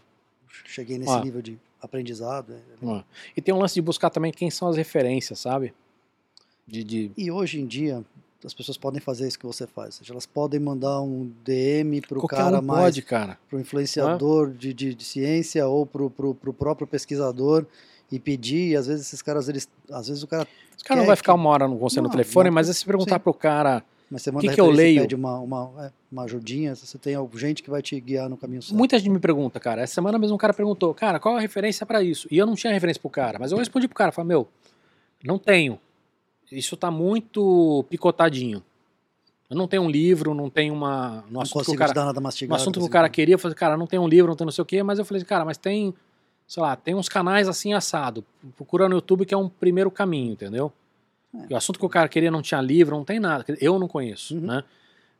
[0.65, 2.53] cheguei nesse nível de aprendizado.
[2.53, 3.03] É, é
[3.35, 5.73] e tem um lance de buscar também quem são as referências, sabe?
[6.67, 7.11] De, de...
[7.17, 8.03] E hoje em dia,
[8.45, 9.95] as pessoas podem fazer isso que você faz.
[9.95, 12.99] Seja, elas podem mandar um DM para o cara um mais.
[13.49, 17.65] Para o influenciador de, de, de, ciência ou para o próprio pesquisador
[18.11, 18.71] e pedir.
[18.71, 20.47] E às vezes esses caras, eles, às vezes o cara.
[20.75, 22.73] Os caras não vai ficar uma hora com você não, no telefone, não, mas é
[22.73, 23.83] se perguntar para o cara.
[24.09, 25.01] Mas você manda que, que eu leio?
[25.01, 28.61] Pede uma, uma, é, uma ajudinha, você tem gente que vai te guiar no caminho
[28.61, 28.77] certo.
[28.77, 29.81] Muita gente me pergunta, cara.
[29.81, 32.27] Essa semana mesmo um cara perguntou, cara, qual a referência para isso?
[32.29, 34.47] E eu não tinha referência pro cara, mas eu respondi pro cara, falei, meu,
[35.23, 35.79] não tenho.
[36.51, 38.61] Isso tá muito picotadinho.
[39.49, 41.23] Eu não tenho um livro, não tenho uma.
[41.27, 43.39] No não assunto que o cara, nada mastigado, no assunto que o cara queria, eu
[43.39, 45.23] falei, cara, não tem um livro, não tem não sei o quê, mas eu falei,
[45.23, 45.93] cara, mas tem,
[46.47, 48.23] sei lá, tem uns canais assim assado.
[48.55, 50.71] Procura no YouTube que é um primeiro caminho, entendeu?
[51.33, 51.53] É.
[51.53, 53.45] O assunto que o cara queria não tinha livro, não tem nada.
[53.59, 54.41] Eu não conheço, uhum.
[54.41, 54.63] né?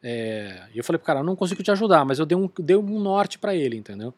[0.02, 3.00] É, eu falei pro cara, não consigo te ajudar, mas eu dei um, dei um
[3.00, 4.14] norte para ele, entendeu?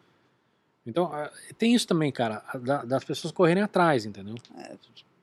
[0.86, 1.12] Então,
[1.58, 2.44] tem isso também, cara,
[2.86, 4.36] das pessoas correrem atrás, entendeu?
[4.58, 4.76] É,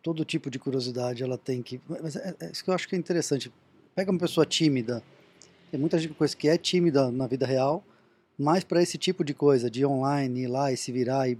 [0.02, 1.80] todo tipo de curiosidade ela tem que.
[1.88, 3.52] Mas é, é, isso que eu acho que é interessante
[3.94, 5.02] pega uma pessoa tímida,
[5.70, 7.84] tem muita gente que que é tímida na vida real,
[8.38, 11.38] mas para esse tipo de coisa, de online, ir lá e se virar, e,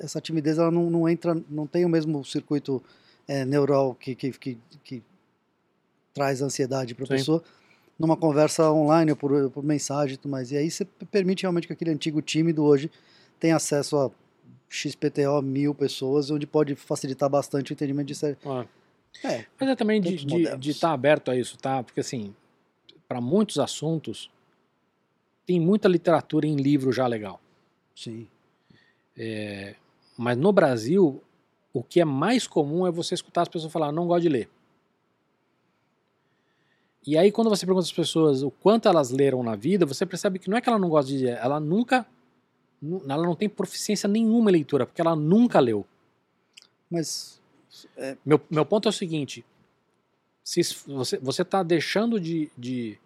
[0.00, 2.82] essa timidez ela não, não entra, não tem o mesmo circuito
[3.28, 5.02] é, neural que, que, que, que
[6.14, 7.44] traz ansiedade para a pessoa
[7.98, 10.50] numa conversa online ou por, por mensagem e tudo mais.
[10.50, 12.90] E aí você permite realmente que aquele antigo tímido hoje
[13.38, 14.10] tenha acesso a
[14.68, 18.36] XPTO mil pessoas, onde pode facilitar bastante o entendimento de série.
[18.46, 18.64] Ah.
[19.24, 21.82] É, Mas é também de estar de, tá aberto a isso, tá?
[21.82, 22.34] Porque assim,
[23.08, 24.30] para muitos assuntos,
[25.46, 27.40] tem muita literatura em livro já legal.
[27.96, 28.28] Sim.
[29.16, 29.74] É,
[30.16, 31.22] mas no Brasil,
[31.78, 34.50] o que é mais comum é você escutar as pessoas falar, não gosto de ler.
[37.06, 40.38] E aí, quando você pergunta às pessoas o quanto elas leram na vida, você percebe
[40.38, 42.06] que não é que ela não gosta de ler, ela nunca.
[43.08, 45.86] Ela não tem proficiência nenhuma em leitura, porque ela nunca leu.
[46.90, 47.40] Mas
[47.96, 49.44] é, meu, meu ponto é o seguinte:
[50.44, 52.50] se você está deixando de.
[52.56, 52.98] de,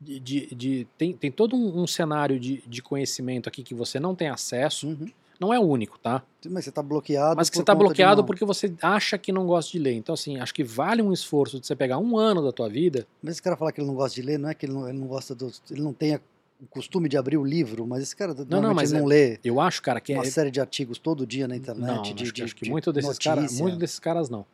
[0.00, 4.00] de, de, de tem, tem todo um, um, cenário de, de conhecimento aqui que você
[4.00, 4.88] não tem acesso.
[4.88, 5.10] Uhum.
[5.40, 6.22] Não é o único, tá?
[6.50, 7.36] Mas você está bloqueado.
[7.36, 8.26] Mas que você está bloqueado uma...
[8.26, 9.94] porque você acha que não gosta de ler.
[9.94, 13.06] Então, assim, acho que vale um esforço de você pegar um ano da tua vida.
[13.22, 14.86] Mas esse cara falar que ele não gosta de ler, não é que ele não,
[14.86, 15.50] ele não gosta do.
[15.70, 18.92] Ele não tem o costume de abrir o livro, mas esse cara não, não, mas
[18.92, 19.40] não é, lê.
[19.42, 20.30] Eu acho, cara, que uma é...
[20.30, 21.86] série de artigos todo dia na internet.
[21.86, 24.44] Não, de, acho, de, acho que de muito desses caras, muito desses caras não.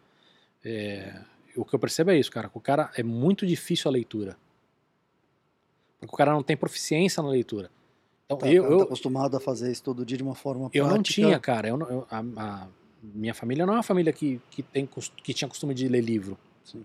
[0.64, 1.20] É,
[1.56, 2.48] o que eu percebo é isso, cara.
[2.54, 4.36] O cara é muito difícil a leitura,
[5.98, 7.70] porque o cara não tem proficiência na leitura.
[8.26, 10.84] Então, tá, eu, eu tá acostumado a fazer isso todo dia de uma forma eu
[10.84, 10.90] prática.
[10.90, 11.68] Eu não tinha, cara.
[11.68, 12.68] Eu, eu a, a,
[13.02, 14.88] minha família não é uma família que, que, tem,
[15.22, 16.36] que tinha costume de ler livro.
[16.64, 16.84] Sim.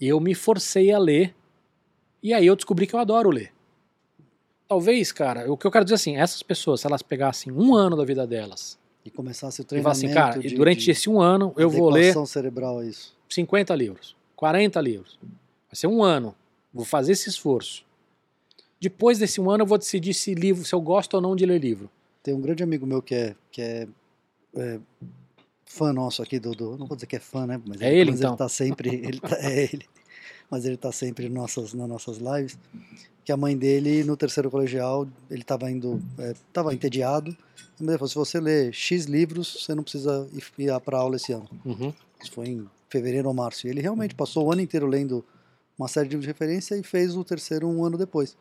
[0.00, 1.34] E eu me forcei a ler.
[2.22, 3.52] E aí eu descobri que eu adoro ler.
[4.66, 7.96] Talvez, cara, o que eu quero dizer assim, essas pessoas, se elas pegassem um ano
[7.96, 10.02] da vida delas e começasse o treinamento.
[10.02, 12.14] E assim, cara, de, durante de esse um ano eu vou ler.
[12.26, 13.14] cerebral a isso.
[13.28, 15.18] 50 livros, 40 livros.
[15.68, 16.34] Vai ser um ano.
[16.72, 17.83] Vou fazer esse esforço.
[18.84, 21.46] Depois desse um ano eu vou decidir se livro, se eu gosto ou não de
[21.46, 21.88] ler livro.
[22.22, 23.88] Tem um grande amigo meu que é, que é,
[24.56, 24.78] é
[25.64, 27.58] fã nosso aqui do, do, Não vou dizer que é fã, né?
[27.66, 28.32] Mas é ele, ele então.
[28.32, 28.94] Ele tá sempre.
[28.94, 29.86] Ele tá, é ele.
[30.50, 32.58] Mas ele tá sempre nossas, nas nossas lives
[33.24, 36.02] que a mãe dele, no terceiro colegial, ele estava indo,
[36.46, 37.34] estava é, entediado.
[37.80, 40.44] E falou, se você ler X livros, você não precisa ir
[40.84, 41.48] para aula esse ano.
[41.64, 41.92] Uhum.
[42.22, 43.66] Isso foi em fevereiro ou março.
[43.66, 45.24] E ele realmente passou o ano inteiro lendo
[45.78, 48.36] uma série de livros de referência e fez o terceiro um ano depois.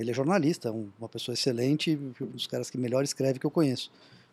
[0.00, 3.90] Ele é jornalista, uma pessoa excelente, um dos caras que melhor escreve que eu conheço.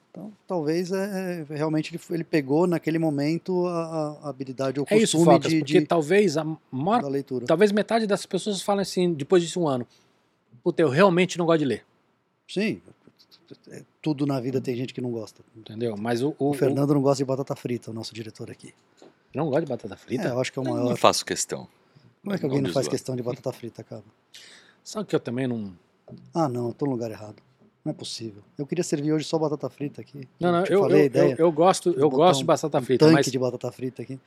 [0.09, 4.99] Então, talvez é, é, realmente ele, ele, pegou naquele momento a, a habilidade, o costume
[4.99, 7.45] é isso, Focas, de, porque de, talvez a maior, da leitura.
[7.45, 9.85] Talvez metade das pessoas falem assim, depois de um ano,
[10.63, 11.85] puta, eu realmente não gosto de ler.
[12.47, 12.81] Sim,
[13.69, 15.43] é, tudo na vida tem gente que não gosta.
[15.55, 15.95] Entendeu?
[15.97, 16.93] Mas o, o, o Fernando o...
[16.95, 18.73] não gosta de batata frita, o nosso diretor aqui.
[19.35, 20.29] Não gosta de batata frita?
[20.29, 20.79] É, eu acho que é o maior.
[20.79, 21.67] Eu não faço questão.
[22.23, 24.03] Como é que alguém não, não faz questão de batata frita, cara?
[24.87, 25.73] Sabe que eu também não.
[26.33, 27.35] Ah, não, eu tô no lugar errado.
[27.83, 28.41] Não é possível.
[28.57, 30.25] Eu queria servir hoje só batata frita aqui.
[30.39, 33.03] Não, não, eu, eu, eu, eu, gosto, eu gosto de batata frita.
[33.03, 34.17] Um tanque mas, de batata frita aqui.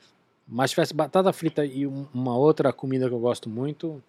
[0.46, 4.02] Mas se tivesse batata frita e uma outra comida que eu gosto muito,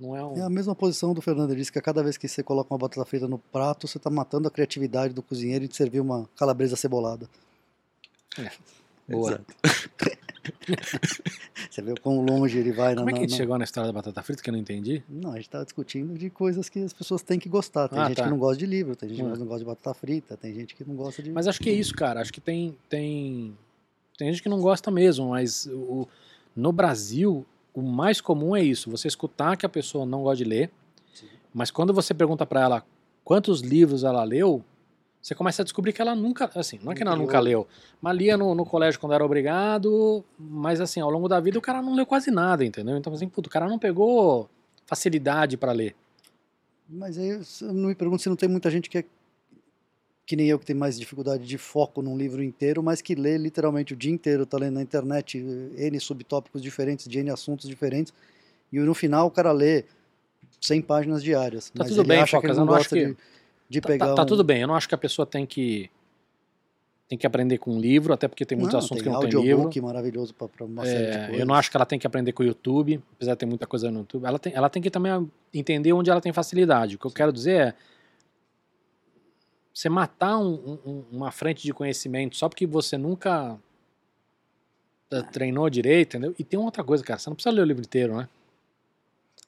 [0.00, 0.38] Não é, um...
[0.38, 1.50] é a mesma posição do Fernando.
[1.50, 3.98] Ele disse que a cada vez que você coloca uma batata frita no prato, você
[3.98, 7.28] está matando a criatividade do cozinheiro de servir uma calabresa cebolada.
[8.38, 8.50] É.
[9.12, 9.42] Boa.
[11.70, 12.94] Você vê o quão longe ele vai.
[12.94, 13.36] Como na, é que a gente na...
[13.36, 15.02] chegou na história da batata frita que eu não entendi?
[15.08, 17.88] Não, a gente estava discutindo de coisas que as pessoas têm que gostar.
[17.88, 18.24] Tem Ah, gente tá.
[18.24, 19.32] que não gosta de livro, tem gente Hum.
[19.32, 21.30] que não gosta de batata frita, tem gente que não gosta de...
[21.30, 22.20] Mas acho que é isso, cara.
[22.20, 23.56] Acho que tem tem
[24.16, 26.08] tem gente que não gosta mesmo, mas o,
[26.56, 28.90] no Brasil o mais comum é isso.
[28.90, 30.70] Você escutar que a pessoa não gosta de ler,
[31.14, 31.26] Sim.
[31.54, 32.84] mas quando você pergunta pra ela
[33.22, 34.64] quantos livros ela leu,
[35.20, 37.66] você começa a descobrir que ela nunca, assim, não é que ela Nunca leu.
[38.00, 41.62] mas lia no, no colégio quando era obrigado, mas assim, ao longo da vida o
[41.62, 42.96] cara não leu quase nada, entendeu?
[42.96, 44.48] Então assim, puto, o cara não pegou
[44.86, 45.94] facilidade pra ler.
[46.88, 49.04] Mas aí eu não me pergunto se não tem muita gente que é
[50.24, 53.38] que nem eu que tem mais dificuldade de foco num livro inteiro, mas que lê
[53.38, 58.12] literalmente o dia inteiro, tá lendo na internet N subtópicos diferentes, de N assuntos diferentes,
[58.70, 59.84] e no final o cara lê
[60.60, 61.70] 100 páginas diárias.
[61.70, 63.16] Tá mas tudo ele bem, Focas, eu não acho gosta que- de,
[63.68, 65.44] de Tá- pegar tá, tá um- tudo bem, eu não acho que a pessoa tem
[65.46, 65.90] que
[67.08, 69.20] tem que aprender com um livro, até porque tem muitos Não, assuntos tem que não
[69.20, 69.48] tem livro.
[69.50, 71.40] audiobook maravilhoso para uma série de É, coisas.
[71.40, 73.66] eu não acho que ela tem que aprender com o YouTube, apesar de ter muita
[73.66, 74.26] coisa no YouTube.
[74.26, 76.96] Ela tem, ela tem que também entender onde ela tem facilidade.
[76.96, 77.74] O que eu quero dizer é
[79.72, 83.58] você matar um- um- uma frente de conhecimento só porque você nunca
[85.10, 86.34] eh, treinou direito, entendeu?
[86.38, 88.28] E tem outra coisa, cara, você não precisa ler o livro inteiro, né?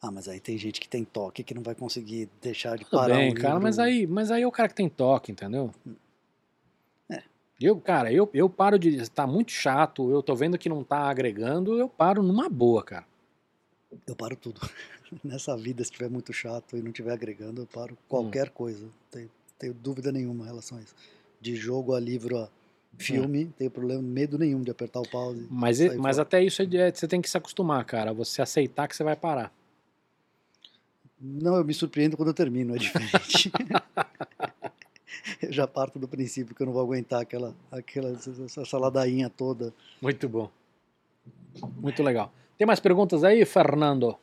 [0.03, 2.99] Ah, mas aí tem gente que tem toque que não vai conseguir deixar de Tudo
[2.99, 3.63] parar bem, um cara, livro.
[3.63, 5.71] mas aí, mas aí é o cara que tem toque, entendeu?
[7.11, 7.23] É.
[7.61, 9.09] Eu, cara, eu, eu paro de.
[9.11, 13.07] Tá muito chato, eu tô vendo que não tá agregando, eu paro numa boa, cara.
[14.07, 14.61] Eu paro tudo.
[15.23, 18.53] Nessa vida, se estiver muito chato e não estiver agregando, eu paro qualquer Hum.
[18.55, 18.87] coisa.
[19.11, 20.95] Tenho, tenho dúvida nenhuma em relação a isso.
[21.41, 22.49] De jogo a livro a
[22.97, 23.53] filme, Hum.
[23.59, 25.47] tenho problema, medo nenhum de apertar o pause.
[25.51, 26.23] Mas, sair mas fora.
[26.23, 28.13] até isso é, é- você tem que se acostumar, cara.
[28.15, 29.53] Você aceitar que você vai parar.
[31.21, 33.53] Não, eu me surpreendo quando eu termino, é diferente.
[35.43, 39.29] eu já parto do princípio que eu não vou aguentar aquela, aquela essa essa ladainha
[39.29, 39.75] toda.
[40.01, 40.51] Muito bom.
[41.77, 42.33] Muito legal.
[42.57, 44.17] Tem mais perguntas aí, Fernando?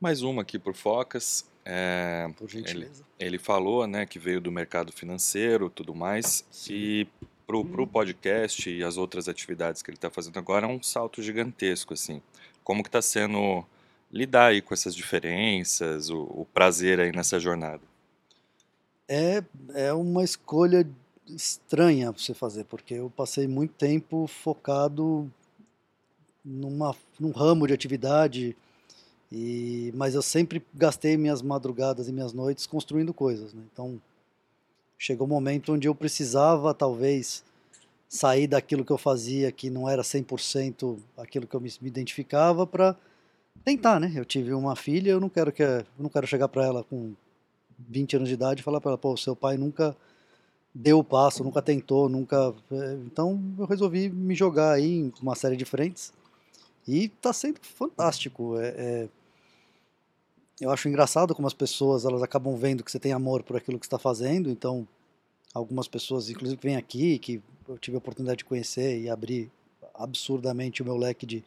[0.00, 1.48] Mais uma aqui por Focas.
[1.70, 3.04] É, Por gentileza.
[3.18, 7.06] ele falou, né, que veio do mercado financeiro, tudo mais, e
[7.46, 11.22] pro, pro podcast e as outras atividades que ele está fazendo agora é um salto
[11.22, 12.22] gigantesco, assim.
[12.64, 13.66] Como que está sendo
[14.10, 17.82] lidar aí com essas diferenças, o, o prazer aí nessa jornada?
[19.08, 19.42] É,
[19.74, 20.86] é uma escolha
[21.26, 25.30] estranha você fazer, porque eu passei muito tempo focado
[26.44, 28.56] numa, num ramo de atividade,
[29.30, 33.52] e, mas eu sempre gastei minhas madrugadas e minhas noites construindo coisas.
[33.52, 33.62] né?
[33.72, 34.00] Então,
[34.96, 37.44] chegou um momento onde eu precisava, talvez,
[38.08, 42.66] sair daquilo que eu fazia, que não era 100% aquilo que eu me, me identificava,
[42.66, 42.96] para
[43.64, 44.12] tentar, né?
[44.14, 47.12] Eu tive uma filha, eu não quero que eu não quero chegar para ela com
[47.78, 49.96] 20 anos de idade e falar para ela, pô, seu pai nunca
[50.74, 52.54] deu o passo, nunca tentou, nunca.
[52.70, 56.12] eh, Então eu resolvi me jogar aí em uma série de frentes
[56.86, 58.58] e tá sendo fantástico.
[58.58, 59.08] É, é-
[60.60, 63.78] Eu acho engraçado como as pessoas elas acabam vendo que você tem amor por aquilo
[63.78, 64.50] que está fazendo.
[64.50, 64.86] Então
[65.54, 69.50] algumas pessoas, inclusive que vêm aqui, que eu tive a oportunidade de conhecer e abrir
[69.94, 71.44] absurdamente o meu leque de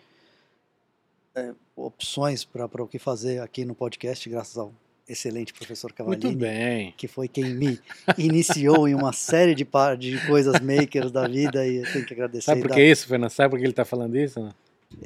[1.36, 4.74] eh, opções para o que fazer aqui no podcast, graças ao
[5.08, 5.92] excelente professor
[6.38, 6.94] bem.
[6.96, 7.78] que foi quem me
[8.18, 12.14] iniciou em uma série de, par- de coisas makers da vida e eu tenho que
[12.14, 12.46] agradecer.
[12.46, 13.30] Sabe por dar- que isso, Fernando?
[13.30, 14.40] Sabe por que ele tá falando isso?
[14.40, 14.52] né?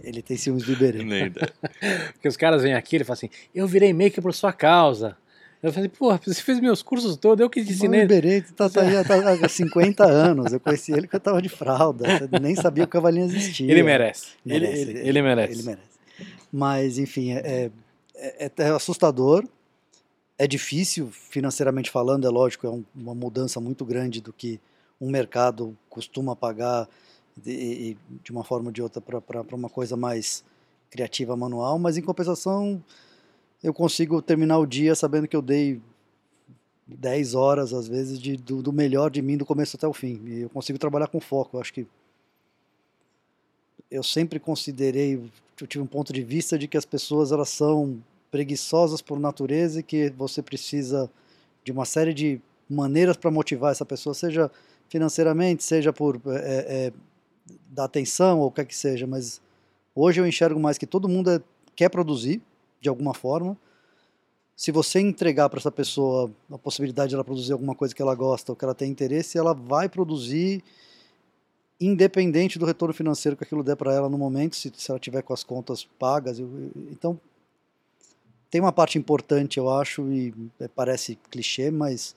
[0.04, 1.04] Ele tem ciúmes do Iberê.
[2.14, 5.16] Porque os caras vêm aqui e ele fala assim: Eu virei maker por sua causa.
[5.62, 8.02] Eu falei, porra, você fez meus cursos todos, eu que te O ensinei.
[8.02, 9.16] Iberê tá, tá, aí há- tá
[9.46, 10.52] há 50 anos.
[10.54, 12.06] Eu conheci ele que eu tava de fralda.
[12.32, 13.72] Eu nem sabia que o cavalinho existia.
[13.72, 14.28] Ele merece.
[14.46, 15.54] Ele, Merece, ele, ele merece.
[15.54, 15.95] Ele merece.
[16.58, 17.70] Mas, enfim, é,
[18.16, 19.46] é, é- é assustador.
[20.38, 24.60] É difícil, financeiramente falando, é lógico, é um- uma mudança muito grande do que
[25.02, 26.88] um mercado costuma pagar
[27.36, 30.46] de, de uma forma ou de outra para uma coisa mais
[30.90, 32.82] criativa, manual, mas em compensação
[33.64, 35.82] eu consigo terminar o dia sabendo que eu dei
[36.88, 40.22] 10 horas, às vezes, de, do, do melhor de mim do começo até o fim.
[40.26, 41.58] E eu consigo trabalhar com foco.
[41.58, 41.86] Eu acho que
[43.90, 45.22] eu sempre considerei,
[45.64, 49.80] eu tive um ponto de vista de que as pessoas elas são preguiçosas por natureza
[49.80, 51.10] e que você precisa
[51.64, 54.52] de uma série de maneiras para motivar essa pessoa, seja
[54.90, 56.32] financeiramente, seja por é,
[56.88, 56.94] é,
[57.70, 59.42] dar atenção ou o que quer que seja, mas
[59.96, 61.42] hoje eu enxergo mais que todo mundo é-
[61.76, 62.42] quer produzir
[62.82, 63.58] de alguma forma.
[64.56, 68.16] Se você entregar para essa pessoa a possibilidade de ela produzir alguma coisa que ela
[68.16, 70.64] gosta ou que ela tem interesse, ela vai produzir
[71.80, 75.22] independente do retorno financeiro que aquilo der para ela no momento, se, se ela tiver
[75.22, 76.40] com as contas pagas.
[76.40, 77.20] Eu, eu, então,
[78.50, 82.16] tem uma parte importante, eu acho, e é, parece clichê, mas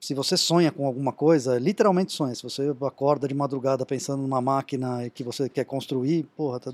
[0.00, 4.40] se você sonha com alguma coisa, literalmente sonha, se você acorda de madrugada pensando numa
[4.40, 6.72] máquina que você quer construir, porra, tá,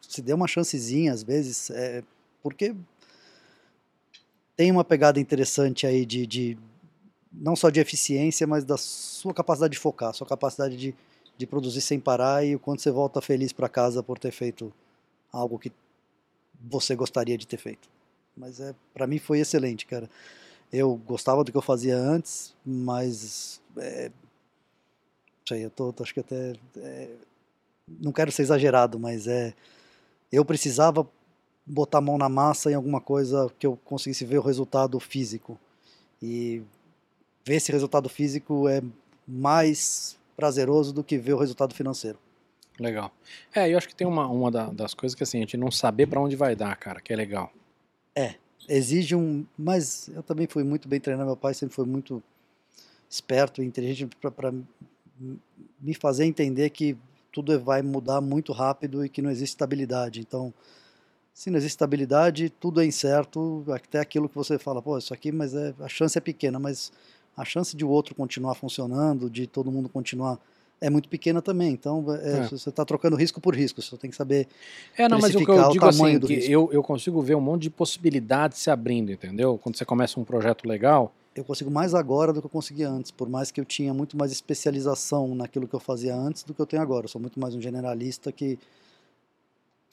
[0.00, 2.02] se dê uma chancezinha às vezes, é,
[2.42, 2.74] porque
[4.56, 6.58] tem uma pegada interessante aí de, de
[7.32, 10.94] não só de eficiência, mas da sua capacidade de focar, sua capacidade de,
[11.36, 14.72] de produzir sem parar e o quanto você volta feliz para casa por ter feito
[15.32, 15.72] algo que
[16.60, 17.88] você gostaria de ter feito.
[18.36, 20.08] Mas é, para mim foi excelente, cara.
[20.72, 24.10] Eu gostava do que eu fazia antes, mas é,
[25.46, 27.10] sei, eu tô, acho que até é,
[27.88, 29.54] não quero ser exagerado, mas é
[30.30, 31.08] eu precisava
[31.64, 35.58] botar a mão na massa em alguma coisa que eu conseguisse ver o resultado físico.
[36.22, 36.62] E
[37.44, 38.82] ver esse resultado físico é
[39.26, 42.18] mais prazeroso do que ver o resultado financeiro.
[42.78, 43.12] Legal.
[43.54, 46.06] É, eu acho que tem uma, uma das coisas que assim, a gente não saber
[46.06, 47.52] para onde vai dar, cara, que é legal.
[48.14, 48.36] É,
[48.68, 49.44] exige um.
[49.58, 52.22] Mas eu também fui muito bem treinado, meu pai sempre foi muito
[53.10, 54.52] esperto e inteligente para
[55.80, 56.96] me fazer entender que
[57.32, 60.20] tudo vai mudar muito rápido e que não existe estabilidade.
[60.20, 60.52] Então,
[61.32, 65.30] se não existe estabilidade, tudo é incerto, até aquilo que você fala, pô, isso aqui,
[65.32, 66.92] mas é, a chance é pequena, mas
[67.38, 70.38] a chance de o outro continuar funcionando, de todo mundo continuar
[70.80, 71.72] é muito pequena também.
[71.72, 72.48] Então, é, é.
[72.48, 74.48] você está trocando risco por risco, você tem que saber.
[74.96, 77.62] É, não, mas o que eu digo assim, que eu, eu consigo ver um monte
[77.62, 79.58] de possibilidades se abrindo, entendeu?
[79.58, 81.12] Quando você começa um projeto legal.
[81.34, 84.16] Eu consigo mais agora do que eu conseguia antes, por mais que eu tinha muito
[84.16, 87.04] mais especialização naquilo que eu fazia antes do que eu tenho agora.
[87.04, 88.58] Eu sou muito mais um generalista que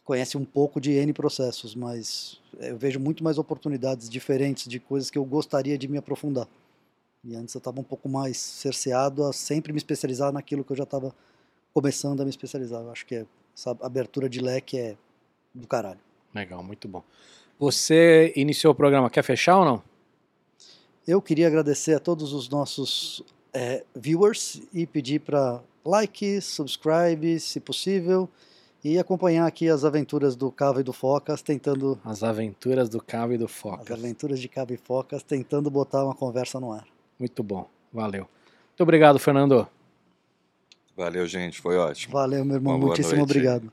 [0.03, 5.11] conhece um pouco de N processos, mas eu vejo muito mais oportunidades diferentes de coisas
[5.11, 6.47] que eu gostaria de me aprofundar.
[7.27, 10.77] E antes eu estava um pouco mais cerceado a sempre me especializar naquilo que eu
[10.77, 11.13] já estava
[11.73, 12.81] começando a me especializar.
[12.81, 13.25] Eu acho que é,
[13.55, 14.95] essa abertura de leque é
[15.53, 15.99] do caralho.
[16.33, 17.03] Legal, muito bom.
[17.57, 19.83] Você iniciou o programa, quer fechar ou não?
[21.07, 23.23] Eu queria agradecer a todos os nossos
[23.53, 28.29] é, viewers e pedir para like, subscribe, se possível,
[28.83, 31.99] e acompanhar aqui as aventuras do Cava e do Focas, tentando...
[32.03, 33.91] As aventuras do Cava e do Focas.
[33.91, 36.85] As aventuras de Cava e Focas, tentando botar uma conversa no ar.
[37.19, 37.69] Muito bom.
[37.91, 38.27] Valeu.
[38.69, 39.67] Muito obrigado, Fernando.
[40.95, 41.61] Valeu, gente.
[41.61, 42.13] Foi ótimo.
[42.13, 42.77] Valeu, meu irmão.
[42.77, 43.31] Muitíssimo noite.
[43.31, 43.71] obrigado.